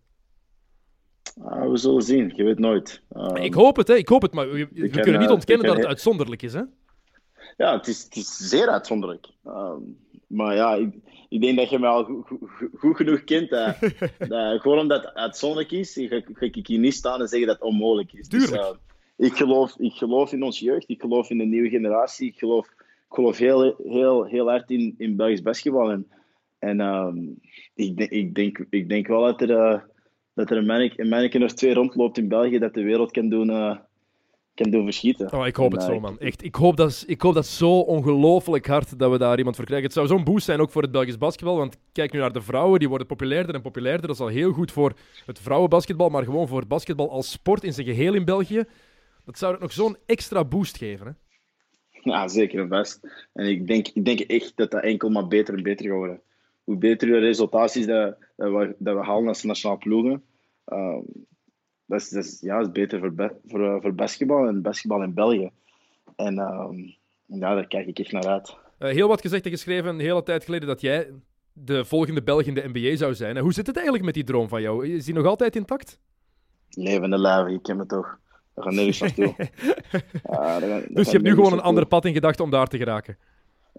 Uh, 1.38 1.70
we 1.70 1.76
zullen 1.76 2.02
zien, 2.02 2.32
je 2.36 2.44
weet 2.44 2.58
nooit. 2.58 3.02
ik 3.34 3.54
hoop 3.54 3.76
het, 3.76 3.88
hè. 3.88 3.94
ik 3.94 4.08
hoop 4.08 4.22
het, 4.22 4.34
maar 4.34 4.50
we, 4.50 4.68
we 4.72 4.88
kunnen 4.88 5.20
niet 5.20 5.30
ontkennen 5.30 5.66
dat 5.66 5.76
het 5.76 5.86
uitzonderlijk 5.86 6.42
is. 6.42 6.52
Hè? 6.52 6.62
Ja, 7.56 7.76
het 7.76 7.86
is, 7.86 8.02
het 8.02 8.16
is 8.16 8.36
zeer 8.36 8.68
uitzonderlijk. 8.68 9.26
Um, 9.46 9.98
maar 10.26 10.54
ja, 10.54 10.74
ik, 10.74 10.94
ik, 11.28 11.40
denk 11.40 11.56
dat 11.56 11.70
je 11.70 11.78
me 11.78 11.86
al 11.86 12.04
goed, 12.04 12.26
goed, 12.26 12.70
goed 12.74 12.96
genoeg 12.96 13.24
kent. 13.24 13.50
Dat, 13.50 13.76
dat, 14.28 14.60
gewoon 14.60 14.78
omdat 14.78 15.04
het 15.04 15.14
uitzonderlijk 15.14 15.70
is, 15.70 15.92
ga, 15.92 16.20
ga 16.32 16.46
ik 16.46 16.66
hier 16.66 16.78
niet 16.78 16.94
staan 16.94 17.20
en 17.20 17.28
zeggen 17.28 17.48
dat 17.48 17.56
het 17.56 17.66
onmogelijk 17.68 18.12
is. 18.12 18.28
Dus, 18.28 18.52
uh, 18.52 18.70
ik, 19.16 19.36
geloof, 19.36 19.78
ik 19.78 19.92
geloof 19.92 20.32
in 20.32 20.42
onze 20.42 20.64
jeugd, 20.64 20.88
ik 20.88 21.00
geloof 21.00 21.30
in 21.30 21.38
de 21.38 21.44
nieuwe 21.44 21.68
generatie, 21.68 22.28
ik 22.28 22.38
geloof, 22.38 22.66
ik 22.66 23.14
geloof 23.14 23.38
heel, 23.38 23.74
heel, 23.84 24.24
heel 24.24 24.48
hard 24.48 24.70
in, 24.70 24.94
in 24.98 25.16
Belgisch 25.16 25.42
basketbal. 25.42 25.90
En, 25.90 26.06
en 26.58 26.80
um, 26.80 27.40
ik, 27.74 27.96
denk, 27.96 28.10
ik, 28.10 28.34
denk, 28.34 28.66
ik 28.70 28.88
denk 28.88 29.06
wel 29.06 29.22
dat 29.22 29.40
er, 29.40 29.50
uh, 29.50 29.80
dat 30.34 30.50
er 30.50 30.56
een 30.56 31.08
manneke 31.08 31.44
of 31.44 31.52
twee 31.52 31.74
rondloopt 31.74 32.18
in 32.18 32.28
België 32.28 32.58
dat 32.58 32.74
de 32.74 32.82
wereld 32.82 33.10
kan 33.10 33.28
doen 33.28 33.50
uh, 33.50 33.76
kan 34.54 34.70
doen 34.70 34.84
verschieten. 34.84 35.32
Oh, 35.32 35.46
ik 35.46 35.56
hoop 35.56 35.72
het 35.72 35.82
zo, 35.82 36.00
man. 36.00 36.18
Echt, 36.18 36.44
ik 36.44 36.54
hoop 36.54 36.76
dat, 36.76 37.04
ik 37.06 37.20
hoop 37.20 37.34
dat 37.34 37.46
zo 37.46 37.78
ongelooflijk 37.78 38.66
hard 38.66 38.98
dat 38.98 39.10
we 39.10 39.18
daar 39.18 39.38
iemand 39.38 39.56
voor 39.56 39.64
krijgen. 39.64 39.86
Het 39.86 39.96
zou 39.96 40.06
zo'n 40.06 40.24
boost 40.24 40.44
zijn 40.44 40.60
ook 40.60 40.70
voor 40.70 40.82
het 40.82 40.90
Belgisch 40.90 41.18
basketbal. 41.18 41.56
Want 41.56 41.76
kijk 41.92 42.12
nu 42.12 42.18
naar 42.18 42.32
de 42.32 42.42
vrouwen, 42.42 42.78
die 42.78 42.88
worden 42.88 43.06
populairder 43.06 43.54
en 43.54 43.62
populairder. 43.62 44.06
Dat 44.06 44.16
is 44.16 44.22
al 44.22 44.28
heel 44.28 44.52
goed 44.52 44.72
voor 44.72 44.92
het 45.26 45.38
vrouwenbasketbal, 45.38 46.08
maar 46.08 46.24
gewoon 46.24 46.48
voor 46.48 46.58
het 46.58 46.68
basketbal 46.68 47.10
als 47.10 47.30
sport 47.30 47.64
in 47.64 47.72
zijn 47.72 47.86
geheel 47.86 48.14
in 48.14 48.24
België. 48.24 48.64
Dat 49.24 49.38
zou 49.38 49.52
het 49.52 49.60
nog 49.60 49.72
zo'n 49.72 49.96
extra 50.06 50.44
boost 50.44 50.76
geven, 50.76 51.06
hè? 51.06 51.12
Ja, 52.02 52.28
zeker 52.28 52.60
en 52.60 52.68
best. 52.68 53.26
En 53.32 53.46
ik 53.46 53.66
denk, 53.66 53.88
ik 53.88 54.04
denk 54.04 54.20
echt 54.20 54.52
dat 54.56 54.70
dat 54.70 54.82
enkel 54.82 55.10
maar 55.10 55.26
beter 55.26 55.54
en 55.54 55.62
beter 55.62 55.86
gaat 55.86 55.94
worden. 55.94 56.20
Hoe 56.64 56.76
beter 56.76 57.08
de 57.08 57.18
resultaten 57.18 57.86
dat, 57.86 58.16
dat, 58.36 58.50
we, 58.50 58.74
dat 58.78 58.96
we 58.96 59.04
halen 59.04 59.28
als 59.28 59.42
nationaal 59.42 59.78
ploegen, 59.78 60.22
um, 60.66 61.04
dat 61.90 62.00
is, 62.00 62.08
dat 62.08 62.24
is, 62.24 62.40
ja, 62.40 62.58
is 62.58 62.70
beter 62.70 62.98
voor, 62.98 63.32
voor, 63.46 63.64
eh, 63.64 63.80
voor 63.80 63.94
basketbal 63.94 64.46
en 64.46 64.62
basketbal 64.62 65.02
in 65.02 65.14
België. 65.14 65.50
En 66.16 66.34
uh, 66.34 66.68
ja, 67.26 67.54
daar 67.54 67.66
kijk 67.66 67.86
ik 67.86 67.98
echt 67.98 68.12
naar 68.12 68.26
uit. 68.26 68.56
Uh, 68.78 68.90
heel 68.90 69.08
wat 69.08 69.20
gezegd 69.20 69.44
en 69.44 69.50
geschreven 69.50 69.90
een 69.90 70.00
hele 70.00 70.22
tijd 70.22 70.44
geleden 70.44 70.68
dat 70.68 70.80
jij 70.80 71.12
de 71.52 71.84
volgende 71.84 72.22
Belg 72.22 72.42
in 72.42 72.54
de 72.54 72.68
NBA 72.72 72.96
zou 72.96 73.14
zijn. 73.14 73.38
Hoe 73.38 73.52
zit 73.52 73.66
het 73.66 73.76
eigenlijk 73.76 74.04
met 74.04 74.14
die 74.14 74.24
droom 74.24 74.48
van 74.48 74.62
jou? 74.62 74.88
Is 74.88 75.04
die 75.04 75.14
nog 75.14 75.26
altijd 75.26 75.56
intact? 75.56 75.98
Levende 76.68 77.18
lijven, 77.18 77.52
ik 77.52 77.62
ken 77.62 77.76
me 77.76 77.86
toch. 77.86 78.18
We 78.54 78.62
gaan 78.62 78.74
nergens 78.74 79.00
naartoe. 79.00 79.34
ja, 80.30 80.60
dat, 80.60 80.84
dus 80.88 81.06
je 81.06 81.12
hebt 81.12 81.24
nu 81.24 81.34
gewoon 81.34 81.52
een 81.52 81.60
ander 81.60 81.86
pad 81.86 82.04
in 82.04 82.12
gedachten 82.12 82.44
om 82.44 82.50
daar 82.50 82.66
te 82.66 82.76
geraken? 82.76 83.18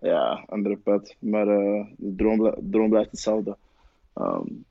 Ja, 0.02 0.44
andere 0.48 0.78
pad. 0.78 1.16
Maar 1.20 1.48
uh, 1.48 1.86
de 1.98 2.16
droom, 2.16 2.56
droom, 2.60 2.90
blijft 2.90 3.12
hetzelfde. 3.12 3.58
Um, 4.16 4.66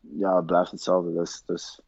ja, 0.00 0.36
het 0.36 0.46
blijft 0.46 0.70
hetzelfde. 0.70 1.12
Dus, 1.12 1.42
dus 1.46 1.80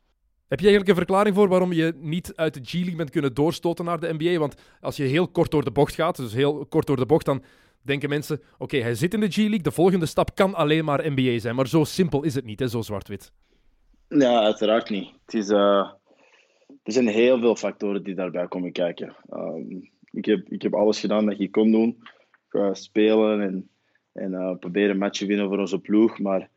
heb 0.49 0.61
je 0.61 0.67
eigenlijk 0.67 0.89
een 0.89 1.05
verklaring 1.05 1.35
voor 1.35 1.49
waarom 1.49 1.73
je 1.73 1.95
niet 1.97 2.33
uit 2.37 2.55
de 2.55 2.61
G-League 2.65 2.97
bent 2.97 3.11
kunnen 3.11 3.35
doorstoten 3.35 3.85
naar 3.85 4.01
de 4.01 4.15
NBA? 4.19 4.39
Want 4.39 4.55
als 4.81 4.97
je 4.97 5.03
heel 5.03 5.29
kort 5.29 5.51
door 5.51 5.65
de 5.65 5.71
bocht 5.71 5.95
gaat, 5.95 6.17
dus 6.17 6.33
heel 6.33 6.67
kort 6.67 6.87
door 6.87 6.97
de 6.97 7.07
bocht, 7.07 7.25
dan 7.25 7.43
denken 7.83 8.09
mensen: 8.09 8.41
oké, 8.59 8.77
hij 8.77 8.95
zit 8.95 9.15
in 9.15 9.21
de 9.21 9.31
G-League, 9.31 9.63
de 9.63 9.71
volgende 9.71 10.07
stap 10.07 10.35
kan 10.35 10.55
alleen 10.55 10.85
maar 10.85 11.13
NBA 11.13 11.39
zijn. 11.39 11.55
Maar 11.55 11.69
zo 11.69 11.85
simpel 11.85 12.23
is 12.23 12.35
het 12.35 12.45
niet, 12.45 12.61
hè, 12.61 12.69
zo 12.69 12.83
zwart-wit. 12.83 13.33
Ja, 14.09 14.43
uiteraard 14.43 14.91
niet. 14.91 15.11
Het 15.25 15.35
is, 15.35 15.51
uh, 15.51 15.91
er 16.83 16.93
zijn 16.93 17.09
heel 17.09 17.39
veel 17.39 17.57
factoren 17.57 18.03
die 18.03 18.15
daarbij 18.15 18.49
komen 18.49 18.73
kijken. 18.73 19.17
Um, 19.33 19.91
ik, 20.11 20.25
heb, 20.25 20.49
ik 20.49 20.63
heb 20.63 20.75
alles 20.75 21.01
gedaan 21.01 21.27
dat 21.27 21.39
je 21.39 21.51
kon 21.51 21.73
doen. 21.73 21.99
Spelen 22.73 23.41
en, 23.41 23.71
en 24.13 24.33
uh, 24.33 24.57
proberen 24.59 24.99
matchen 24.99 25.27
winnen 25.27 25.49
voor 25.49 25.59
onze 25.59 25.79
ploeg. 25.79 26.19
Maar 26.19 26.49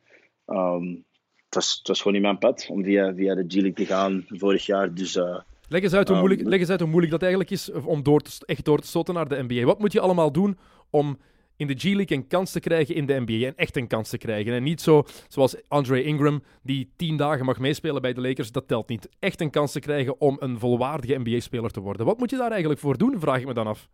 het 0.45 1.10
was, 1.53 1.77
het 1.77 1.87
was 1.87 1.97
gewoon 1.97 2.13
niet 2.13 2.21
mijn 2.21 2.37
pad 2.37 2.67
om 2.69 2.83
via, 2.83 3.13
via 3.13 3.35
de 3.35 3.43
G-League 3.47 3.73
te 3.73 3.85
gaan 3.85 4.25
vorig 4.27 4.65
jaar. 4.65 4.93
Dus, 4.93 5.15
uh, 5.15 5.39
leg, 5.67 5.81
eens 5.81 5.93
uit 5.93 6.07
hoe 6.07 6.17
moeilijk, 6.17 6.41
leg 6.41 6.59
eens 6.59 6.69
uit 6.69 6.79
hoe 6.79 6.89
moeilijk 6.89 7.11
dat 7.11 7.21
eigenlijk 7.21 7.51
is 7.51 7.71
om 7.71 8.03
door 8.03 8.21
te, 8.21 8.31
echt 8.45 8.65
door 8.65 8.79
te 8.79 8.87
stoten 8.87 9.13
naar 9.13 9.27
de 9.27 9.43
NBA. 9.47 9.63
Wat 9.63 9.79
moet 9.79 9.91
je 9.91 9.99
allemaal 9.99 10.31
doen 10.31 10.57
om 10.89 11.17
in 11.61 11.67
de 11.67 11.75
G-League 11.77 12.17
een 12.17 12.27
kans 12.27 12.51
te 12.51 12.59
krijgen 12.59 12.95
in 12.95 13.05
de 13.05 13.23
NBA 13.25 13.45
en 13.45 13.55
echt 13.55 13.77
een 13.77 13.87
kans 13.87 14.09
te 14.09 14.17
krijgen. 14.17 14.53
En 14.53 14.63
niet 14.63 14.81
zo 14.81 15.03
zoals 15.27 15.55
Andre 15.67 16.03
Ingram, 16.03 16.43
die 16.63 16.91
tien 16.95 17.17
dagen 17.17 17.45
mag 17.45 17.59
meespelen 17.59 18.01
bij 18.01 18.13
de 18.13 18.21
Lakers, 18.21 18.51
dat 18.51 18.67
telt 18.67 18.89
niet. 18.89 19.09
Echt 19.19 19.41
een 19.41 19.49
kans 19.49 19.71
te 19.71 19.79
krijgen 19.79 20.21
om 20.21 20.37
een 20.39 20.59
volwaardige 20.59 21.19
NBA-speler 21.19 21.71
te 21.71 21.79
worden. 21.79 22.05
Wat 22.05 22.17
moet 22.17 22.29
je 22.29 22.37
daar 22.37 22.51
eigenlijk 22.51 22.79
voor 22.79 22.97
doen, 22.97 23.19
vraag 23.19 23.39
ik 23.39 23.45
me 23.45 23.53
dan 23.53 23.67
af. 23.67 23.87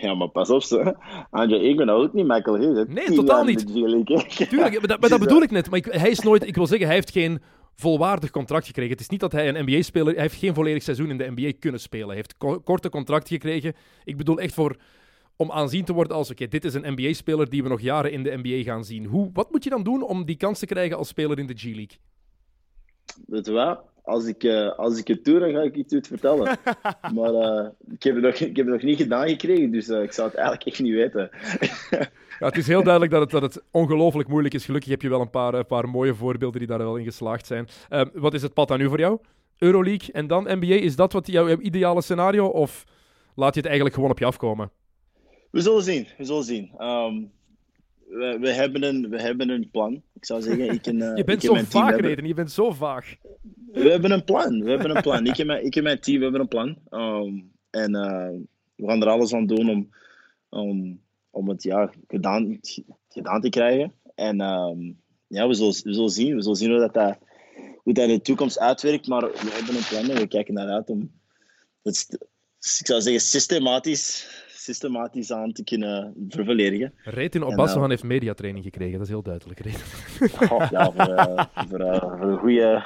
Ja, 0.00 0.14
maar 0.14 0.28
pas 0.28 0.50
op, 0.50 0.62
ze. 0.62 0.96
Andre 1.30 1.62
Ingram 1.62 1.88
ook 1.88 2.12
niet 2.12 2.26
makkelijk. 2.26 2.64
Hè? 2.64 2.94
Nee, 2.94 3.12
totaal 3.12 3.44
niet. 3.44 3.66
Tuurlijk, 3.66 4.08
maar 4.50 4.86
dat, 4.86 5.00
maar 5.00 5.10
dat 5.10 5.20
bedoel 5.26 5.42
ik 5.42 5.50
net. 5.50 5.70
Maar 5.70 5.78
ik, 5.78 5.84
hij 5.84 6.10
is 6.10 6.20
nooit, 6.20 6.46
ik 6.46 6.54
wil 6.54 6.66
zeggen, 6.66 6.86
hij 6.86 6.96
heeft 6.96 7.10
geen 7.10 7.40
volwaardig 7.74 8.30
contract 8.30 8.66
gekregen. 8.66 8.90
Het 8.90 9.00
is 9.00 9.08
niet 9.08 9.20
dat 9.20 9.32
hij 9.32 9.48
een 9.48 9.64
NBA-speler... 9.64 10.12
Hij 10.12 10.22
heeft 10.22 10.34
geen 10.34 10.54
volledig 10.54 10.82
seizoen 10.82 11.10
in 11.10 11.18
de 11.18 11.32
NBA 11.34 11.52
kunnen 11.58 11.80
spelen. 11.80 12.06
Hij 12.06 12.16
heeft 12.16 12.36
korte 12.64 12.88
contract 12.88 13.28
gekregen. 13.28 13.74
Ik 14.04 14.16
bedoel 14.16 14.40
echt 14.40 14.54
voor... 14.54 14.76
Om 15.38 15.50
aanzien 15.50 15.84
te 15.84 15.92
worden 15.92 16.16
als, 16.16 16.30
oké, 16.30 16.48
dit 16.48 16.64
is 16.64 16.74
een 16.74 16.92
NBA-speler 16.94 17.50
die 17.50 17.62
we 17.62 17.68
nog 17.68 17.80
jaren 17.80 18.12
in 18.12 18.22
de 18.22 18.38
NBA 18.42 18.62
gaan 18.62 18.84
zien. 18.84 19.04
Hoe, 19.04 19.30
wat 19.32 19.50
moet 19.50 19.64
je 19.64 19.70
dan 19.70 19.82
doen 19.82 20.02
om 20.02 20.24
die 20.24 20.36
kans 20.36 20.58
te 20.58 20.66
krijgen 20.66 20.96
als 20.96 21.08
speler 21.08 21.38
in 21.38 21.46
de 21.46 21.54
G-League? 21.54 21.96
Weet 23.26 23.46
je 23.46 23.52
wat? 23.52 23.80
Als 24.06 24.26
ik, 24.26 24.42
uh, 24.42 24.78
als 24.78 24.98
ik 24.98 25.08
het 25.08 25.24
doe, 25.24 25.38
dan 25.38 25.50
ga 25.50 25.60
ik 25.60 25.76
iets 25.76 25.94
het 25.94 26.06
vertellen. 26.06 26.58
maar 27.16 27.32
uh, 27.32 27.66
ik, 27.90 28.02
heb 28.02 28.14
het 28.14 28.24
nog, 28.24 28.34
ik 28.34 28.56
heb 28.56 28.66
het 28.66 28.74
nog 28.74 28.82
niet 28.82 29.00
gedaan 29.00 29.28
gekregen, 29.28 29.70
dus 29.70 29.88
uh, 29.88 30.02
ik 30.02 30.12
zou 30.12 30.28
het 30.28 30.36
eigenlijk 30.36 30.66
echt 30.68 30.80
niet 30.80 30.94
weten. 30.94 31.30
ja, 32.38 32.46
het 32.46 32.56
is 32.56 32.66
heel 32.66 32.82
duidelijk 32.82 33.12
dat 33.12 33.20
het, 33.20 33.30
dat 33.30 33.42
het 33.42 33.62
ongelooflijk 33.70 34.28
moeilijk 34.28 34.54
is. 34.54 34.64
Gelukkig 34.64 34.90
heb 34.90 35.02
je 35.02 35.08
wel 35.08 35.20
een 35.20 35.30
paar, 35.30 35.54
een 35.54 35.66
paar 35.66 35.88
mooie 35.88 36.14
voorbeelden 36.14 36.58
die 36.58 36.68
daar 36.68 36.78
wel 36.78 36.96
in 36.96 37.04
geslaagd 37.04 37.46
zijn. 37.46 37.68
Ehm, 37.88 38.06
wat 38.12 38.34
is 38.34 38.42
het 38.42 38.54
pad 38.54 38.70
aan 38.70 38.78
nu 38.78 38.88
voor 38.88 38.98
jou? 38.98 39.18
Euroleague 39.58 40.12
en 40.12 40.26
dan 40.26 40.42
NBA, 40.48 40.74
is 40.74 40.96
dat 40.96 41.12
wat 41.12 41.26
jouw 41.26 41.58
ideale 41.58 42.02
scenario? 42.02 42.46
Of 42.46 42.84
laat 43.34 43.54
je 43.54 43.60
het 43.60 43.66
eigenlijk 43.66 43.94
gewoon 43.94 44.10
op 44.10 44.18
je 44.18 44.24
afkomen? 44.24 44.70
We 45.50 45.60
zullen 45.60 45.82
zien, 45.82 46.06
we 46.18 46.24
zullen 46.24 46.44
zien. 46.44 46.70
Um, 46.78 47.32
we, 48.16 48.38
we, 48.40 48.52
hebben 48.52 48.82
een, 48.82 49.08
we 49.08 49.20
hebben 49.20 49.48
een 49.48 49.70
plan. 49.70 50.02
Ik 50.14 50.24
zou 50.24 50.42
zeggen, 50.42 50.68
ik 50.68 50.86
en, 50.86 50.96
uh, 50.96 51.16
je 51.16 51.24
bent 51.24 51.42
zo 51.42 51.54
vaag, 51.54 51.96
Reden. 51.96 52.26
Je 52.26 52.34
bent 52.34 52.52
zo 52.52 52.72
vaag. 52.72 53.14
We 53.72 53.90
hebben 53.90 54.10
een 54.10 54.24
plan. 54.24 54.62
We 54.62 54.70
hebben 54.70 54.96
een 54.96 55.02
plan. 55.02 55.26
ik, 55.26 55.38
en 55.38 55.46
mijn, 55.46 55.64
ik 55.64 55.76
en 55.76 55.82
mijn 55.82 56.00
team 56.00 56.16
we 56.16 56.22
hebben 56.22 56.40
een 56.40 56.48
plan. 56.48 56.78
Um, 56.90 57.52
en 57.70 57.94
uh, 57.94 58.28
we 58.74 58.86
gaan 58.86 59.02
er 59.02 59.08
alles 59.08 59.34
aan 59.34 59.46
doen 59.46 59.70
om, 59.70 59.90
om, 60.48 61.00
om 61.30 61.48
het 61.48 61.62
ja, 61.62 61.92
gedaan, 62.08 62.58
gedaan 63.08 63.40
te 63.40 63.48
krijgen. 63.48 63.92
En 64.14 64.40
um, 64.40 65.00
ja, 65.26 65.48
we 65.48 65.54
zullen, 65.54 65.74
we 65.84 65.92
zullen 65.92 66.10
zien. 66.10 66.34
We 66.34 66.42
zullen 66.42 66.56
zien 66.56 66.70
hoe 66.70 66.80
dat, 66.80 66.94
dat, 66.94 67.18
hoe 67.82 67.92
dat 67.94 68.08
in 68.08 68.14
de 68.14 68.20
toekomst 68.20 68.58
uitwerkt. 68.58 69.06
Maar 69.06 69.22
we 69.22 69.50
hebben 69.52 69.76
een 69.76 69.88
plan 69.88 70.10
en 70.10 70.16
we 70.16 70.26
kijken 70.26 70.54
naar 70.54 70.68
uit 70.68 70.90
om 70.90 71.10
het, 71.82 72.06
ik 72.78 72.86
zou 72.86 73.00
zeggen, 73.00 73.20
systematisch 73.20 74.28
systematisch 74.66 75.32
aan 75.32 75.52
te 75.52 75.64
kunnen 75.64 76.14
vervolledigen. 76.28 76.92
Retin 76.96 77.44
Obassohan 77.44 77.82
uh, 77.82 77.88
heeft 77.88 78.02
mediatraining 78.02 78.64
gekregen, 78.64 78.92
dat 78.92 79.02
is 79.02 79.08
heel 79.08 79.22
duidelijk. 79.22 79.60
Oh, 80.50 80.66
ja, 80.70 80.92
voor, 80.92 81.08
uh, 81.08 81.44
voor, 81.68 81.80
uh, 81.80 82.00
voor, 82.00 82.28
een 82.28 82.38
goede, 82.38 82.84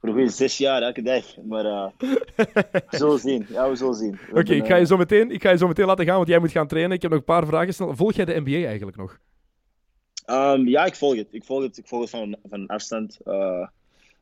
voor 0.00 0.08
een 0.08 0.12
goede 0.12 0.28
zes 0.28 0.58
jaar 0.58 0.82
elke 0.82 1.02
dag. 1.02 1.24
Maar 1.44 1.92
we 1.96 2.82
zullen 2.90 3.18
zien. 3.18 3.46
Ja, 3.48 3.70
we 3.70 3.76
zullen 3.76 3.94
zien. 3.94 4.18
Oké, 4.30 4.40
okay, 4.40 4.56
ik, 4.56 4.66
ga 4.66 4.76
je 4.76 4.86
zo 4.86 4.96
meteen, 4.96 5.30
ik 5.30 5.42
ga 5.42 5.50
je 5.50 5.56
zo 5.56 5.66
meteen 5.66 5.86
laten 5.86 6.04
gaan, 6.04 6.16
want 6.16 6.28
jij 6.28 6.38
moet 6.38 6.50
gaan 6.50 6.66
trainen. 6.66 6.96
Ik 6.96 7.02
heb 7.02 7.10
nog 7.10 7.20
een 7.20 7.26
paar 7.26 7.46
vragen. 7.46 7.96
Volg 7.96 8.12
jij 8.12 8.24
de 8.24 8.40
NBA 8.40 8.66
eigenlijk 8.66 8.96
nog? 8.96 9.18
Um, 10.30 10.68
ja, 10.68 10.84
ik 10.84 10.94
volg 10.94 11.16
het. 11.16 11.28
Ik 11.30 11.44
volg 11.44 11.62
het, 11.62 11.78
ik 11.78 11.86
volg 11.86 12.00
het 12.00 12.10
van, 12.10 12.36
van 12.48 12.66
afstand. 12.66 13.18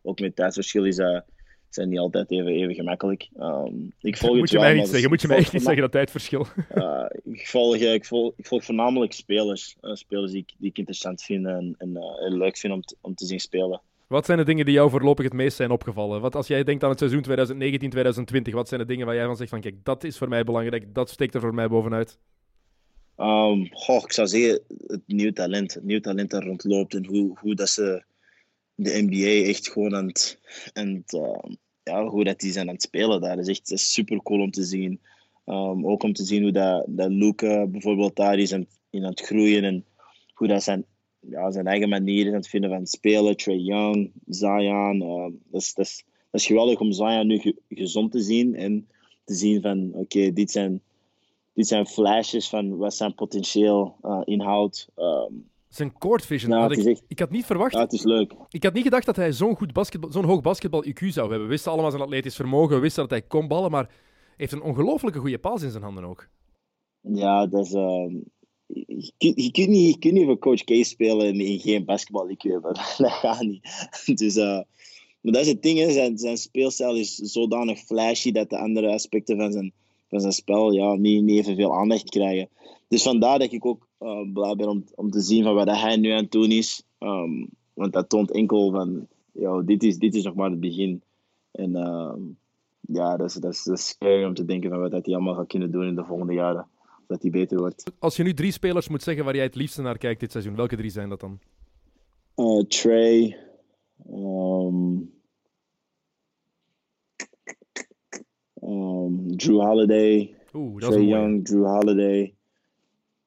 ook 0.03 0.21
met 0.21 0.37
tijdsverschil 0.37 0.85
is 0.85 0.99
zijn 1.75 1.89
niet 1.89 1.99
altijd 1.99 2.31
even, 2.31 2.47
even 2.47 2.75
gemakkelijk. 2.75 3.29
Um, 3.41 3.93
ik 4.01 4.17
volg 4.17 4.37
moet 4.39 4.51
je 4.51 4.59
mij 4.59 4.75
niet 4.75 4.89
zeggen, 4.89 5.09
moet 5.09 5.21
je 5.21 5.29
mij 5.29 5.37
echt 5.37 5.53
niet 5.53 5.63
zeggen 5.63 5.83
dat 5.83 5.93
tijdverschil. 5.93 6.47
Uh, 6.75 7.05
ik, 7.33 7.47
volg, 7.47 7.77
ik, 7.77 8.05
volg, 8.05 8.33
ik 8.37 8.47
volg 8.47 8.65
voornamelijk 8.65 9.13
spelers. 9.13 9.77
Uh, 9.83 9.95
spelers 9.95 10.33
die 10.33 10.41
ik, 10.41 10.55
die 10.59 10.71
ik 10.71 10.79
interessant 10.79 11.23
vind 11.23 11.47
en, 11.47 11.75
en 11.79 11.89
uh, 11.91 12.39
leuk 12.39 12.57
vind 12.57 12.73
om, 12.73 12.83
te, 12.83 12.97
om 13.01 13.15
te 13.15 13.27
zien 13.27 13.41
spelen. 13.41 13.81
Wat 14.07 14.27
zijn 14.27 14.39
de 14.39 14.45
dingen 14.45 14.65
die 14.65 14.75
jou 14.75 14.91
voorlopig 14.91 15.25
het 15.25 15.35
meest 15.35 15.57
zijn 15.57 15.71
opgevallen? 15.71 16.21
Wat 16.21 16.35
als 16.35 16.47
jij 16.47 16.65
denkt 16.65 16.83
aan 16.83 16.91
het 16.91 16.99
seizoen 16.99 17.25
2019-2020, 18.51 18.53
wat 18.53 18.69
zijn 18.69 18.81
de 18.81 18.87
dingen 18.87 19.07
waar 19.07 19.15
jij 19.15 19.27
van 19.27 19.37
zegt 19.37 19.51
van 19.51 19.61
kijk, 19.61 19.85
dat 19.85 20.05
is 20.05 20.19
voor 20.19 20.29
mij 20.29 20.45
belangrijk, 20.45 20.95
dat 20.95 21.11
steekt 21.11 21.35
er 21.35 21.41
voor 21.41 21.55
mij 21.55 21.69
bovenuit? 21.69 22.19
Um, 23.17 23.69
goh, 23.73 24.03
ik 24.05 24.13
zou 24.13 24.29
zeggen, 24.29 24.61
het 24.87 25.01
nieuw 25.07 25.33
talent. 25.33 25.75
Het 25.75 25.85
nieuw 25.85 26.01
talent 26.01 26.31
dat 26.31 26.43
rondloopt 26.43 26.95
en 26.95 27.07
hoe, 27.07 27.39
hoe 27.39 27.55
dat 27.55 27.69
ze 27.69 28.03
de 28.83 29.03
NBA 29.09 29.49
echt 29.49 29.69
gewoon 29.69 29.95
aan 29.95 30.07
het... 30.07 30.39
Het 30.73 31.13
uh, 31.13 31.55
ja, 31.83 32.07
hoe 32.07 32.25
dat 32.25 32.41
die 32.41 32.53
zijn 32.53 32.69
aan 32.69 32.75
het 32.75 32.83
spelen 32.83 33.21
daar. 33.21 33.37
Dat 33.37 33.49
is 33.49 33.61
echt 33.61 33.81
super 33.81 34.23
cool 34.23 34.41
om 34.41 34.51
te 34.51 34.63
zien. 34.63 35.01
Um, 35.47 35.87
ook 35.87 36.03
om 36.03 36.13
te 36.13 36.25
zien 36.25 36.43
hoe 36.43 36.53
dat, 36.53 36.85
dat 36.89 37.11
Luca 37.11 37.67
bijvoorbeeld 37.67 38.17
daar 38.17 38.39
is 38.39 38.53
aan, 38.53 38.67
in 38.91 39.05
aan 39.05 39.11
het 39.11 39.21
groeien 39.21 39.65
en 39.65 39.85
hoe 40.35 40.49
dat 40.49 40.63
zijn, 40.63 40.85
ja, 41.21 41.51
zijn 41.51 41.67
eigen 41.67 41.89
manier 41.89 42.21
is 42.27 42.29
aan 42.29 42.39
het 42.39 42.49
vinden 42.49 42.71
van 42.71 42.79
het 42.79 42.91
spelen. 42.91 43.37
Trey 43.37 43.57
Young, 43.57 44.13
Zion. 44.27 45.03
Uh, 45.03 45.29
dat, 45.51 45.61
is, 45.61 45.75
dat, 45.75 46.05
is, 46.31 46.47
geweldig 46.47 46.81
om 46.81 46.93
Zion 46.93 47.27
nu 47.27 47.39
ge, 47.39 47.57
gezond 47.69 48.13
te 48.13 48.21
zien 48.21 48.55
en 48.55 48.89
te 49.25 49.35
zien 49.35 49.63
van 49.63 49.91
oké, 49.95 50.33
dit 50.33 50.51
zijn 50.51 50.83
dit 51.55 51.67
zijn 51.67 51.87
flashes 51.87 52.49
van 52.49 52.77
wat 52.77 52.95
zijn 52.95 53.15
potentieel 53.15 53.97
uh, 54.03 54.21
inhoudt. 54.25 54.89
Zijn 55.75 55.99
court 55.99 56.27
vision. 56.27 56.53
Ja, 56.53 56.61
had 56.61 56.73
ik, 56.73 56.85
echt... 56.85 57.03
ik, 57.09 57.19
had 57.19 57.31
niet 57.31 57.47
verwacht. 57.47 57.73
Ja, 57.73 57.81
het 57.81 57.93
is 57.93 58.05
leuk. 58.05 58.35
Ik 58.49 58.63
had 58.63 58.73
niet 58.73 58.83
gedacht 58.83 59.07
dat 59.07 59.17
hij 59.17 59.33
zo'n 59.33 59.57
goed 59.57 59.73
basketbal, 59.73 60.13
zo'n 60.13 60.25
hoog 60.25 60.41
basketbal 60.41 60.85
IQ 60.87 61.07
zou 61.07 61.31
hebben. 61.31 61.47
We 61.47 61.53
wisten 61.53 61.73
allemaal 61.73 61.91
zijn 61.91 62.03
atletisch 62.03 62.37
vermogen, 62.37 62.75
we 62.75 62.83
wisten 62.83 63.03
dat 63.03 63.11
hij 63.11 63.23
kon 63.23 63.49
ballen, 63.49 63.71
maar 63.71 63.85
hij 63.85 63.95
heeft 64.37 64.53
een 64.53 64.63
ongelooflijke 64.63 65.19
goede 65.19 65.39
paas 65.39 65.63
in 65.63 65.71
zijn 65.71 65.83
handen 65.83 66.05
ook. 66.05 66.29
Ja, 67.01 67.47
dat 67.47 67.67
is. 67.67 67.73
Uh, 67.73 68.15
je, 69.19 69.33
je, 69.35 69.51
kunt 69.51 69.69
niet, 69.69 69.95
je 69.95 69.99
kunt 69.99 70.15
niet 70.15 70.25
voor 70.25 70.39
Coach 70.39 70.65
K 70.65 70.85
spelen 70.85 71.41
en 71.41 71.61
geen 71.61 71.85
basketbal 71.85 72.31
IQ 72.31 72.51
hebben. 72.51 72.75
dat 72.99 73.11
gaat 73.11 73.41
niet. 73.41 73.89
dus, 74.19 74.37
uh, 74.37 74.61
maar 75.21 75.33
dat 75.33 75.43
is 75.43 75.49
het 75.49 75.63
ding, 75.63 75.79
hè. 75.79 75.91
Zijn, 75.93 76.19
zijn 76.19 76.37
speelstijl 76.37 76.97
is 76.97 77.15
zodanig 77.15 77.79
flashy 77.79 78.33
dat 78.33 78.51
de 78.51 78.59
andere 78.59 78.93
aspecten 78.93 79.37
van 79.37 79.53
zijn 79.53 79.73
van 80.13 80.21
zijn 80.21 80.33
spel 80.33 80.73
ja, 80.73 80.95
niet, 80.95 81.23
niet 81.23 81.39
evenveel 81.39 81.75
aandacht 81.75 82.11
krijgen. 82.11 82.49
Dus 82.89 83.03
vandaar 83.03 83.39
dat 83.39 83.53
ik 83.53 83.67
ook 83.67 83.89
uh, 84.01 84.33
blij 84.33 84.55
ben 84.55 84.69
om, 84.69 84.85
om 84.95 85.11
te 85.11 85.21
zien 85.21 85.43
van 85.43 85.55
wat 85.55 85.71
hij 85.71 85.97
nu 85.97 86.11
aan 86.11 86.23
het 86.23 86.31
doen 86.31 86.51
is. 86.51 86.83
Um, 86.99 87.49
want 87.75 87.93
dat 87.93 88.09
toont 88.09 88.31
enkel 88.31 88.71
van, 88.71 89.07
ja, 89.33 89.61
dit, 89.61 89.83
is, 89.83 89.99
dit 89.99 90.15
is 90.15 90.25
nog 90.25 90.35
maar 90.35 90.51
het 90.51 90.61
begin. 90.61 91.03
En 91.51 91.71
uh, 91.71 92.13
ja, 92.81 93.17
dat 93.17 93.29
is, 93.29 93.35
dat, 93.35 93.53
is, 93.53 93.63
dat 93.63 93.79
is 93.79 93.87
scary 93.87 94.25
om 94.25 94.35
te 94.35 94.45
denken 94.45 94.71
van 94.71 94.81
wat 94.81 94.91
hij 94.91 95.15
allemaal 95.15 95.35
gaat 95.35 95.47
kunnen 95.47 95.71
doen 95.71 95.87
in 95.87 95.95
de 95.95 96.05
volgende 96.05 96.33
jaren. 96.33 96.67
Dat 97.07 97.23
hij 97.23 97.31
beter 97.31 97.59
wordt. 97.59 97.93
Als 97.99 98.17
je 98.17 98.23
nu 98.23 98.35
drie 98.35 98.53
spelers 98.53 98.89
moet 98.89 99.03
zeggen 99.03 99.25
waar 99.25 99.35
jij 99.35 99.45
het 99.45 99.55
liefste 99.55 99.83
naar 99.83 99.99
kijkt 99.99 100.21
dit 100.21 100.31
seizoen, 100.31 100.57
welke 100.57 100.77
drie 100.77 100.91
zijn 100.91 101.09
dat 101.09 101.21
dan? 101.21 101.39
Uh, 102.37 102.63
Trey, 102.63 103.37
um, 104.11 105.13
um, 108.63 109.37
Drew 109.37 109.61
Holiday, 109.61 110.35
Oeh, 110.55 110.81
Trey 110.81 111.05
Young, 111.05 111.45
Drew 111.45 111.67
Holiday 111.67 112.35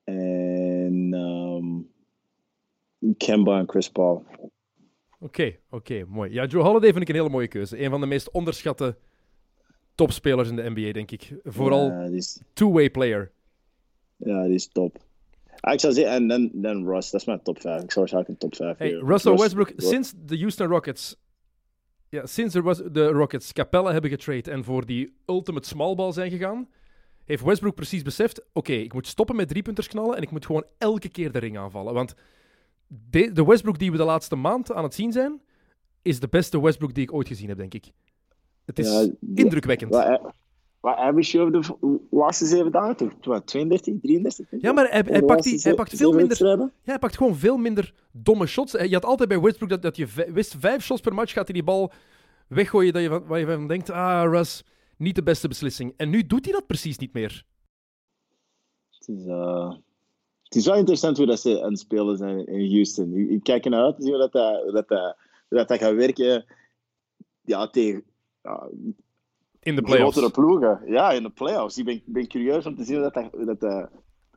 en 0.03 1.13
um, 1.13 1.87
Kemba 3.17 3.59
en 3.59 3.69
Chris 3.69 3.89
Paul. 3.89 4.25
Oké, 4.39 4.49
okay, 5.19 5.59
oké, 5.69 5.75
okay, 5.75 6.03
mooi. 6.07 6.31
Ja, 6.31 6.47
Drew 6.47 6.61
Holiday 6.61 6.89
vind 6.89 7.01
ik 7.01 7.09
een 7.09 7.15
hele 7.15 7.29
mooie 7.29 7.47
keuze. 7.47 7.83
Een 7.83 7.89
van 7.89 7.99
de 7.99 8.07
meest 8.07 8.31
onderschatte 8.31 8.97
topspelers 9.95 10.49
in 10.49 10.55
de 10.55 10.69
NBA, 10.69 10.91
denk 10.91 11.11
ik. 11.11 11.35
Vooral 11.43 11.85
ja, 11.85 12.03
is... 12.03 12.41
two-way 12.53 12.89
player. 12.89 13.31
Ja, 14.17 14.43
die 14.43 14.53
is 14.53 14.67
top. 14.67 15.03
Ah, 15.59 15.73
ik 15.73 15.79
zou 15.79 15.93
zeggen, 15.93 16.13
en 16.13 16.27
dan, 16.27 16.49
dan 16.53 16.87
Russ, 16.87 17.11
dat 17.11 17.21
is 17.21 17.27
mijn 17.27 17.41
top 17.41 17.61
5. 17.61 17.83
Ik 17.83 17.91
zou 17.91 18.05
waarschijnlijk 18.05 18.29
een 18.29 18.49
top 18.49 18.55
5 18.55 18.77
hey, 18.77 18.91
Russell 18.91 19.35
Westbrook, 19.35 19.73
sinds 19.75 20.13
de 20.25 20.37
Houston 20.37 20.67
Rockets 20.67 21.15
ja, 22.09 22.25
sinds 22.25 22.55
er 22.55 22.61
was 22.61 22.81
de 22.91 23.07
Rockets 23.07 23.53
Capella 23.53 23.91
hebben 23.91 24.09
getrade 24.09 24.51
en 24.51 24.63
voor 24.63 24.85
die 24.85 25.15
ultimate 25.25 25.67
small 25.67 25.95
ball 25.95 26.11
zijn 26.11 26.31
gegaan, 26.31 26.69
heeft 27.23 27.43
Westbrook 27.43 27.75
precies 27.75 28.01
beseft: 28.01 28.45
oké, 28.53 28.73
ik 28.73 28.93
moet 28.93 29.07
stoppen 29.07 29.35
met 29.35 29.47
driepunters 29.47 29.87
knallen 29.87 30.15
en 30.15 30.21
ik 30.21 30.31
moet 30.31 30.45
gewoon 30.45 30.65
elke 30.77 31.09
keer 31.09 31.31
de 31.31 31.39
ring 31.39 31.57
aanvallen. 31.57 31.93
Want 31.93 32.15
de, 32.87 33.31
de 33.31 33.45
Westbrook 33.45 33.79
die 33.79 33.91
we 33.91 33.97
de 33.97 34.03
laatste 34.03 34.35
maand 34.35 34.71
aan 34.71 34.83
het 34.83 34.93
zien 34.93 35.11
zijn, 35.11 35.41
is 36.01 36.19
de 36.19 36.27
beste 36.27 36.61
Westbrook 36.61 36.93
die 36.93 37.03
ik 37.03 37.13
ooit 37.13 37.27
gezien 37.27 37.47
heb, 37.47 37.57
denk 37.57 37.73
ik. 37.73 37.91
Het 38.65 38.79
is 38.79 38.87
ja, 38.87 39.07
indrukwekkend. 39.35 39.93
Wat 40.85 40.95
average 40.95 41.37
je 41.37 41.43
over 41.43 41.77
de 41.79 41.99
laatste 42.09 42.45
zeven 42.45 42.71
dagen 42.71 42.95
toch? 42.95 43.13
Wat, 43.21 43.47
32, 43.47 43.93
33? 44.01 44.47
Ja, 44.61 44.71
maar 44.71 44.89
hij, 44.89 45.03
hij, 45.07 45.21
pakt, 45.21 45.43
die, 45.43 45.59
hij 45.61 45.73
pakt 45.73 45.95
veel 45.95 46.11
minder. 46.11 46.47
Ja, 46.47 46.71
hij 46.83 46.99
pakt 46.99 47.17
gewoon 47.17 47.35
veel 47.35 47.57
minder 47.57 47.93
domme 48.11 48.45
shots. 48.45 48.71
Je 48.71 48.93
had 48.93 49.05
altijd 49.05 49.29
bij 49.29 49.41
Westbrook 49.41 49.69
dat, 49.69 49.81
dat 49.81 49.95
je 49.95 50.07
wist, 50.33 50.55
vijf 50.59 50.83
shots 50.83 51.01
per 51.01 51.13
match 51.13 51.33
gaat 51.33 51.45
hij 51.45 51.53
die 51.53 51.63
bal 51.63 51.91
weggooien. 52.47 52.93
Dat 52.93 53.01
je 53.01 53.09
van, 53.09 53.25
waar 53.25 53.39
je 53.39 53.45
van 53.45 53.67
denkt, 53.67 53.89
ah, 53.89 54.31
Russ, 54.31 54.63
niet 54.97 55.15
de 55.15 55.23
beste 55.23 55.47
beslissing. 55.47 55.93
En 55.97 56.09
nu 56.09 56.25
doet 56.25 56.45
hij 56.45 56.53
dat 56.53 56.67
precies 56.67 56.97
niet 56.97 57.13
meer. 57.13 57.45
Het 58.89 59.07
is, 59.07 59.25
uh, 59.25 59.73
het 60.43 60.55
is 60.55 60.65
wel 60.65 60.75
interessant 60.75 61.17
hoe 61.17 61.25
dat 61.25 61.39
ze 61.39 61.63
aan 61.63 61.71
het 61.71 61.79
spelen 61.79 62.17
zijn 62.17 62.45
in 62.45 62.71
Houston. 62.71 63.15
Ik, 63.15 63.43
kijk 63.43 63.65
ernaar 63.65 63.83
uit 63.83 63.95
te 63.95 64.01
zien 64.01 64.11
hoe 64.11 64.21
dat, 64.21 64.31
dat, 64.31 64.73
dat, 64.73 64.87
dat, 65.49 65.67
dat 65.67 65.77
gaat 65.77 65.95
werken 65.95 66.45
ja, 67.41 67.67
tegen. 67.67 68.03
Ja, 68.41 68.69
in 69.65 69.75
de 69.75 69.81
playoffs. 69.81 70.17
Grotere 70.17 70.41
ploegen. 70.41 70.81
Ja, 70.85 71.11
in 71.11 71.23
de 71.23 71.29
playoffs. 71.29 71.77
Ik 71.77 71.85
ben, 71.85 72.01
ben 72.05 72.27
curieus 72.27 72.65
om 72.65 72.75
te 72.75 72.83
zien 72.83 73.01
dat 73.01 73.13
dat, 73.13 73.31
dat, 73.31 73.59
dat, 73.59 73.89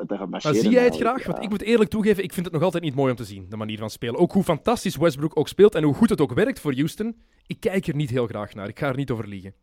dat 0.06 0.18
gaat 0.18 0.28
marcheren. 0.28 0.60
zie 0.60 0.70
jij 0.70 0.84
het 0.84 0.96
graag? 0.96 1.26
Want 1.26 1.42
ik 1.42 1.48
moet 1.48 1.62
eerlijk 1.62 1.90
toegeven, 1.90 2.22
ik 2.22 2.32
vind 2.32 2.44
het 2.44 2.54
nog 2.54 2.62
altijd 2.62 2.82
niet 2.82 2.94
mooi 2.94 3.10
om 3.10 3.16
te 3.16 3.24
zien, 3.24 3.46
de 3.48 3.56
manier 3.56 3.78
van 3.78 3.90
spelen. 3.90 4.20
Ook 4.20 4.32
hoe 4.32 4.42
fantastisch 4.42 4.96
Westbrook 4.96 5.38
ook 5.38 5.48
speelt 5.48 5.74
en 5.74 5.82
hoe 5.82 5.94
goed 5.94 6.10
het 6.10 6.20
ook 6.20 6.32
werkt 6.32 6.60
voor 6.60 6.74
Houston. 6.74 7.16
Ik 7.46 7.60
kijk 7.60 7.86
er 7.86 7.94
niet 7.94 8.10
heel 8.10 8.26
graag 8.26 8.54
naar. 8.54 8.68
Ik 8.68 8.78
ga 8.78 8.88
er 8.88 8.96
niet 8.96 9.10
over 9.10 9.28
liegen. 9.28 9.54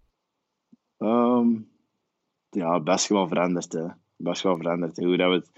Um, 0.97 1.67
ja, 2.49 2.79
basketbal 2.79 3.27
veranderd. 3.27 3.73
Hè. 3.73 3.85
Basketbal 4.17 4.57
veranderd. 4.57 4.97
Hoe 4.97 5.17
dat 5.17 5.29
we 5.29 5.35
het... 5.35 5.51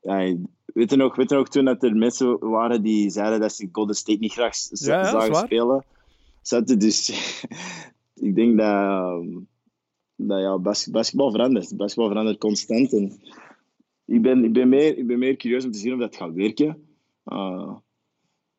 Ja, 0.00 0.16
weet, 0.66 0.90
je 0.90 0.96
nog, 0.96 1.16
weet 1.16 1.30
je 1.30 1.36
nog 1.36 1.48
toen 1.48 1.64
dat 1.64 1.82
er 1.82 1.96
mensen 1.96 2.38
waren 2.38 2.82
die 2.82 3.10
zeiden 3.10 3.40
dat 3.40 3.52
ze 3.52 3.68
Golden 3.72 3.94
State 3.94 4.18
niet 4.18 4.32
graag 4.32 4.54
ja, 4.68 5.04
zagen 5.04 5.34
spelen? 5.34 5.84
Zaten 6.42 6.78
dus 6.78 7.10
ik 8.22 8.34
denk 8.34 8.58
dat, 8.58 8.66
ehm, 8.66 9.38
dat 10.16 10.40
ja, 10.40 10.58
basketbal 10.90 11.30
verandert. 11.30 11.76
Basketbal 11.76 12.08
verandert 12.08 12.38
constant. 12.38 12.92
En 12.92 13.20
ik, 14.04 14.22
ben, 14.22 14.44
ik, 14.44 14.52
ben 14.52 14.68
meer, 14.68 14.98
ik 14.98 15.06
ben 15.06 15.18
meer 15.18 15.36
curieus 15.36 15.64
om 15.64 15.70
te 15.70 15.78
zien 15.78 15.92
of 15.92 15.98
dat 15.98 16.16
gaat 16.16 16.34
werken. 16.34 16.86
Uh, 17.24 17.76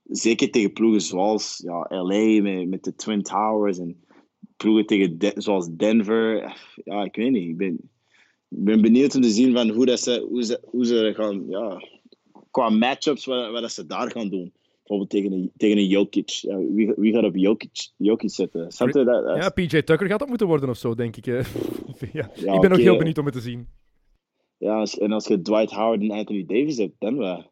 zeker 0.04 0.52
tegen 0.52 0.74
ploegen 0.74 1.02
zoals 1.02 1.62
ja, 1.64 1.88
LA 1.90 2.42
met, 2.42 2.70
met 2.70 2.84
de 2.84 2.96
Twin 2.96 3.22
Towers 3.22 3.78
en 3.78 4.04
ploegen 4.58 4.86
tegen 4.86 5.42
zoals 5.42 5.70
Denver. 5.76 6.58
Ja, 6.84 7.04
ik 7.04 7.16
weet 7.16 7.32
niet. 7.32 7.50
Ik 7.50 7.58
ben, 7.58 7.74
ik 8.50 8.64
ben 8.64 8.82
benieuwd 8.82 9.16
om 9.16 9.22
te 9.22 9.30
zien 9.30 9.54
van 9.54 9.70
hoe, 9.70 9.86
dat 9.86 10.00
ze, 10.00 10.26
hoe, 10.30 10.44
ze, 10.44 10.62
hoe 10.66 10.86
ze 10.86 11.12
gaan, 11.16 11.48
ja, 11.48 11.82
qua 12.52 12.70
matchups, 12.70 13.26
wat, 13.26 13.52
wat 13.52 13.72
ze 13.72 13.86
daar 13.86 14.12
gaan 14.12 14.30
doen 14.30 14.54
bijvoorbeeld 14.84 15.10
tegen 15.10 15.32
een, 15.32 15.52
tegen 15.58 15.78
een 15.78 15.88
Jokic. 15.88 16.30
Ja, 16.30 16.58
wie, 16.58 16.94
wie 16.96 17.14
gaat 17.14 17.24
op 17.24 17.36
Jokic, 17.36 17.90
Jokic 17.98 18.32
zetten? 18.32 18.70
Dat, 18.78 18.94
dat, 18.94 19.36
ja, 19.36 19.50
PJ 19.50 19.82
Tucker 19.82 20.08
gaat 20.08 20.20
dat 20.20 20.28
moeten 20.28 20.48
worden 20.48 20.70
of 20.70 20.78
zo, 20.78 20.96
denk 20.96 21.16
ik. 21.16 21.26
ja, 21.26 21.34
ja, 22.14 22.26
ik 22.26 22.44
ben 22.44 22.54
okay. 22.54 22.70
nog 22.70 22.78
heel 22.78 22.98
benieuwd 22.98 23.18
om 23.18 23.26
het 23.26 23.34
te 23.34 23.42
zien. 23.42 23.68
Ja, 24.58 24.86
en 25.00 25.12
als 25.12 25.28
je 25.28 25.42
Dwight 25.42 25.72
Howard 25.72 26.02
en 26.02 26.12
Anthony 26.12 26.46
Davis 26.46 26.78
hebt, 26.78 26.96
dan 27.00 27.18
wel. 27.18 27.52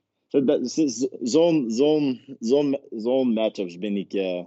Zo'n 1.22 1.66
zo'n 1.72 2.36
zo'n 2.40 2.80
zo'n 2.90 3.34
matchups 3.34 3.78
ben 3.78 3.98
ik... 3.98 4.14
Uh, 4.14 4.44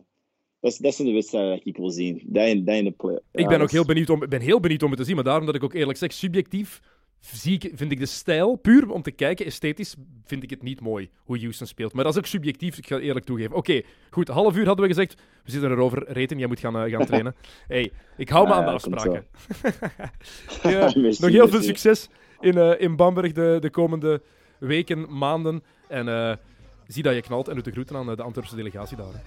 dat, 0.61 0.79
dat 0.81 0.95
zijn 0.95 1.09
de 1.09 1.15
wedstrijden 1.15 1.55
die 1.55 1.73
ik 1.73 1.77
wil 1.77 1.91
zien. 1.91 2.23
Dat 2.27 2.47
in, 2.47 2.65
dat 2.65 2.75
in 2.75 2.85
de 2.85 2.91
play. 2.91 3.21
Ik 3.33 3.49
ben 3.49 3.61
ook 3.61 3.71
heel 3.71 3.85
benieuwd, 3.85 4.11
om, 4.11 4.29
ben 4.29 4.41
heel 4.41 4.61
benieuwd 4.61 4.83
om 4.83 4.91
het 4.91 4.99
te 4.99 5.05
zien, 5.05 5.15
maar 5.15 5.25
daarom 5.25 5.47
dat 5.47 5.55
ik 5.55 5.65
ook 5.65 5.75
eerlijk 5.75 5.99
zeg, 5.99 6.13
subjectief 6.13 6.81
zie 7.33 7.55
ik, 7.55 7.73
vind 7.75 7.93
ik 7.93 7.99
de 7.99 8.07
stijl, 8.07 8.55
puur 8.55 8.91
om 8.91 9.03
te 9.03 9.11
kijken, 9.11 9.47
esthetisch, 9.47 9.95
vind 10.25 10.43
ik 10.43 10.51
het 10.51 10.63
niet 10.63 10.81
mooi 10.81 11.11
hoe 11.25 11.39
Houston 11.39 11.67
speelt. 11.67 11.93
Maar 11.93 12.05
dat 12.05 12.13
is 12.13 12.19
ook 12.19 12.27
subjectief, 12.27 12.79
ik 12.79 12.87
ga 12.87 12.99
eerlijk 12.99 13.27
toegeven. 13.27 13.57
Oké, 13.57 13.83
goed, 14.11 14.29
half 14.29 14.57
uur 14.57 14.67
hadden 14.67 14.89
we 14.89 14.95
gezegd. 14.95 15.15
We 15.45 15.51
zitten 15.51 15.71
erover. 15.71 16.13
Reten, 16.13 16.39
jij 16.39 16.47
moet 16.47 16.61
gaan, 16.61 16.87
uh, 16.87 16.93
gaan 16.97 17.07
trainen. 17.07 17.35
hey, 17.69 17.93
ik 18.17 18.29
hou 18.29 18.49
me 18.49 18.55
aan 18.55 18.65
de 18.65 18.71
afspraken. 18.71 19.27
ja, 20.63 20.93
nog 20.95 21.31
heel 21.31 21.49
veel 21.49 21.63
succes 21.63 22.09
in, 22.41 22.57
uh, 22.57 22.81
in 22.81 22.97
Bamberg 22.97 23.33
de, 23.33 23.57
de 23.61 23.71
komende 23.71 24.23
weken, 24.59 25.19
maanden. 25.19 25.63
En 25.89 26.07
uh, 26.07 26.33
zie 26.87 27.03
dat 27.03 27.15
je 27.15 27.21
knalt 27.21 27.49
en 27.49 27.55
doet 27.55 27.65
de 27.65 27.71
groeten 27.71 27.97
aan 27.97 28.07
de 28.07 28.23
Antwerpse 28.23 28.57
delegatie 28.57 28.97
daar. 28.97 29.23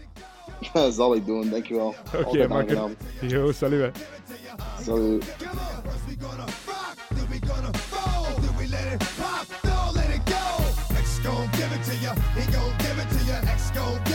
Dat 0.73 0.93
zal 0.93 1.15
ik 1.15 1.25
doen, 1.25 1.49
dankjewel. 1.49 1.95
Oké, 2.15 2.27
okay, 2.27 2.47
makker. 2.47 2.95
Yo, 3.21 3.51
salut. 3.51 3.97
Salut. 4.81 5.35
let 8.87 9.01
it 9.01 9.09
pop, 9.19 9.47
don't 9.63 9.95
let 9.95 10.09
it 10.09 10.25
go. 10.25 10.97
X 10.97 11.19
gon' 11.19 11.49
give 11.51 11.71
it 11.73 11.83
to 11.83 11.95
ya. 11.97 12.13
he 12.35 12.51
gon' 12.51 12.73
give 12.79 12.97
it 12.99 13.09
to 13.09 13.23
ya. 13.25 13.51
X 13.51 13.71
gon' 13.71 14.06